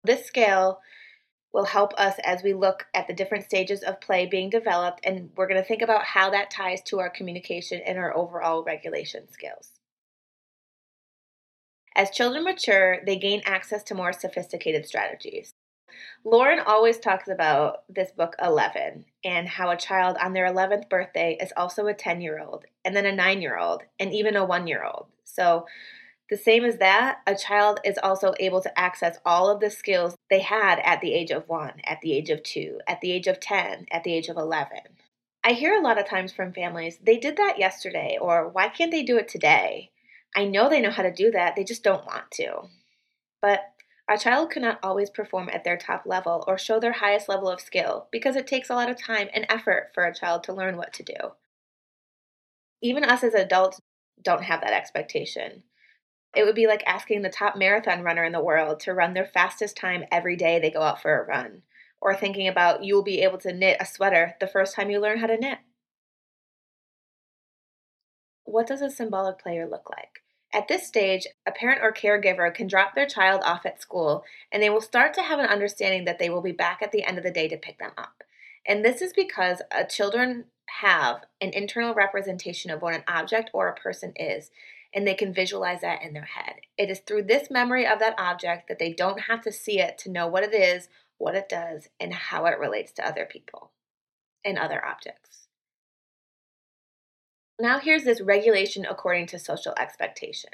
This 0.05 0.27
scale 0.27 0.81
will 1.53 1.67
help 1.67 1.95
us 1.99 2.17
as 2.25 2.43
we 2.43 2.55
look 2.55 2.87
at 2.95 3.07
the 3.09 3.15
different 3.15 3.45
stages 3.45 3.83
of 3.83 4.01
play 4.01 4.27
being 4.27 4.51
developed, 4.51 5.01
and 5.05 5.31
we're 5.37 5.49
going 5.49 5.61
to 5.61 5.67
think 5.67 5.83
about 5.83 6.05
how 6.05 6.31
that 6.31 6.51
ties 6.51 6.83
to 6.85 7.01
our 7.01 7.11
communication 7.11 7.81
and 7.87 7.99
our 7.99 8.17
overall 8.17 8.65
regulation 8.65 9.29
skills. 9.33 9.76
As 11.97 12.11
children 12.11 12.45
mature, 12.45 12.99
they 13.07 13.17
gain 13.17 13.41
access 13.47 13.83
to 13.85 13.95
more 13.95 14.13
sophisticated 14.13 14.85
strategies. 14.85 15.55
Lauren 16.25 16.61
always 16.61 16.99
talks 16.99 17.27
about 17.27 17.85
this 17.89 18.13
book 18.13 18.37
11 18.43 19.07
and 19.25 19.49
how 19.49 19.71
a 19.71 19.79
child 19.79 20.19
on 20.21 20.35
their 20.35 20.47
11th 20.47 20.91
birthday 20.91 21.39
is 21.41 21.55
also 21.57 21.87
a 21.87 21.95
10 21.95 22.21
year 22.21 22.39
old, 22.39 22.67
and 22.85 22.95
then 22.95 23.07
a 23.07 23.13
9 23.13 23.41
year 23.41 23.57
old, 23.57 23.83
and 23.99 24.13
even 24.13 24.37
a 24.37 24.45
1 24.45 24.67
year 24.67 24.85
old. 24.85 25.07
So, 25.25 25.65
the 26.29 26.37
same 26.37 26.67
as 26.67 26.77
that, 26.79 27.21
a 27.27 27.35
child 27.35 27.81
is 27.83 27.99
also 28.03 28.35
able 28.39 28.61
to 28.61 28.79
access 28.79 29.19
all 29.25 29.49
of 29.49 29.61
the 29.61 29.71
skills 29.71 30.17
they 30.29 30.41
had 30.41 30.81
at 30.81 31.01
the 31.01 31.15
age 31.15 31.31
of 31.31 31.49
1, 31.49 31.81
at 31.85 32.03
the 32.03 32.13
age 32.13 32.29
of 32.29 32.43
2, 32.43 32.81
at 32.87 33.01
the 33.01 33.11
age 33.11 33.27
of 33.27 33.41
10, 33.41 33.87
at 33.91 34.05
the 34.05 34.13
age 34.13 34.29
of 34.29 34.37
11. 34.37 34.81
I 35.43 35.53
hear 35.53 35.73
a 35.73 35.81
lot 35.81 35.99
of 35.99 36.07
times 36.07 36.33
from 36.33 36.53
families, 36.53 36.99
they 37.03 37.17
did 37.17 37.39
that 37.39 37.59
yesterday, 37.59 38.19
or 38.21 38.49
why 38.49 38.69
can't 38.69 38.91
they 38.91 39.03
do 39.03 39.17
it 39.17 39.29
today? 39.29 39.93
I 40.37 40.45
know 40.45 40.69
they 40.69 40.83
know 40.83 40.91
how 40.91 41.03
to 41.03 41.11
do 41.11 41.31
that, 41.31 41.57
they 41.57 41.65
just 41.65 41.83
don't 41.83 42.05
want 42.05 42.31
to. 42.33 42.69
But 43.41 43.61
a 44.09 44.19
child 44.19 44.51
cannot 44.51 44.79
always 44.83 45.09
perform 45.09 45.49
at 45.49 45.65
their 45.65 45.79
top 45.79 46.03
level 46.05 46.45
or 46.47 46.59
show 46.59 46.79
their 46.79 46.93
highest 46.93 47.29
level 47.29 47.49
of 47.49 47.61
skill 47.61 48.07
because 48.13 48.37
it 48.37 48.47
takes 48.47 48.69
a 48.69 48.75
lot 48.75 48.91
of 48.91 49.03
time 49.03 49.29
and 49.33 49.47
effort 49.49 49.93
for 49.95 50.05
a 50.05 50.15
child 50.15 50.45
to 50.45 50.53
learn 50.53 50.77
what 50.77 50.93
to 50.93 51.03
do. 51.03 51.15
Even 52.83 53.03
us 53.03 53.25
as 53.25 53.33
adults 53.35 53.81
don't 54.23 54.45
have 54.45 54.61
that 54.61 54.75
expectation. 54.75 55.63
It 56.35 56.45
would 56.45 56.55
be 56.55 56.67
like 56.67 56.85
asking 56.87 57.23
the 57.23 57.31
top 57.31 57.57
marathon 57.57 58.03
runner 58.03 58.23
in 58.23 58.33
the 58.33 58.45
world 58.45 58.81
to 58.81 58.93
run 58.93 59.15
their 59.15 59.27
fastest 59.27 59.75
time 59.77 60.05
every 60.13 60.37
day 60.37 60.59
they 60.59 60.71
go 60.71 60.83
out 60.83 61.01
for 61.01 61.19
a 61.19 61.27
run, 61.27 61.63
or 62.01 62.15
thinking 62.15 62.47
about 62.47 62.85
you 62.85 62.95
will 62.95 63.03
be 63.03 63.23
able 63.23 63.39
to 63.39 63.55
knit 63.55 63.79
a 63.81 63.87
sweater 63.87 64.35
the 64.39 64.47
first 64.47 64.75
time 64.75 64.91
you 64.91 65.01
learn 65.01 65.19
how 65.19 65.27
to 65.27 65.39
knit. 65.39 65.59
What 68.45 68.67
does 68.67 68.83
a 68.83 68.91
symbolic 68.91 69.39
player 69.39 69.67
look 69.67 69.89
like? 69.91 70.21
At 70.57 70.69
this 70.69 70.87
stage, 70.87 71.27
a 71.45 71.53
parent 71.53 71.83
or 71.83 71.93
caregiver 71.93 72.53
can 72.53 72.67
drop 72.67 72.95
their 72.95 73.05
child 73.05 73.43
off 73.45 73.67
at 73.67 73.83
school 73.83 74.25
and 74.51 74.63
they 74.63 74.71
will 74.71 74.81
start 74.81 75.13
to 75.15 75.23
have 75.23 75.39
an 75.39 75.45
understanding 75.45 76.07
that 76.07 76.19
they 76.19 76.31
will 76.31 76.41
be 76.41 76.53
back 76.53 76.81
at 76.81 76.93
the 76.93 77.05
end 77.05 77.19
of 77.19 77.25
the 77.25 77.31
day 77.31 77.47
to 77.47 77.59
pick 77.59 77.79
them 77.79 77.91
up. 77.99 78.25
And 78.67 78.83
this 78.83 79.03
is 79.03 79.13
because 79.13 79.61
uh, 79.71 79.85
children 79.85 80.47
have 80.81 81.25
an 81.43 81.51
internal 81.51 81.93
representation 81.93 82.71
of 82.71 82.81
what 82.81 82.95
an 82.95 83.05
object 83.07 83.51
or 83.53 83.69
a 83.69 83.75
person 83.75 84.15
is, 84.17 84.51
and 84.95 85.07
they 85.07 85.13
can 85.13 85.35
visualize 85.35 85.83
that 85.83 86.03
in 86.03 86.15
their 86.15 86.25
head. 86.25 86.55
It 86.79 86.89
is 86.89 87.01
through 87.01 87.25
this 87.25 87.51
memory 87.51 87.87
of 87.87 87.99
that 87.99 88.19
object 88.19 88.67
that 88.69 88.79
they 88.79 88.95
don't 88.95 89.21
have 89.29 89.43
to 89.43 89.53
see 89.53 89.79
it 89.79 89.99
to 89.99 90.11
know 90.11 90.27
what 90.27 90.43
it 90.43 90.55
is, 90.55 90.89
what 91.19 91.35
it 91.35 91.51
does, 91.51 91.91
and 92.01 92.15
how 92.15 92.47
it 92.47 92.59
relates 92.59 92.93
to 92.93 93.07
other 93.07 93.27
people 93.27 93.73
and 94.43 94.59
other 94.59 94.83
objects. 94.83 95.46
Now, 97.59 97.79
here's 97.79 98.05
this 98.05 98.21
regulation 98.21 98.85
according 98.85 99.29
to 99.29 99.39
social 99.39 99.73
expectation. 99.79 100.51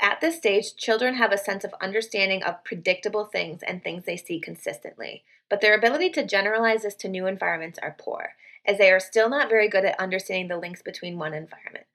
At 0.00 0.20
this 0.20 0.36
stage, 0.36 0.74
children 0.74 1.14
have 1.14 1.30
a 1.30 1.38
sense 1.38 1.62
of 1.62 1.72
understanding 1.80 2.42
of 2.42 2.64
predictable 2.64 3.26
things 3.26 3.62
and 3.62 3.82
things 3.82 4.04
they 4.04 4.16
see 4.16 4.40
consistently, 4.40 5.22
but 5.48 5.60
their 5.60 5.76
ability 5.76 6.10
to 6.10 6.26
generalize 6.26 6.82
this 6.82 6.96
to 6.96 7.08
new 7.08 7.28
environments 7.28 7.78
are 7.78 7.94
poor, 7.96 8.34
as 8.66 8.78
they 8.78 8.90
are 8.90 8.98
still 8.98 9.28
not 9.28 9.48
very 9.48 9.68
good 9.68 9.84
at 9.84 9.98
understanding 10.00 10.48
the 10.48 10.56
links 10.56 10.82
between 10.82 11.18
one 11.18 11.34
environment. 11.34 11.86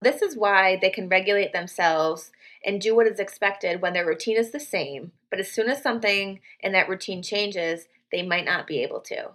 This 0.00 0.22
is 0.22 0.36
why 0.36 0.76
they 0.80 0.90
can 0.90 1.08
regulate 1.08 1.52
themselves 1.52 2.32
and 2.64 2.80
do 2.80 2.96
what 2.96 3.06
is 3.06 3.20
expected 3.20 3.80
when 3.80 3.92
their 3.92 4.06
routine 4.06 4.36
is 4.36 4.50
the 4.50 4.58
same, 4.58 5.12
but 5.30 5.38
as 5.38 5.52
soon 5.52 5.68
as 5.68 5.80
something 5.80 6.40
in 6.58 6.72
that 6.72 6.88
routine 6.88 7.22
changes, 7.22 7.86
they 8.10 8.22
might 8.22 8.44
not 8.44 8.66
be 8.66 8.82
able 8.82 9.00
to 9.02 9.30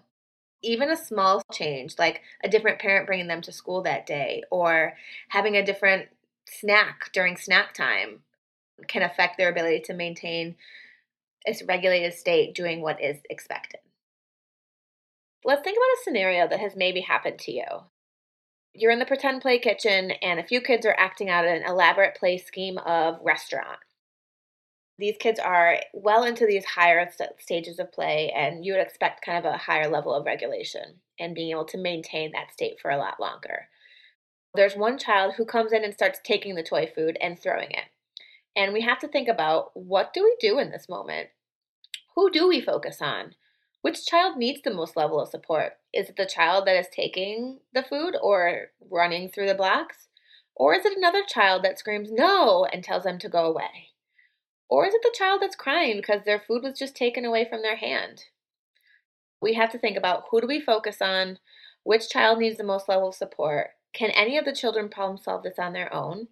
even 0.63 0.89
a 0.89 0.97
small 0.97 1.41
change, 1.53 1.95
like 1.99 2.21
a 2.43 2.49
different 2.49 2.79
parent 2.79 3.07
bringing 3.07 3.27
them 3.27 3.41
to 3.41 3.51
school 3.51 3.81
that 3.83 4.05
day 4.05 4.43
or 4.51 4.93
having 5.29 5.55
a 5.55 5.65
different 5.65 6.07
snack 6.49 7.11
during 7.13 7.37
snack 7.37 7.73
time, 7.73 8.19
can 8.87 9.01
affect 9.01 9.37
their 9.37 9.49
ability 9.49 9.81
to 9.81 9.93
maintain 9.93 10.55
its 11.45 11.63
regulated 11.63 12.13
state 12.13 12.53
doing 12.53 12.81
what 12.81 13.01
is 13.01 13.17
expected. 13.29 13.79
Let's 15.43 15.61
think 15.63 15.77
about 15.77 15.99
a 15.99 16.03
scenario 16.03 16.47
that 16.47 16.59
has 16.59 16.75
maybe 16.75 17.01
happened 17.01 17.39
to 17.39 17.51
you. 17.51 17.65
You're 18.73 18.91
in 18.91 18.99
the 18.99 19.05
pretend 19.05 19.41
play 19.41 19.57
kitchen, 19.57 20.11
and 20.21 20.39
a 20.39 20.43
few 20.43 20.61
kids 20.61 20.85
are 20.85 20.95
acting 20.99 21.29
out 21.29 21.45
an 21.45 21.63
elaborate 21.63 22.15
play 22.15 22.37
scheme 22.37 22.77
of 22.79 23.17
restaurant 23.23 23.79
these 24.99 25.17
kids 25.19 25.39
are 25.39 25.79
well 25.93 26.23
into 26.23 26.45
these 26.45 26.65
higher 26.65 27.07
st- 27.09 27.39
stages 27.39 27.79
of 27.79 27.91
play, 27.91 28.31
and 28.35 28.65
you 28.65 28.73
would 28.73 28.81
expect 28.81 29.25
kind 29.25 29.37
of 29.37 29.45
a 29.45 29.57
higher 29.57 29.87
level 29.87 30.13
of 30.13 30.25
regulation 30.25 31.01
and 31.19 31.35
being 31.35 31.51
able 31.51 31.65
to 31.65 31.77
maintain 31.77 32.31
that 32.31 32.51
state 32.51 32.79
for 32.81 32.89
a 32.89 32.97
lot 32.97 33.19
longer. 33.19 33.67
There's 34.55 34.75
one 34.75 34.97
child 34.97 35.35
who 35.35 35.45
comes 35.45 35.71
in 35.71 35.83
and 35.83 35.93
starts 35.93 36.19
taking 36.23 36.55
the 36.55 36.63
toy 36.63 36.91
food 36.93 37.17
and 37.21 37.39
throwing 37.39 37.69
it. 37.69 37.85
And 38.55 38.73
we 38.73 38.81
have 38.81 38.97
to 38.99 39.07
think 39.07 39.27
about 39.27 39.69
what 39.75 40.13
do 40.13 40.23
we 40.23 40.35
do 40.39 40.57
in 40.57 40.71
this 40.71 40.89
moment? 40.89 41.29
Who 42.15 42.31
do 42.31 42.47
we 42.47 42.59
focus 42.59 42.99
on? 42.99 43.35
Which 43.83 44.05
child 44.05 44.37
needs 44.37 44.61
the 44.63 44.73
most 44.73 44.97
level 44.97 45.19
of 45.19 45.29
support? 45.29 45.73
Is 45.93 46.09
it 46.09 46.15
the 46.15 46.25
child 46.25 46.65
that 46.65 46.75
is 46.75 46.87
taking 46.91 47.59
the 47.73 47.83
food 47.83 48.15
or 48.19 48.69
running 48.89 49.29
through 49.29 49.45
the 49.45 49.53
blocks? 49.53 50.07
Or 50.55 50.73
is 50.73 50.85
it 50.85 50.97
another 50.97 51.21
child 51.23 51.63
that 51.63 51.77
screams 51.77 52.11
no 52.11 52.65
and 52.65 52.83
tells 52.83 53.03
them 53.03 53.19
to 53.19 53.29
go 53.29 53.45
away? 53.45 53.91
Or 54.69 54.85
is 54.85 54.93
it 54.93 55.01
the 55.01 55.15
child 55.17 55.41
that's 55.41 55.55
crying 55.55 55.97
because 55.97 56.23
their 56.25 56.39
food 56.39 56.63
was 56.63 56.77
just 56.77 56.95
taken 56.95 57.25
away 57.25 57.47
from 57.49 57.61
their 57.61 57.77
hand? 57.77 58.25
We 59.41 59.53
have 59.53 59.71
to 59.71 59.79
think 59.79 59.97
about 59.97 60.25
who 60.29 60.41
do 60.41 60.47
we 60.47 60.59
focus 60.59 61.01
on, 61.01 61.39
which 61.83 62.09
child 62.09 62.39
needs 62.39 62.57
the 62.57 62.63
most 62.63 62.89
level 62.89 63.09
of 63.09 63.15
support. 63.15 63.69
Can 63.93 64.09
any 64.11 64.37
of 64.37 64.45
the 64.45 64.55
children 64.55 64.89
problem 64.89 65.17
solve 65.17 65.43
this 65.43 65.59
on 65.59 65.73
their 65.73 65.93
own? 65.93 66.27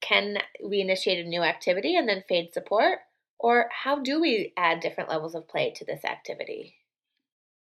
Can 0.00 0.38
we 0.64 0.80
initiate 0.80 1.24
a 1.24 1.28
new 1.28 1.42
activity 1.42 1.96
and 1.96 2.08
then 2.08 2.24
fade 2.28 2.52
support? 2.52 3.00
Or 3.38 3.68
how 3.70 4.00
do 4.00 4.20
we 4.20 4.52
add 4.56 4.80
different 4.80 5.10
levels 5.10 5.34
of 5.34 5.48
play 5.48 5.72
to 5.76 5.84
this 5.84 6.04
activity? 6.04 6.76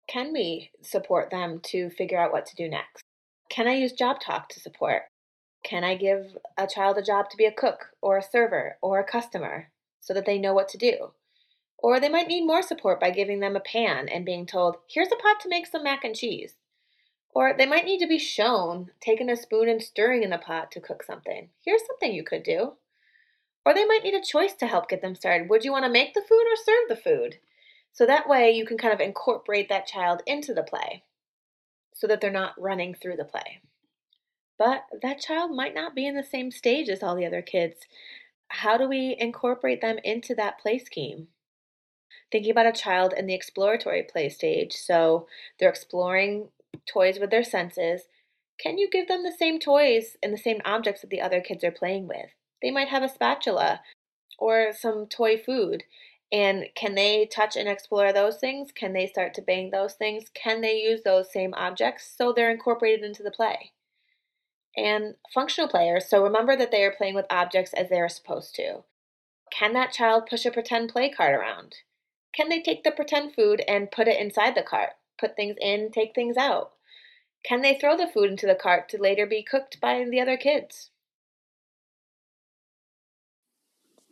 Can 0.07 0.31
we 0.31 0.71
support 0.81 1.31
them 1.31 1.59
to 1.65 1.89
figure 1.89 2.19
out 2.19 2.31
what 2.31 2.45
to 2.47 2.55
do 2.55 2.69
next? 2.69 3.03
Can 3.49 3.67
I 3.67 3.73
use 3.73 3.91
job 3.91 4.19
talk 4.19 4.49
to 4.49 4.59
support? 4.59 5.03
Can 5.65 5.83
I 5.83 5.95
give 5.95 6.37
a 6.59 6.67
child 6.67 6.95
a 6.99 7.01
job 7.01 7.31
to 7.31 7.37
be 7.37 7.45
a 7.45 7.51
cook 7.51 7.87
or 7.99 8.17
a 8.17 8.23
server 8.23 8.77
or 8.83 8.99
a 8.99 9.03
customer 9.03 9.71
so 9.99 10.13
that 10.13 10.27
they 10.27 10.37
know 10.37 10.53
what 10.53 10.69
to 10.69 10.77
do? 10.77 11.13
Or 11.79 11.99
they 11.99 12.07
might 12.07 12.27
need 12.27 12.45
more 12.45 12.61
support 12.61 12.99
by 12.99 13.09
giving 13.09 13.39
them 13.39 13.55
a 13.55 13.59
pan 13.59 14.07
and 14.07 14.23
being 14.23 14.45
told, 14.45 14.77
here's 14.87 15.11
a 15.11 15.15
pot 15.15 15.39
to 15.41 15.49
make 15.49 15.65
some 15.65 15.83
mac 15.83 16.03
and 16.03 16.15
cheese. 16.15 16.53
Or 17.31 17.51
they 17.51 17.65
might 17.65 17.85
need 17.85 17.97
to 17.97 18.07
be 18.07 18.19
shown 18.19 18.91
taking 19.01 19.27
a 19.27 19.35
spoon 19.35 19.67
and 19.67 19.81
stirring 19.81 20.21
in 20.21 20.29
the 20.29 20.37
pot 20.37 20.71
to 20.71 20.79
cook 20.79 21.01
something. 21.01 21.49
Here's 21.61 21.85
something 21.87 22.13
you 22.13 22.23
could 22.23 22.43
do. 22.43 22.73
Or 23.65 23.73
they 23.73 23.85
might 23.85 24.03
need 24.03 24.13
a 24.13 24.21
choice 24.21 24.53
to 24.53 24.67
help 24.67 24.87
get 24.87 25.01
them 25.01 25.15
started. 25.15 25.49
Would 25.49 25.65
you 25.65 25.71
want 25.71 25.85
to 25.85 25.91
make 25.91 26.13
the 26.13 26.21
food 26.21 26.45
or 26.45 26.55
serve 26.55 26.89
the 26.89 26.95
food? 26.95 27.39
So 27.91 28.05
that 28.05 28.29
way 28.29 28.51
you 28.51 28.67
can 28.67 28.77
kind 28.77 28.93
of 28.93 28.99
incorporate 28.99 29.67
that 29.69 29.87
child 29.87 30.21
into 30.27 30.53
the 30.53 30.61
play 30.61 31.01
so 31.91 32.05
that 32.05 32.21
they're 32.21 32.29
not 32.29 32.61
running 32.61 32.93
through 32.93 33.15
the 33.15 33.25
play. 33.25 33.61
But 34.57 34.85
that 35.01 35.19
child 35.19 35.51
might 35.51 35.75
not 35.75 35.95
be 35.95 36.05
in 36.05 36.15
the 36.15 36.23
same 36.23 36.51
stage 36.51 36.89
as 36.89 37.03
all 37.03 37.15
the 37.15 37.25
other 37.25 37.41
kids. 37.41 37.77
How 38.47 38.77
do 38.77 38.87
we 38.87 39.15
incorporate 39.19 39.81
them 39.81 39.97
into 40.03 40.33
that 40.35 40.59
play 40.59 40.77
scheme? 40.79 41.27
Thinking 42.31 42.51
about 42.51 42.67
a 42.67 42.71
child 42.71 43.13
in 43.15 43.27
the 43.27 43.33
exploratory 43.33 44.03
play 44.03 44.29
stage, 44.29 44.73
so 44.73 45.27
they're 45.59 45.69
exploring 45.69 46.49
toys 46.85 47.19
with 47.19 47.31
their 47.31 47.43
senses. 47.43 48.03
Can 48.59 48.77
you 48.77 48.89
give 48.89 49.07
them 49.07 49.23
the 49.23 49.31
same 49.31 49.59
toys 49.59 50.15
and 50.23 50.33
the 50.33 50.37
same 50.37 50.61
objects 50.63 51.01
that 51.01 51.09
the 51.09 51.21
other 51.21 51.41
kids 51.41 51.63
are 51.63 51.71
playing 51.71 52.07
with? 52.07 52.29
They 52.61 52.71
might 52.71 52.87
have 52.87 53.03
a 53.03 53.09
spatula 53.09 53.81
or 54.39 54.71
some 54.73 55.07
toy 55.07 55.37
food. 55.37 55.83
And 56.31 56.65
can 56.75 56.95
they 56.95 57.25
touch 57.25 57.55
and 57.55 57.69
explore 57.69 58.11
those 58.11 58.37
things? 58.37 58.71
Can 58.71 58.93
they 58.93 59.07
start 59.07 59.33
to 59.35 59.41
bang 59.41 59.69
those 59.69 59.93
things? 59.93 60.25
Can 60.33 60.61
they 60.61 60.77
use 60.77 61.01
those 61.03 61.31
same 61.31 61.53
objects 61.53 62.13
so 62.17 62.33
they're 62.33 62.51
incorporated 62.51 63.03
into 63.03 63.23
the 63.23 63.31
play? 63.31 63.71
And 64.77 65.15
functional 65.33 65.69
players, 65.69 66.07
so 66.09 66.23
remember 66.23 66.55
that 66.55 66.71
they 66.71 66.83
are 66.83 66.91
playing 66.91 67.15
with 67.15 67.25
objects 67.29 67.73
as 67.73 67.89
they 67.89 67.99
are 67.99 68.09
supposed 68.09 68.55
to. 68.55 68.83
Can 69.51 69.73
that 69.73 69.91
child 69.91 70.27
push 70.29 70.45
a 70.45 70.51
pretend 70.51 70.89
play 70.89 71.09
cart 71.09 71.33
around? 71.33 71.75
Can 72.35 72.49
they 72.49 72.61
take 72.61 72.83
the 72.83 72.91
pretend 72.91 73.33
food 73.33 73.63
and 73.67 73.91
put 73.91 74.07
it 74.07 74.19
inside 74.19 74.55
the 74.55 74.63
cart? 74.63 74.91
Put 75.17 75.35
things 75.35 75.55
in, 75.61 75.91
take 75.91 76.13
things 76.13 76.35
out? 76.35 76.71
Can 77.43 77.61
they 77.61 77.77
throw 77.77 77.95
the 77.95 78.07
food 78.07 78.29
into 78.31 78.47
the 78.47 78.55
cart 78.55 78.89
to 78.89 79.01
later 79.01 79.25
be 79.25 79.43
cooked 79.43 79.79
by 79.79 80.03
the 80.09 80.19
other 80.19 80.35
kids? 80.35 80.89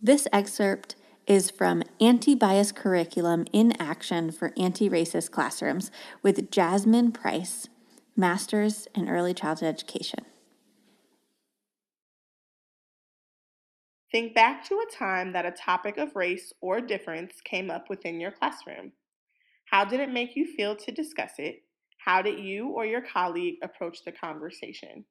This 0.01 0.28
excerpt 0.32 0.95
is 1.26 1.49
from 1.49 1.84
Anti 1.99 2.36
Bias 2.36 2.72
Curriculum 2.72 3.45
in 3.51 3.74
Action 3.82 4.32
for 4.32 4.53
Anti 4.57 4.89
Racist 4.89 5.32
Classrooms 5.32 5.91
with 6.22 6.51
Jasmine 6.51 7.11
Price 7.11 7.70
Masters 8.16 8.88
in 8.93 9.09
Early 9.09 9.34
Childhood 9.34 9.70
Education. 9.70 10.26
Think 14.14 14.36
back 14.36 14.64
to 14.66 14.76
a 14.76 14.95
time 14.95 15.34
that 15.34 15.47
a 15.47 15.49
topic 15.49 15.97
of 15.97 16.16
race 16.16 16.53
or 16.61 16.80
difference 16.80 17.41
came 17.43 17.72
up 17.72 17.89
within 17.89 18.20
your 18.20 18.30
classroom. 18.30 18.91
How 19.66 19.86
did 19.86 19.99
it 19.99 20.11
make 20.11 20.36
you 20.36 20.45
feel 20.45 20.76
to 20.76 20.91
discuss 20.91 21.32
it? 21.39 21.64
How 21.97 22.22
did 22.22 22.38
you 22.38 22.68
or 22.68 22.86
your 22.86 23.01
colleague 23.01 23.55
approach 23.64 24.03
the 24.05 24.11
conversation? 24.11 25.05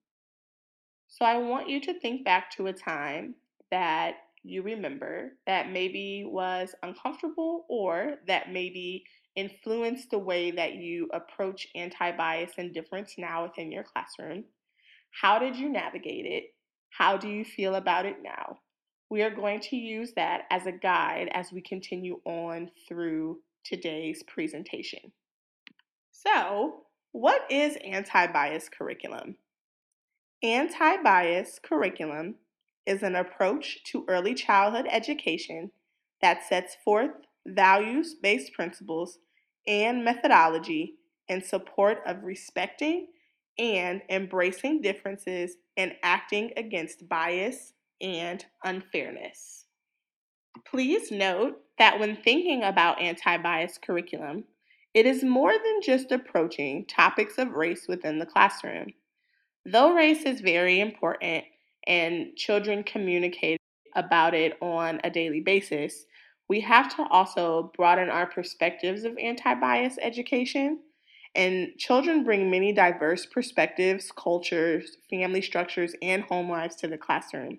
So, 1.08 1.24
I 1.24 1.36
want 1.38 1.68
you 1.68 1.80
to 1.80 1.98
think 1.98 2.24
back 2.24 2.52
to 2.52 2.68
a 2.68 2.72
time 2.72 3.34
that 3.72 4.18
you 4.44 4.62
remember 4.62 5.32
that 5.48 5.72
maybe 5.72 6.24
was 6.24 6.72
uncomfortable 6.84 7.66
or 7.68 8.18
that 8.28 8.52
maybe 8.52 9.02
influenced 9.34 10.12
the 10.12 10.18
way 10.18 10.52
that 10.52 10.74
you 10.74 11.08
approach 11.12 11.66
anti 11.74 12.12
bias 12.12 12.52
and 12.56 12.72
difference 12.72 13.16
now 13.18 13.42
within 13.42 13.72
your 13.72 13.82
classroom. 13.82 14.44
How 15.10 15.40
did 15.40 15.56
you 15.56 15.68
navigate 15.68 16.24
it? 16.24 16.54
How 16.90 17.16
do 17.16 17.28
you 17.28 17.44
feel 17.44 17.74
about 17.74 18.06
it 18.06 18.18
now? 18.22 18.58
We 19.12 19.20
are 19.20 19.28
going 19.30 19.60
to 19.60 19.76
use 19.76 20.14
that 20.16 20.44
as 20.50 20.64
a 20.64 20.72
guide 20.72 21.28
as 21.34 21.52
we 21.52 21.60
continue 21.60 22.22
on 22.24 22.70
through 22.88 23.40
today's 23.62 24.22
presentation. 24.22 25.12
So, 26.10 26.84
what 27.12 27.42
is 27.50 27.76
anti-bias 27.84 28.70
curriculum? 28.70 29.36
Anti-bias 30.42 31.60
curriculum 31.62 32.36
is 32.86 33.02
an 33.02 33.14
approach 33.14 33.84
to 33.92 34.06
early 34.08 34.32
childhood 34.32 34.86
education 34.90 35.72
that 36.22 36.48
sets 36.48 36.78
forth 36.82 37.10
values-based 37.46 38.54
principles 38.54 39.18
and 39.66 40.06
methodology 40.06 40.94
in 41.28 41.44
support 41.44 41.98
of 42.06 42.24
respecting 42.24 43.08
and 43.58 44.00
embracing 44.08 44.80
differences 44.80 45.56
and 45.76 45.92
acting 46.02 46.50
against 46.56 47.06
bias 47.10 47.74
and 48.02 48.44
unfairness. 48.64 49.66
Please 50.66 51.10
note 51.10 51.58
that 51.78 51.98
when 51.98 52.16
thinking 52.16 52.62
about 52.62 53.00
anti 53.00 53.36
bias 53.38 53.78
curriculum, 53.78 54.44
it 54.94 55.06
is 55.06 55.24
more 55.24 55.52
than 55.52 55.80
just 55.82 56.12
approaching 56.12 56.84
topics 56.86 57.38
of 57.38 57.52
race 57.52 57.86
within 57.88 58.18
the 58.18 58.26
classroom. 58.26 58.92
Though 59.64 59.94
race 59.94 60.24
is 60.24 60.40
very 60.40 60.80
important 60.80 61.44
and 61.86 62.36
children 62.36 62.84
communicate 62.84 63.58
about 63.94 64.34
it 64.34 64.56
on 64.60 65.00
a 65.04 65.10
daily 65.10 65.40
basis, 65.40 66.04
we 66.48 66.60
have 66.60 66.94
to 66.96 67.06
also 67.08 67.72
broaden 67.76 68.10
our 68.10 68.26
perspectives 68.26 69.04
of 69.04 69.16
anti 69.18 69.54
bias 69.54 69.96
education. 70.02 70.80
And 71.34 71.70
children 71.78 72.24
bring 72.24 72.50
many 72.50 72.74
diverse 72.74 73.24
perspectives, 73.24 74.12
cultures, 74.12 74.98
family 75.08 75.40
structures, 75.40 75.94
and 76.02 76.24
home 76.24 76.50
lives 76.50 76.76
to 76.76 76.88
the 76.88 76.98
classroom. 76.98 77.58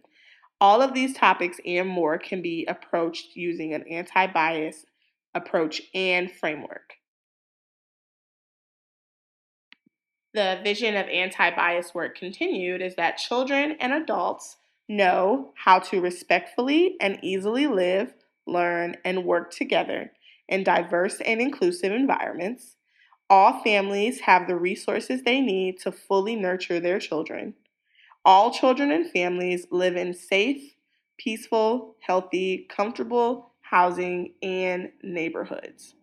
All 0.64 0.82
of 0.82 0.94
these 0.94 1.14
topics 1.14 1.60
and 1.66 1.90
more 1.90 2.18
can 2.18 2.42
be 2.42 2.66
approached 2.68 3.36
using 3.36 3.74
an 3.74 3.84
anti 3.84 4.28
bias 4.28 4.86
approach 5.36 5.82
and 5.94 6.32
framework. 6.32 6.94
The 10.34 10.62
vision 10.64 10.96
of 10.96 11.10
anti 11.10 11.54
bias 11.54 11.94
work 11.94 12.18
continued 12.18 12.82
is 12.82 12.96
that 12.96 13.18
children 13.18 13.76
and 13.82 13.92
adults 13.92 14.56
know 14.88 15.52
how 15.56 15.80
to 15.80 16.00
respectfully 16.00 16.96
and 17.02 17.20
easily 17.22 17.68
live, 17.68 18.14
learn, 18.48 18.96
and 19.04 19.26
work 19.26 19.52
together 19.52 20.14
in 20.48 20.64
diverse 20.64 21.20
and 21.20 21.42
inclusive 21.42 21.92
environments. 21.92 22.78
All 23.30 23.62
families 23.64 24.22
have 24.22 24.48
the 24.48 24.56
resources 24.56 25.24
they 25.24 25.42
need 25.42 25.82
to 25.82 25.92
fully 25.92 26.38
nurture 26.38 26.80
their 26.80 27.00
children. 27.00 27.56
All 28.26 28.52
children 28.52 28.92
and 28.92 29.10
families 29.10 29.68
live 29.70 29.96
in 29.98 30.14
safe, 30.14 30.76
peaceful, 31.18 31.96
healthy, 32.00 32.68
comfortable 32.70 33.52
housing 33.62 34.34
and 34.42 34.92
neighborhoods. 35.02 35.96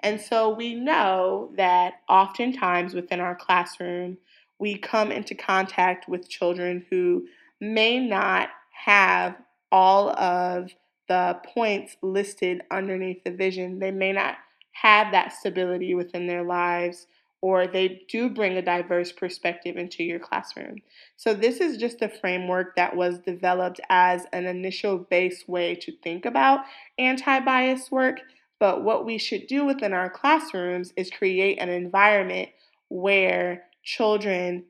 And 0.00 0.20
so 0.20 0.50
we 0.50 0.74
know 0.74 1.52
that 1.56 1.94
oftentimes 2.08 2.94
within 2.94 3.20
our 3.20 3.34
classroom, 3.34 4.18
we 4.58 4.76
come 4.76 5.10
into 5.12 5.34
contact 5.34 6.08
with 6.08 6.28
children 6.28 6.84
who 6.90 7.26
may 7.60 7.98
not 7.98 8.48
have 8.72 9.36
all 9.70 10.10
of 10.18 10.70
the 11.08 11.38
points 11.54 11.96
listed 12.02 12.62
underneath 12.70 13.22
the 13.24 13.30
vision. 13.30 13.78
They 13.78 13.90
may 13.90 14.12
not 14.12 14.36
have 14.72 15.12
that 15.12 15.32
stability 15.32 15.94
within 15.94 16.26
their 16.26 16.42
lives 16.42 17.06
or 17.42 17.66
they 17.66 18.02
do 18.08 18.28
bring 18.28 18.56
a 18.56 18.62
diverse 18.62 19.12
perspective 19.12 19.76
into 19.76 20.04
your 20.04 20.18
classroom. 20.18 20.76
So, 21.16 21.32
this 21.34 21.60
is 21.60 21.78
just 21.78 22.02
a 22.02 22.08
framework 22.08 22.76
that 22.76 22.96
was 22.96 23.18
developed 23.18 23.80
as 23.88 24.26
an 24.32 24.46
initial 24.46 24.98
base 24.98 25.48
way 25.48 25.74
to 25.76 25.92
think 26.02 26.26
about 26.26 26.60
anti 26.98 27.40
bias 27.40 27.90
work. 27.90 28.20
But 28.58 28.84
what 28.84 29.06
we 29.06 29.16
should 29.16 29.46
do 29.46 29.64
within 29.64 29.94
our 29.94 30.10
classrooms 30.10 30.92
is 30.96 31.10
create 31.10 31.58
an 31.58 31.70
environment 31.70 32.50
where 32.90 33.64
children 33.82 34.64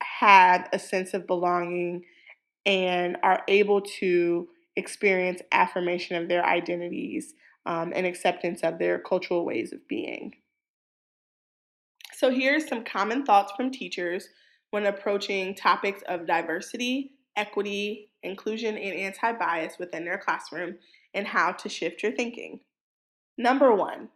have 0.00 0.68
a 0.72 0.78
sense 0.78 1.14
of 1.14 1.26
belonging 1.26 2.04
and 2.64 3.16
are 3.22 3.42
able 3.48 3.80
to 3.80 4.48
experience 4.76 5.42
affirmation 5.52 6.16
of 6.16 6.28
their 6.28 6.44
identities 6.44 7.34
um, 7.66 7.92
and 7.94 8.06
acceptance 8.06 8.60
of 8.62 8.78
their 8.78 8.98
cultural 8.98 9.44
ways 9.44 9.72
of 9.72 9.86
being. 9.88 10.34
So, 12.16 12.30
here's 12.30 12.68
some 12.68 12.84
common 12.84 13.24
thoughts 13.24 13.52
from 13.56 13.72
teachers 13.72 14.28
when 14.70 14.86
approaching 14.86 15.54
topics 15.54 16.02
of 16.08 16.26
diversity, 16.26 17.12
equity, 17.36 18.12
inclusion, 18.22 18.76
and 18.76 18.94
anti 18.94 19.32
bias 19.32 19.78
within 19.80 20.04
their 20.04 20.18
classroom 20.18 20.76
and 21.12 21.26
how 21.26 21.52
to 21.52 21.68
shift 21.68 22.02
your 22.02 22.12
thinking. 22.12 22.60
Number 23.36 23.74
one, 23.74 24.10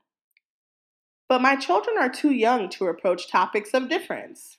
but 1.29 1.43
my 1.43 1.57
children 1.57 1.97
are 1.99 2.09
too 2.09 2.31
young 2.31 2.69
to 2.71 2.87
approach 2.87 3.29
topics 3.31 3.75
of 3.75 3.89
difference. 3.89 4.59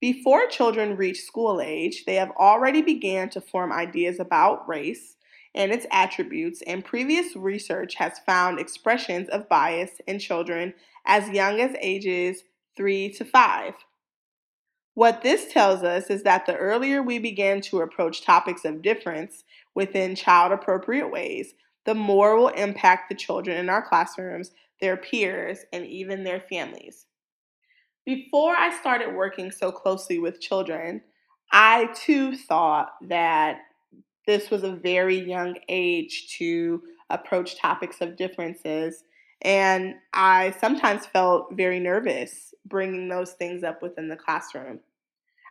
Before 0.00 0.48
children 0.48 0.96
reach 0.96 1.22
school 1.22 1.60
age, 1.60 2.04
they 2.04 2.16
have 2.16 2.32
already 2.32 2.82
began 2.82 3.30
to 3.30 3.40
form 3.40 3.72
ideas 3.72 4.18
about 4.18 4.68
race 4.68 5.16
and 5.54 5.70
its 5.70 5.86
attributes, 5.92 6.62
and 6.66 6.84
previous 6.84 7.36
research 7.36 7.94
has 7.96 8.18
found 8.26 8.58
expressions 8.58 9.28
of 9.28 9.48
bias 9.48 10.00
in 10.06 10.18
children 10.18 10.74
as 11.06 11.28
young 11.30 11.60
as 11.60 11.74
ages 11.80 12.42
3 12.76 13.10
to 13.10 13.24
5. 13.24 13.74
What 14.94 15.22
this 15.22 15.52
tells 15.52 15.82
us 15.82 16.10
is 16.10 16.22
that 16.22 16.46
the 16.46 16.56
earlier 16.56 17.02
we 17.02 17.18
begin 17.18 17.60
to 17.62 17.80
approach 17.80 18.24
topics 18.24 18.64
of 18.64 18.82
difference 18.82 19.44
within 19.74 20.14
child 20.14 20.52
appropriate 20.52 21.10
ways, 21.10 21.54
the 21.86 21.94
more 21.94 22.36
will 22.36 22.48
impact 22.48 23.08
the 23.08 23.14
children 23.14 23.56
in 23.56 23.68
our 23.68 23.86
classrooms, 23.86 24.50
their 24.80 24.96
peers, 24.96 25.60
and 25.72 25.86
even 25.86 26.24
their 26.24 26.40
families. 26.40 27.06
Before 28.04 28.54
I 28.54 28.76
started 28.78 29.14
working 29.14 29.50
so 29.50 29.72
closely 29.72 30.18
with 30.18 30.40
children, 30.40 31.02
I 31.52 31.88
too 31.94 32.36
thought 32.36 32.92
that 33.08 33.60
this 34.26 34.50
was 34.50 34.62
a 34.62 34.76
very 34.76 35.18
young 35.18 35.56
age 35.68 36.34
to 36.38 36.82
approach 37.10 37.58
topics 37.58 38.00
of 38.00 38.16
differences 38.16 39.04
and 39.42 39.96
I 40.12 40.54
sometimes 40.60 41.06
felt 41.06 41.52
very 41.52 41.80
nervous 41.80 42.54
bringing 42.64 43.08
those 43.08 43.32
things 43.32 43.64
up 43.64 43.82
within 43.82 44.08
the 44.08 44.16
classroom. 44.16 44.80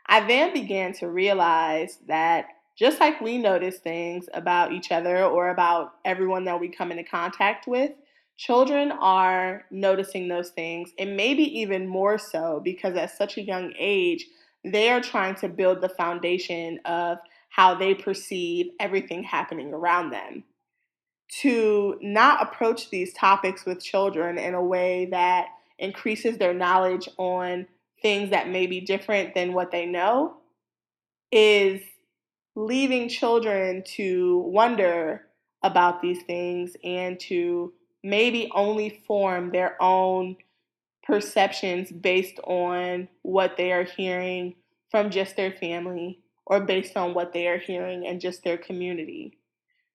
I 0.08 0.26
then 0.26 0.54
began 0.54 0.94
to 0.94 1.10
realize 1.10 2.00
that 2.08 2.46
just 2.78 3.00
like 3.00 3.22
we 3.22 3.38
notice 3.38 3.80
things 3.80 4.28
about 4.34 4.72
each 4.72 4.92
other 4.92 5.26
or 5.26 5.50
about 5.50 5.96
everyone 6.06 6.46
that 6.46 6.60
we 6.60 6.70
come 6.70 6.92
into 6.92 7.04
contact 7.04 7.68
with, 7.68 7.92
children 8.38 8.92
are 8.94 9.66
noticing 9.72 10.28
those 10.28 10.50
things, 10.50 10.92
and 10.98 11.16
maybe 11.16 11.44
even 11.60 11.88
more 11.88 12.18
so 12.18 12.62
because 12.64 12.96
at 12.96 13.16
such 13.16 13.38
a 13.38 13.44
young 13.44 13.74
age, 13.78 14.26
they 14.64 14.90
are 14.90 15.02
trying 15.02 15.36
to 15.36 15.50
build 15.50 15.82
the 15.82 15.90
foundation 15.90 16.80
of 16.86 17.18
how 17.50 17.76
they 17.76 17.94
perceive 17.94 18.68
everything 18.80 19.22
happening 19.24 19.74
around 19.74 20.12
them 20.12 20.44
to 21.40 21.98
not 22.02 22.42
approach 22.42 22.90
these 22.90 23.14
topics 23.14 23.66
with 23.66 23.82
children 23.82 24.38
in 24.38 24.54
a 24.54 24.64
way 24.64 25.08
that 25.12 25.48
increases 25.80 26.38
their 26.38 26.54
knowledge 26.54 27.08
on 27.18 27.66
things 28.02 28.32
that 28.32 28.50
may 28.50 28.68
be 28.68 28.82
different 28.82 29.34
than 29.34 29.54
what 29.54 29.72
they 29.72 29.86
know 29.86 30.36
is 31.32 31.82
leaving 32.56 33.08
children 33.08 33.84
to 33.86 34.40
wonder 34.40 35.22
about 35.64 36.02
these 36.02 36.22
things 36.24 36.76
and 36.84 37.20
to 37.20 37.72
maybe 38.04 38.52
only 38.54 39.02
form 39.08 39.52
their 39.52 39.82
own 39.82 40.36
perceptions 41.04 41.92
based 41.92 42.40
on 42.44 43.08
what 43.22 43.56
they 43.58 43.72
are 43.72 43.84
hearing 43.84 44.56
from 44.90 45.10
just 45.10 45.36
their 45.36 45.52
family 45.52 46.20
or 46.46 46.60
based 46.60 46.98
on 46.98 47.14
what 47.14 47.32
they 47.32 47.48
are 47.48 47.58
hearing 47.58 48.06
in 48.06 48.20
just 48.20 48.44
their 48.44 48.58
community. 48.58 49.38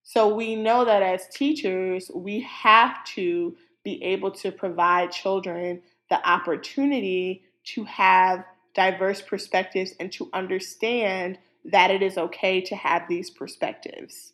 So 0.08 0.32
we 0.32 0.54
know 0.54 0.84
that 0.84 1.02
as 1.02 1.26
teachers, 1.26 2.12
we 2.14 2.40
have 2.42 3.04
to 3.16 3.56
be 3.82 4.00
able 4.04 4.30
to 4.30 4.52
provide 4.52 5.10
children 5.10 5.82
the 6.10 6.24
opportunity 6.26 7.42
to 7.74 7.82
have 7.82 8.44
diverse 8.72 9.20
perspectives 9.20 9.94
and 9.98 10.12
to 10.12 10.30
understand 10.32 11.38
that 11.64 11.90
it 11.90 12.02
is 12.02 12.16
okay 12.16 12.60
to 12.60 12.76
have 12.76 13.08
these 13.08 13.30
perspectives. 13.30 14.32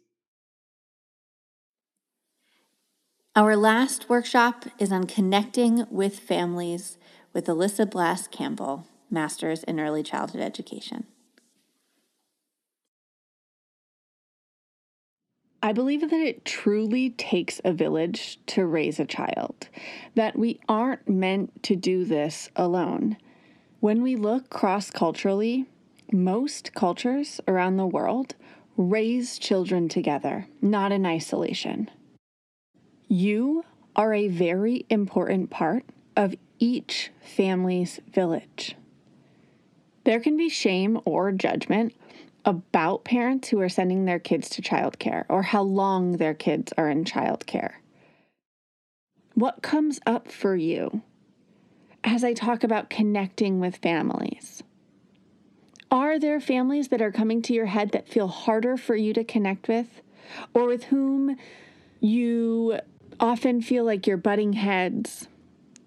Our 3.35 3.57
last 3.57 4.11
workshop 4.11 4.67
is 4.79 4.93
on 4.93 5.07
connecting 5.07 5.87
with 5.91 6.19
families 6.19 6.99
with 7.33 7.47
Alyssa 7.47 7.87
Blask 7.87 8.31
Campbell, 8.31 8.87
Masters 9.11 9.65
in 9.65 9.81
Early 9.81 10.03
Childhood 10.03 10.43
Education. 10.43 11.07
I 15.65 15.73
believe 15.73 16.01
that 16.01 16.13
it 16.13 16.45
truly 16.45 17.11
takes 17.11 17.61
a 17.65 17.73
village 17.73 18.41
to 18.47 18.67
raise 18.67 18.99
a 18.99 19.05
child, 19.05 19.69
that 20.17 20.37
we 20.37 20.59
aren't 20.69 21.09
meant 21.09 21.63
to 21.63 21.77
do 21.77 22.05
this 22.05 22.51
alone. 22.57 23.17
When 23.79 24.03
we 24.03 24.17
look 24.17 24.51
cross 24.51 24.91
culturally, 24.91 25.67
most 26.13 26.75
cultures 26.75 27.41
around 27.47 27.77
the 27.77 27.87
world 27.87 28.35
raise 28.77 29.39
children 29.39 29.89
together, 29.89 30.49
not 30.61 30.91
in 30.91 31.07
isolation. 31.07 31.89
You 33.07 33.65
are 33.95 34.13
a 34.13 34.29
very 34.29 34.85
important 34.91 35.51
part 35.51 35.85
of 36.17 36.35
each 36.59 37.11
family's 37.21 38.01
village. 38.13 38.75
There 40.05 40.19
can 40.19 40.37
be 40.37 40.49
shame 40.49 41.01
or 41.05 41.31
judgment 41.31 41.95
about 42.45 43.05
parents 43.05 43.49
who 43.49 43.61
are 43.61 43.69
sending 43.69 44.05
their 44.05 44.19
kids 44.19 44.49
to 44.51 44.63
childcare 44.63 45.25
or 45.29 45.43
how 45.43 45.63
long 45.63 46.13
their 46.17 46.35
kids 46.35 46.73
are 46.77 46.91
in 46.91 47.05
childcare. 47.05 47.75
What 49.35 49.63
comes 49.63 50.01
up 50.07 50.29
for 50.29 50.57
you 50.57 51.03
as 52.05 52.25
I 52.25 52.33
talk 52.33 52.65
about 52.65 52.91
connecting 52.91 53.61
with 53.61 53.77
families? 53.77 54.63
Are 55.91 56.19
there 56.19 56.41
families 56.41 56.89
that 56.89 57.03
are 57.03 57.13
coming 57.13 57.43
to 57.43 57.53
your 57.53 57.67
head 57.67 57.93
that 57.93 58.09
feel 58.09 58.29
harder 58.29 58.77
for 58.77 58.97
you 58.97 59.13
to 59.15 59.25
connect 59.25 59.69
with 59.69 60.01
or 60.55 60.67
with 60.67 60.85
whom 60.85 61.37
you 62.01 62.79
often 63.21 63.61
feel 63.61 63.85
like 63.85 64.07
you're 64.07 64.17
butting 64.17 64.55
heads? 64.55 65.29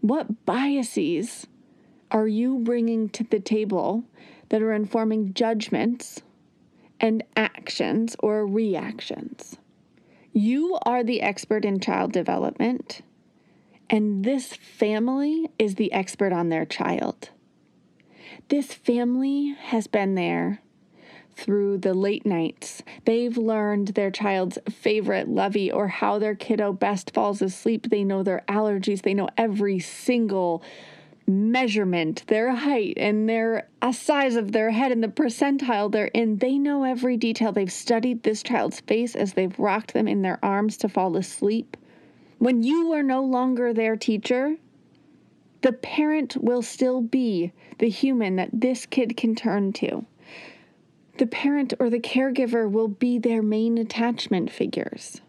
What 0.02 0.46
biases 0.46 1.48
are 2.12 2.28
you 2.28 2.60
bringing 2.60 3.10
to 3.10 3.24
the 3.24 3.40
table 3.40 4.04
that 4.50 4.62
are 4.62 4.74
informing 4.74 5.34
judgments 5.34 6.22
and 7.00 7.24
actions 7.36 8.16
or 8.20 8.46
reactions. 8.46 9.58
You 10.34 10.78
are 10.86 11.04
the 11.04 11.22
expert 11.22 11.64
in 11.64 11.80
child 11.80 12.12
development, 12.12 13.02
and 13.90 14.24
this 14.26 14.54
family 14.54 15.50
is 15.58 15.76
the 15.76 15.94
expert 15.94 16.34
on 16.34 16.50
their 16.50 16.66
child. 16.66 17.30
This 18.50 18.74
family 18.74 19.56
has 19.60 19.88
been 19.88 20.16
there 20.16 20.62
through 21.36 21.78
the 21.78 21.94
late 21.94 22.26
nights. 22.26 22.82
They've 23.06 23.38
learned 23.38 23.90
their 23.90 24.12
child's 24.12 24.58
favorite 24.70 25.28
lovey 25.28 25.72
or 25.72 25.88
how 25.88 26.20
their 26.20 26.36
kiddo 26.36 26.74
best 26.74 27.12
falls 27.14 27.42
asleep. 27.42 27.90
They 27.90 28.04
know 28.04 28.24
their 28.24 28.44
allergies. 28.48 29.02
They 29.02 29.14
know 29.14 29.30
every 29.38 29.80
single 29.80 30.64
measurement, 31.28 32.24
their 32.28 32.54
height, 32.54 32.94
and 32.98 33.28
their 33.28 33.68
a 33.82 33.94
size 33.94 34.36
of 34.36 34.52
their 34.52 34.72
head 34.72 34.92
and 34.92 35.04
the 35.04 35.08
percentile 35.08 35.92
they're 35.92 36.06
in. 36.08 36.38
They 36.38 36.58
know 36.58 36.84
every 36.84 37.18
detail. 37.18 37.52
They've 37.52 37.72
studied 37.72 38.24
this 38.24 38.44
child's 38.44 38.80
face 38.82 39.16
as 39.16 39.34
they've 39.34 39.58
rocked 39.60 39.94
them 39.94 40.08
in 40.08 40.22
their 40.22 40.40
arms 40.44 40.78
to 40.78 40.90
fall 40.90 41.18
asleep. 41.18 41.78
When 42.38 42.64
you 42.64 42.92
are 42.94 43.04
no 43.04 43.24
longer 43.24 43.74
their 43.74 43.96
teacher, 43.96 44.58
the 45.62 45.72
parent 45.72 46.38
will 46.38 46.62
still 46.62 47.02
be 47.02 47.52
the 47.80 47.90
human 47.90 48.36
that 48.36 48.50
this 48.54 48.86
kid 48.86 49.18
can 49.18 49.36
turn 49.36 49.74
to. 49.74 50.06
The 51.18 51.28
parent 51.28 51.74
or 51.80 51.90
the 51.90 52.00
caregiver 52.00 52.70
will 52.70 52.90
be 52.90 53.18
their 53.18 53.42
main 53.42 53.78
attachment 53.78 54.52
figures. 54.52 55.22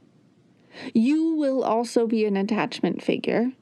You 0.92 1.34
will 1.36 1.62
also 1.62 2.06
be 2.06 2.26
an 2.26 2.36
attachment 2.36 3.02
figure 3.02 3.52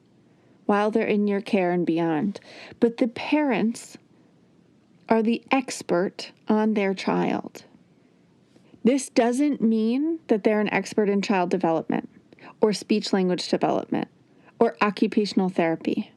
while 0.65 0.91
they're 0.91 1.07
in 1.07 1.27
your 1.27 1.41
care 1.41 1.71
and 1.71 1.85
beyond. 1.85 2.39
But 2.79 2.97
the 2.97 3.07
parents 3.07 3.97
are 5.07 5.21
the 5.21 5.43
expert 5.51 6.31
on 6.47 6.73
their 6.73 6.93
child. 6.93 7.65
This 8.83 9.09
doesn't 9.09 9.61
mean 9.61 10.19
that 10.27 10.43
they're 10.43 10.59
an 10.59 10.73
expert 10.73 11.09
in 11.09 11.21
child 11.21 11.49
development 11.49 12.09
or 12.61 12.73
speech 12.73 13.13
language 13.13 13.47
development 13.49 14.07
or 14.59 14.77
occupational 14.81 15.49
therapy 15.49 16.11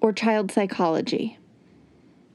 or 0.00 0.12
child 0.12 0.50
psychology. 0.50 1.38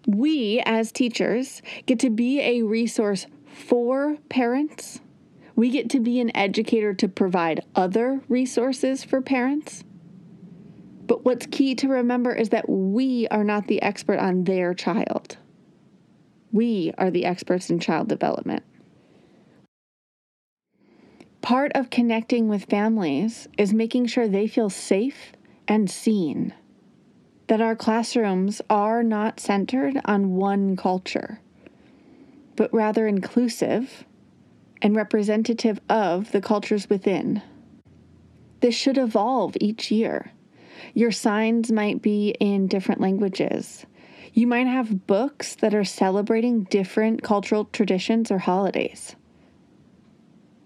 We, 0.06 0.62
as 0.66 0.94
teachers, 0.94 1.62
get 1.86 2.00
to 2.00 2.10
be 2.10 2.40
a 2.40 2.64
resource 2.64 3.28
for 3.46 4.18
parents. 4.30 5.02
We 5.56 5.70
get 5.70 5.90
to 5.90 6.00
be 6.00 6.22
an 6.22 6.36
educator 6.36 6.94
to 6.94 7.10
provide 7.10 7.66
other 7.76 8.22
resources 8.30 9.04
for 9.04 9.22
parents. 9.22 9.84
But 11.08 11.24
what's 11.24 11.46
key 11.46 11.74
to 11.76 11.88
remember 11.88 12.34
is 12.34 12.50
that 12.50 12.68
we 12.68 13.28
are 13.30 13.46
not 13.46 13.68
the 13.68 13.82
expert 13.82 14.20
on 14.20 14.44
their 14.44 14.74
child. 14.74 15.38
We 16.52 16.94
are 16.98 17.10
the 17.10 17.26
experts 17.26 17.70
in 17.70 17.80
child 17.80 18.10
development. 18.10 18.64
Part 21.42 21.72
of 21.76 21.90
connecting 21.90 22.50
with 22.50 22.66
families 22.66 23.48
is 23.58 23.74
making 23.74 24.08
sure 24.08 24.28
they 24.28 24.48
feel 24.48 24.70
safe 24.70 25.32
and 25.66 25.90
seen. 25.90 26.54
That 27.48 27.62
our 27.62 27.76
classrooms 27.76 28.62
are 28.70 29.02
not 29.02 29.40
centered 29.40 30.02
on 30.04 30.36
one 30.36 30.76
culture, 30.76 31.40
but 32.58 32.74
rather 32.74 33.08
inclusive 33.08 34.04
and 34.82 34.94
representative 34.94 35.80
of 35.88 36.34
the 36.34 36.42
cultures 36.42 36.90
within. 36.90 37.42
This 38.60 38.76
should 38.76 38.98
evolve 38.98 39.56
each 39.62 39.90
year. 39.90 40.34
Your 40.94 41.12
signs 41.12 41.72
might 41.72 42.02
be 42.02 42.36
in 42.40 42.68
different 42.68 43.02
languages. 43.02 43.86
You 44.34 44.48
might 44.48 44.68
have 44.68 45.08
books 45.08 45.56
that 45.56 45.74
are 45.74 45.84
celebrating 45.84 46.64
different 46.64 47.24
cultural 47.24 47.66
traditions 47.66 48.32
or 48.32 48.38
holidays. 48.38 49.16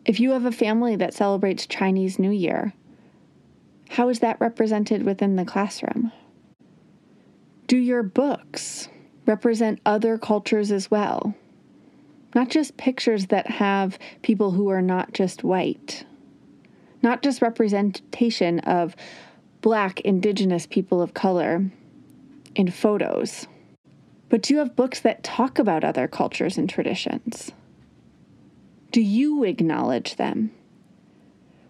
If 0.05 0.20
you 0.20 0.32
have 0.32 0.45
a 0.45 0.51
family 0.51 0.95
that 0.95 1.14
celebrates 1.14 1.68
Chinese 1.68 2.20
New 2.20 2.32
Year, 2.32 2.74
how 3.89 4.09
is 4.09 4.20
that 4.20 4.41
represented 4.41 5.03
within 5.03 5.36
the 5.36 5.45
classroom? 5.45 6.12
Do 7.68 7.78
your 7.78 8.03
books 8.03 8.89
represent 9.26 9.80
other 9.86 10.18
cultures 10.18 10.72
as 10.72 10.89
well? 10.89 11.36
Not 12.34 12.49
just 12.49 12.78
pictures 12.78 13.28
that 13.28 13.47
have 13.47 13.99
people 14.22 14.51
who 14.51 14.70
are 14.70 14.82
not 14.82 15.14
just 15.14 15.43
white, 15.43 16.05
not 17.01 17.22
just 17.22 17.41
representation 17.41 18.59
of 18.59 18.95
black, 19.62 20.01
indigenous 20.01 20.66
people 20.66 21.01
of 21.01 21.14
color 21.14 21.72
in 22.55 22.70
photos. 22.70 23.47
But 24.30 24.41
do 24.41 24.53
you 24.53 24.59
have 24.59 24.76
books 24.76 24.99
that 25.01 25.24
talk 25.24 25.59
about 25.59 25.84
other 25.84 26.07
cultures 26.07 26.57
and 26.57 26.70
traditions? 26.70 27.51
Do 28.91 29.01
you 29.01 29.43
acknowledge 29.43 30.16
them? 30.16 30.51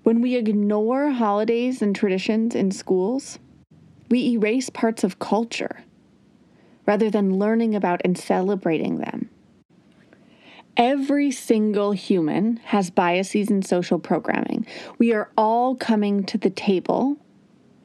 When 0.03 0.21
we 0.21 0.35
ignore 0.35 1.11
holidays 1.11 1.81
and 1.81 1.95
traditions 1.95 2.55
in 2.55 2.71
schools, 2.71 3.37
we 4.09 4.31
erase 4.31 4.69
parts 4.69 5.03
of 5.03 5.19
culture 5.19 5.83
rather 6.87 7.09
than 7.09 7.37
learning 7.37 7.75
about 7.75 8.01
and 8.03 8.17
celebrating 8.17 8.97
them. 8.97 9.29
Every 10.75 11.29
single 11.29 11.91
human 11.91 12.57
has 12.65 12.89
biases 12.89 13.51
in 13.51 13.61
social 13.61 13.99
programming. 13.99 14.65
We 14.97 15.13
are 15.13 15.29
all 15.37 15.75
coming 15.75 16.23
to 16.25 16.37
the 16.37 16.49
table 16.49 17.17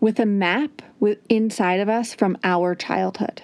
with 0.07 0.21
a 0.21 0.25
map 0.25 0.83
with, 1.01 1.19
inside 1.29 1.81
of 1.81 1.89
us 1.89 2.15
from 2.15 2.39
our 2.45 2.77
childhood. 2.77 3.43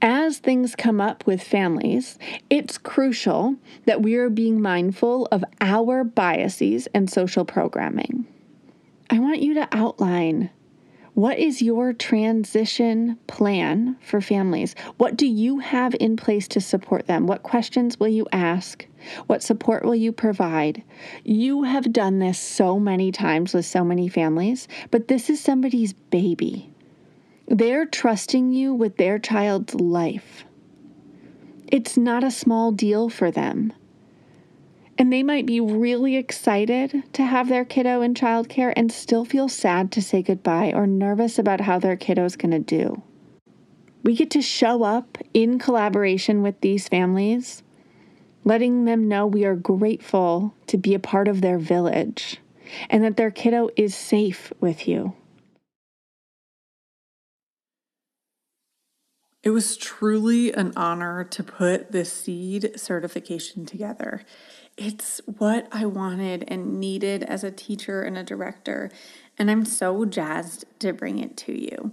As 0.00 0.38
things 0.38 0.74
come 0.74 0.98
up 0.98 1.26
with 1.26 1.42
families, 1.42 2.18
it's 2.48 2.78
crucial 2.78 3.56
that 3.84 4.00
we 4.00 4.14
are 4.14 4.30
being 4.30 4.62
mindful 4.62 5.28
of 5.30 5.44
our 5.60 6.02
biases 6.02 6.88
and 6.94 7.10
social 7.10 7.44
programming. 7.44 8.26
I 9.10 9.18
want 9.18 9.42
you 9.42 9.52
to 9.52 9.68
outline 9.72 10.48
what 11.12 11.38
is 11.38 11.60
your 11.60 11.92
transition 11.92 13.18
plan 13.26 13.98
for 14.00 14.22
families? 14.22 14.74
What 14.96 15.18
do 15.18 15.26
you 15.26 15.58
have 15.58 15.94
in 16.00 16.16
place 16.16 16.48
to 16.48 16.62
support 16.62 17.08
them? 17.08 17.26
What 17.26 17.42
questions 17.42 18.00
will 18.00 18.08
you 18.08 18.26
ask? 18.32 18.86
What 19.26 19.42
support 19.42 19.84
will 19.84 19.94
you 19.94 20.12
provide? 20.12 20.82
You 21.24 21.64
have 21.64 21.92
done 21.92 22.18
this 22.18 22.38
so 22.38 22.78
many 22.78 23.12
times 23.12 23.54
with 23.54 23.66
so 23.66 23.84
many 23.84 24.08
families, 24.08 24.68
but 24.90 25.08
this 25.08 25.30
is 25.30 25.40
somebody's 25.40 25.92
baby. 25.92 26.72
They're 27.46 27.86
trusting 27.86 28.52
you 28.52 28.72
with 28.74 28.96
their 28.96 29.18
child's 29.18 29.74
life. 29.74 30.44
It's 31.68 31.96
not 31.96 32.24
a 32.24 32.30
small 32.30 32.72
deal 32.72 33.08
for 33.08 33.30
them. 33.30 33.72
And 34.96 35.12
they 35.12 35.22
might 35.22 35.44
be 35.44 35.60
really 35.60 36.16
excited 36.16 37.02
to 37.14 37.24
have 37.24 37.48
their 37.48 37.64
kiddo 37.64 38.00
in 38.00 38.14
childcare 38.14 38.72
and 38.76 38.92
still 38.92 39.24
feel 39.24 39.48
sad 39.48 39.90
to 39.92 40.02
say 40.02 40.22
goodbye 40.22 40.72
or 40.72 40.86
nervous 40.86 41.38
about 41.38 41.62
how 41.62 41.78
their 41.78 41.96
kiddo's 41.96 42.36
going 42.36 42.52
to 42.52 42.60
do. 42.60 43.02
We 44.04 44.14
get 44.14 44.30
to 44.32 44.42
show 44.42 44.84
up 44.84 45.18
in 45.32 45.58
collaboration 45.58 46.42
with 46.42 46.60
these 46.60 46.88
families, 46.88 47.62
letting 48.44 48.84
them 48.84 49.08
know 49.08 49.26
we 49.26 49.44
are 49.44 49.56
grateful 49.56 50.54
to 50.66 50.76
be 50.76 50.94
a 50.94 50.98
part 50.98 51.28
of 51.28 51.40
their 51.40 51.58
village 51.58 52.38
and 52.88 53.02
that 53.04 53.16
their 53.16 53.30
kiddo 53.30 53.70
is 53.76 53.94
safe 53.94 54.52
with 54.60 54.86
you. 54.86 55.14
It 59.42 59.50
was 59.50 59.76
truly 59.76 60.54
an 60.54 60.72
honor 60.74 61.22
to 61.22 61.42
put 61.42 61.92
this 61.92 62.10
seed 62.10 62.80
certification 62.80 63.66
together. 63.66 64.22
It's 64.78 65.20
what 65.26 65.68
I 65.70 65.84
wanted 65.84 66.44
and 66.48 66.80
needed 66.80 67.22
as 67.22 67.44
a 67.44 67.50
teacher 67.50 68.02
and 68.02 68.16
a 68.16 68.24
director, 68.24 68.90
and 69.38 69.50
I'm 69.50 69.66
so 69.66 70.06
jazzed 70.06 70.64
to 70.78 70.94
bring 70.94 71.18
it 71.18 71.36
to 71.38 71.52
you. 71.52 71.92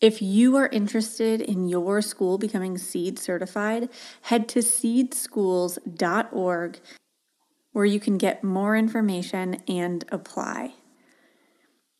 If 0.00 0.22
you 0.22 0.56
are 0.56 0.68
interested 0.68 1.42
in 1.42 1.68
your 1.68 2.00
school 2.00 2.38
becoming 2.38 2.78
SEED 2.78 3.18
certified, 3.18 3.90
head 4.22 4.48
to 4.48 4.60
seedschools.org 4.60 6.80
where 7.72 7.84
you 7.84 8.00
can 8.00 8.18
get 8.18 8.42
more 8.42 8.76
information 8.76 9.62
and 9.68 10.04
apply. 10.10 10.72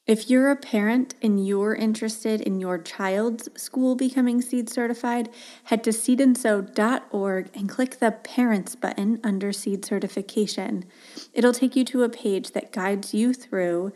If 0.07 0.31
you're 0.31 0.51
a 0.51 0.57
parent 0.57 1.15
and 1.23 1.47
you're 1.47 1.75
interested 1.75 2.41
in 2.41 2.59
your 2.59 2.79
child's 2.79 3.51
school 3.61 3.95
becoming 3.95 4.41
SEED 4.41 4.71
certified, 4.71 5.29
head 5.65 5.85
to 5.85 5.91
seedandsew.org 5.91 7.51
and 7.55 7.69
click 7.69 7.99
the 7.99 8.11
Parents 8.11 8.75
button 8.75 9.21
under 9.23 9.53
SEED 9.53 9.85
certification. 9.85 10.87
It'll 11.35 11.53
take 11.53 11.77
you 11.77 11.85
to 11.85 12.03
a 12.03 12.09
page 12.09 12.53
that 12.53 12.73
guides 12.73 13.13
you 13.15 13.35
through 13.35 13.93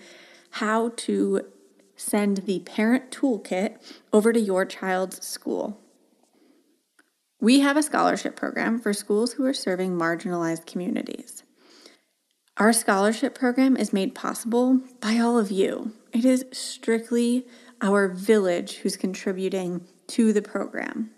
how 0.51 0.91
to 0.91 1.41
send 1.97 2.39
the 2.39 2.61
parent 2.61 3.11
toolkit 3.11 3.77
over 4.13 4.33
to 4.33 4.41
your 4.41 4.65
child's 4.65 5.27
school. 5.27 5.81
We 7.41 7.61
have 7.61 7.77
a 7.77 7.83
scholarship 7.83 8.37
program 8.37 8.79
for 8.79 8.93
schools 8.93 9.35
who 9.35 9.45
are 9.45 9.53
serving 9.53 9.93
marginalized 9.93 10.67
communities. 10.67 11.43
Our 12.57 12.73
scholarship 12.73 13.35
program 13.35 13.77
is 13.77 13.93
made 13.93 14.15
possible 14.15 14.81
by 15.01 15.19
all 15.19 15.39
of 15.39 15.51
you. 15.51 15.93
It 16.13 16.25
is 16.25 16.45
strictly 16.53 17.47
our 17.81 18.09
village 18.09 18.77
who's 18.77 18.97
contributing 18.97 19.85
to 20.07 20.33
the 20.33 20.41
program. 20.41 21.11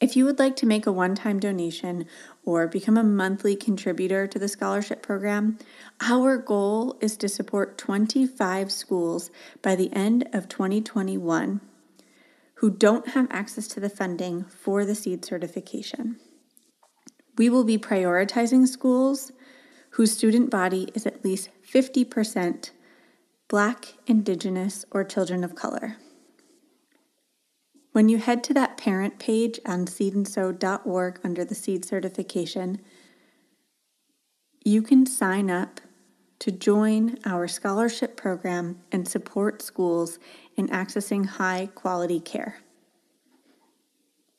If 0.00 0.16
you 0.16 0.24
would 0.24 0.38
like 0.38 0.56
to 0.56 0.66
make 0.66 0.86
a 0.86 0.92
one 0.92 1.14
time 1.14 1.38
donation 1.38 2.06
or 2.44 2.66
become 2.66 2.96
a 2.96 3.04
monthly 3.04 3.54
contributor 3.54 4.26
to 4.26 4.38
the 4.38 4.48
scholarship 4.48 5.02
program, 5.02 5.58
our 6.00 6.36
goal 6.36 6.96
is 7.00 7.16
to 7.18 7.28
support 7.28 7.78
25 7.78 8.72
schools 8.72 9.30
by 9.62 9.76
the 9.76 9.92
end 9.92 10.28
of 10.32 10.48
2021 10.48 11.60
who 12.54 12.70
don't 12.70 13.08
have 13.08 13.26
access 13.30 13.66
to 13.66 13.80
the 13.80 13.88
funding 13.88 14.44
for 14.44 14.84
the 14.84 14.94
SEED 14.94 15.24
certification. 15.24 16.16
We 17.38 17.48
will 17.48 17.64
be 17.64 17.78
prioritizing 17.78 18.68
schools 18.68 19.32
whose 19.90 20.12
student 20.12 20.50
body 20.50 20.88
is 20.94 21.06
at 21.06 21.24
least 21.24 21.48
50% 21.66 22.70
Black, 23.48 23.94
Indigenous, 24.06 24.84
or 24.90 25.04
children 25.04 25.42
of 25.42 25.54
color. 25.54 25.96
When 27.92 28.08
you 28.08 28.18
head 28.18 28.44
to 28.44 28.54
that 28.54 28.76
parent 28.76 29.18
page 29.18 29.58
on 29.66 29.86
seedandsew.org 29.86 31.20
under 31.24 31.44
the 31.44 31.54
seed 31.54 31.84
certification, 31.84 32.80
you 34.64 34.82
can 34.82 35.06
sign 35.06 35.50
up 35.50 35.80
to 36.38 36.52
join 36.52 37.18
our 37.24 37.48
scholarship 37.48 38.16
program 38.16 38.80
and 38.92 39.06
support 39.06 39.60
schools 39.60 40.18
in 40.56 40.68
accessing 40.68 41.26
high 41.26 41.68
quality 41.74 42.20
care. 42.20 42.58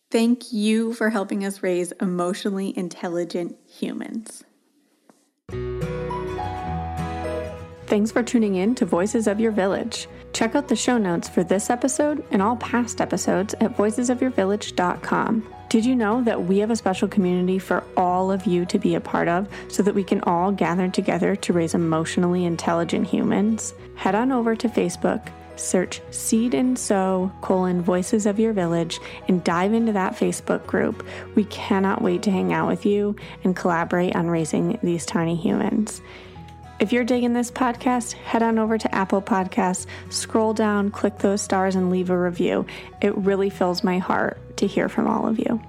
Thank 0.10 0.52
you 0.52 0.94
for 0.94 1.10
helping 1.10 1.46
us 1.46 1.64
raise 1.64 1.92
emotionally 1.94 2.78
intelligent 2.78 3.58
humans. 3.68 4.44
Thanks 7.92 8.10
for 8.10 8.24
tuning 8.24 8.56
in 8.56 8.74
to 8.76 8.86
Voices 8.86 9.28
of 9.28 9.42
Your 9.42 9.52
Village. 9.52 10.08
Check 10.32 10.56
out 10.56 10.70
the 10.70 10.78
show 10.78 10.98
notes 10.98 11.28
for 11.28 11.44
this 11.44 11.70
episode 11.70 12.24
and 12.32 12.42
all 12.42 12.56
past 12.56 13.02
episodes 13.02 13.54
at 13.56 13.76
voicesofyourvillage.com. 13.76 15.54
Did 15.68 15.86
you 15.86 15.94
know 15.98 16.24
that 16.24 16.44
we 16.44 16.60
have 16.60 16.72
a 16.72 16.78
special 16.78 17.10
community 17.10 17.60
for 17.60 17.84
all 17.98 18.32
of 18.32 18.46
you 18.46 18.64
to 18.68 18.80
be 18.80 18.96
a 18.96 19.02
part 19.02 19.28
of 19.28 19.50
so 19.68 19.84
that 19.84 19.94
we 19.94 20.06
can 20.06 20.22
all 20.22 20.54
gather 20.54 20.88
together 20.88 21.36
to 21.36 21.52
raise 21.52 21.74
emotionally 21.74 22.46
intelligent 22.46 23.08
humans? 23.08 23.74
Head 23.96 24.16
on 24.16 24.32
over 24.32 24.56
to 24.56 24.70
Facebook, 24.70 25.28
search 25.58 26.00
Seed 26.12 26.54
and 26.54 26.80
Sew 26.80 27.30
colon 27.42 27.82
Voices 27.82 28.26
of 28.26 28.40
Your 28.40 28.54
Village 28.54 29.02
and 29.28 29.44
dive 29.44 29.74
into 29.74 29.92
that 29.92 30.16
Facebook 30.16 30.66
group. 30.66 31.06
We 31.36 31.44
cannot 31.44 32.02
wait 32.02 32.24
to 32.24 32.32
hang 32.32 32.54
out 32.54 32.70
with 32.70 32.86
you 32.86 33.18
and 33.44 33.54
collaborate 33.54 34.16
on 34.16 34.28
raising 34.28 34.80
these 34.82 35.06
tiny 35.06 35.36
humans. 35.36 36.02
If 36.82 36.92
you're 36.92 37.04
digging 37.04 37.34
this 37.34 37.52
podcast, 37.52 38.14
head 38.14 38.42
on 38.42 38.58
over 38.58 38.76
to 38.76 38.96
Apple 38.96 39.22
Podcasts, 39.22 39.86
scroll 40.10 40.52
down, 40.52 40.90
click 40.90 41.20
those 41.20 41.40
stars, 41.40 41.76
and 41.76 41.92
leave 41.92 42.10
a 42.10 42.18
review. 42.18 42.66
It 43.02 43.16
really 43.16 43.52
fills 43.52 43.84
my 43.84 44.00
heart 44.00 44.58
to 44.58 44.66
hear 44.66 44.90
from 44.90 45.06
all 45.06 45.28
of 45.28 45.38
you. 45.38 45.62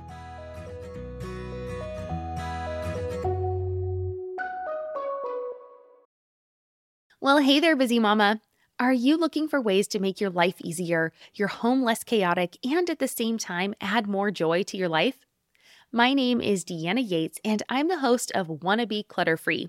Well, 7.20 7.40
hey 7.40 7.60
there, 7.60 7.76
busy 7.76 7.98
mama. 7.98 8.40
Are 8.80 8.94
you 8.94 9.18
looking 9.18 9.48
for 9.48 9.60
ways 9.60 9.88
to 9.88 10.00
make 10.00 10.18
your 10.18 10.30
life 10.30 10.62
easier, 10.62 11.12
your 11.34 11.48
home 11.48 11.82
less 11.82 12.04
chaotic, 12.04 12.56
and 12.64 12.88
at 12.88 13.00
the 13.00 13.06
same 13.06 13.36
time 13.36 13.74
add 13.82 14.06
more 14.06 14.30
joy 14.30 14.62
to 14.62 14.78
your 14.78 14.88
life? 14.88 15.26
My 15.92 16.14
name 16.14 16.40
is 16.40 16.64
Deanna 16.64 17.06
Yates, 17.06 17.38
and 17.44 17.62
I'm 17.68 17.88
the 17.88 17.98
host 17.98 18.32
of 18.34 18.62
Wanna 18.62 18.86
Be 18.86 19.02
Clutter 19.02 19.36
Free 19.36 19.68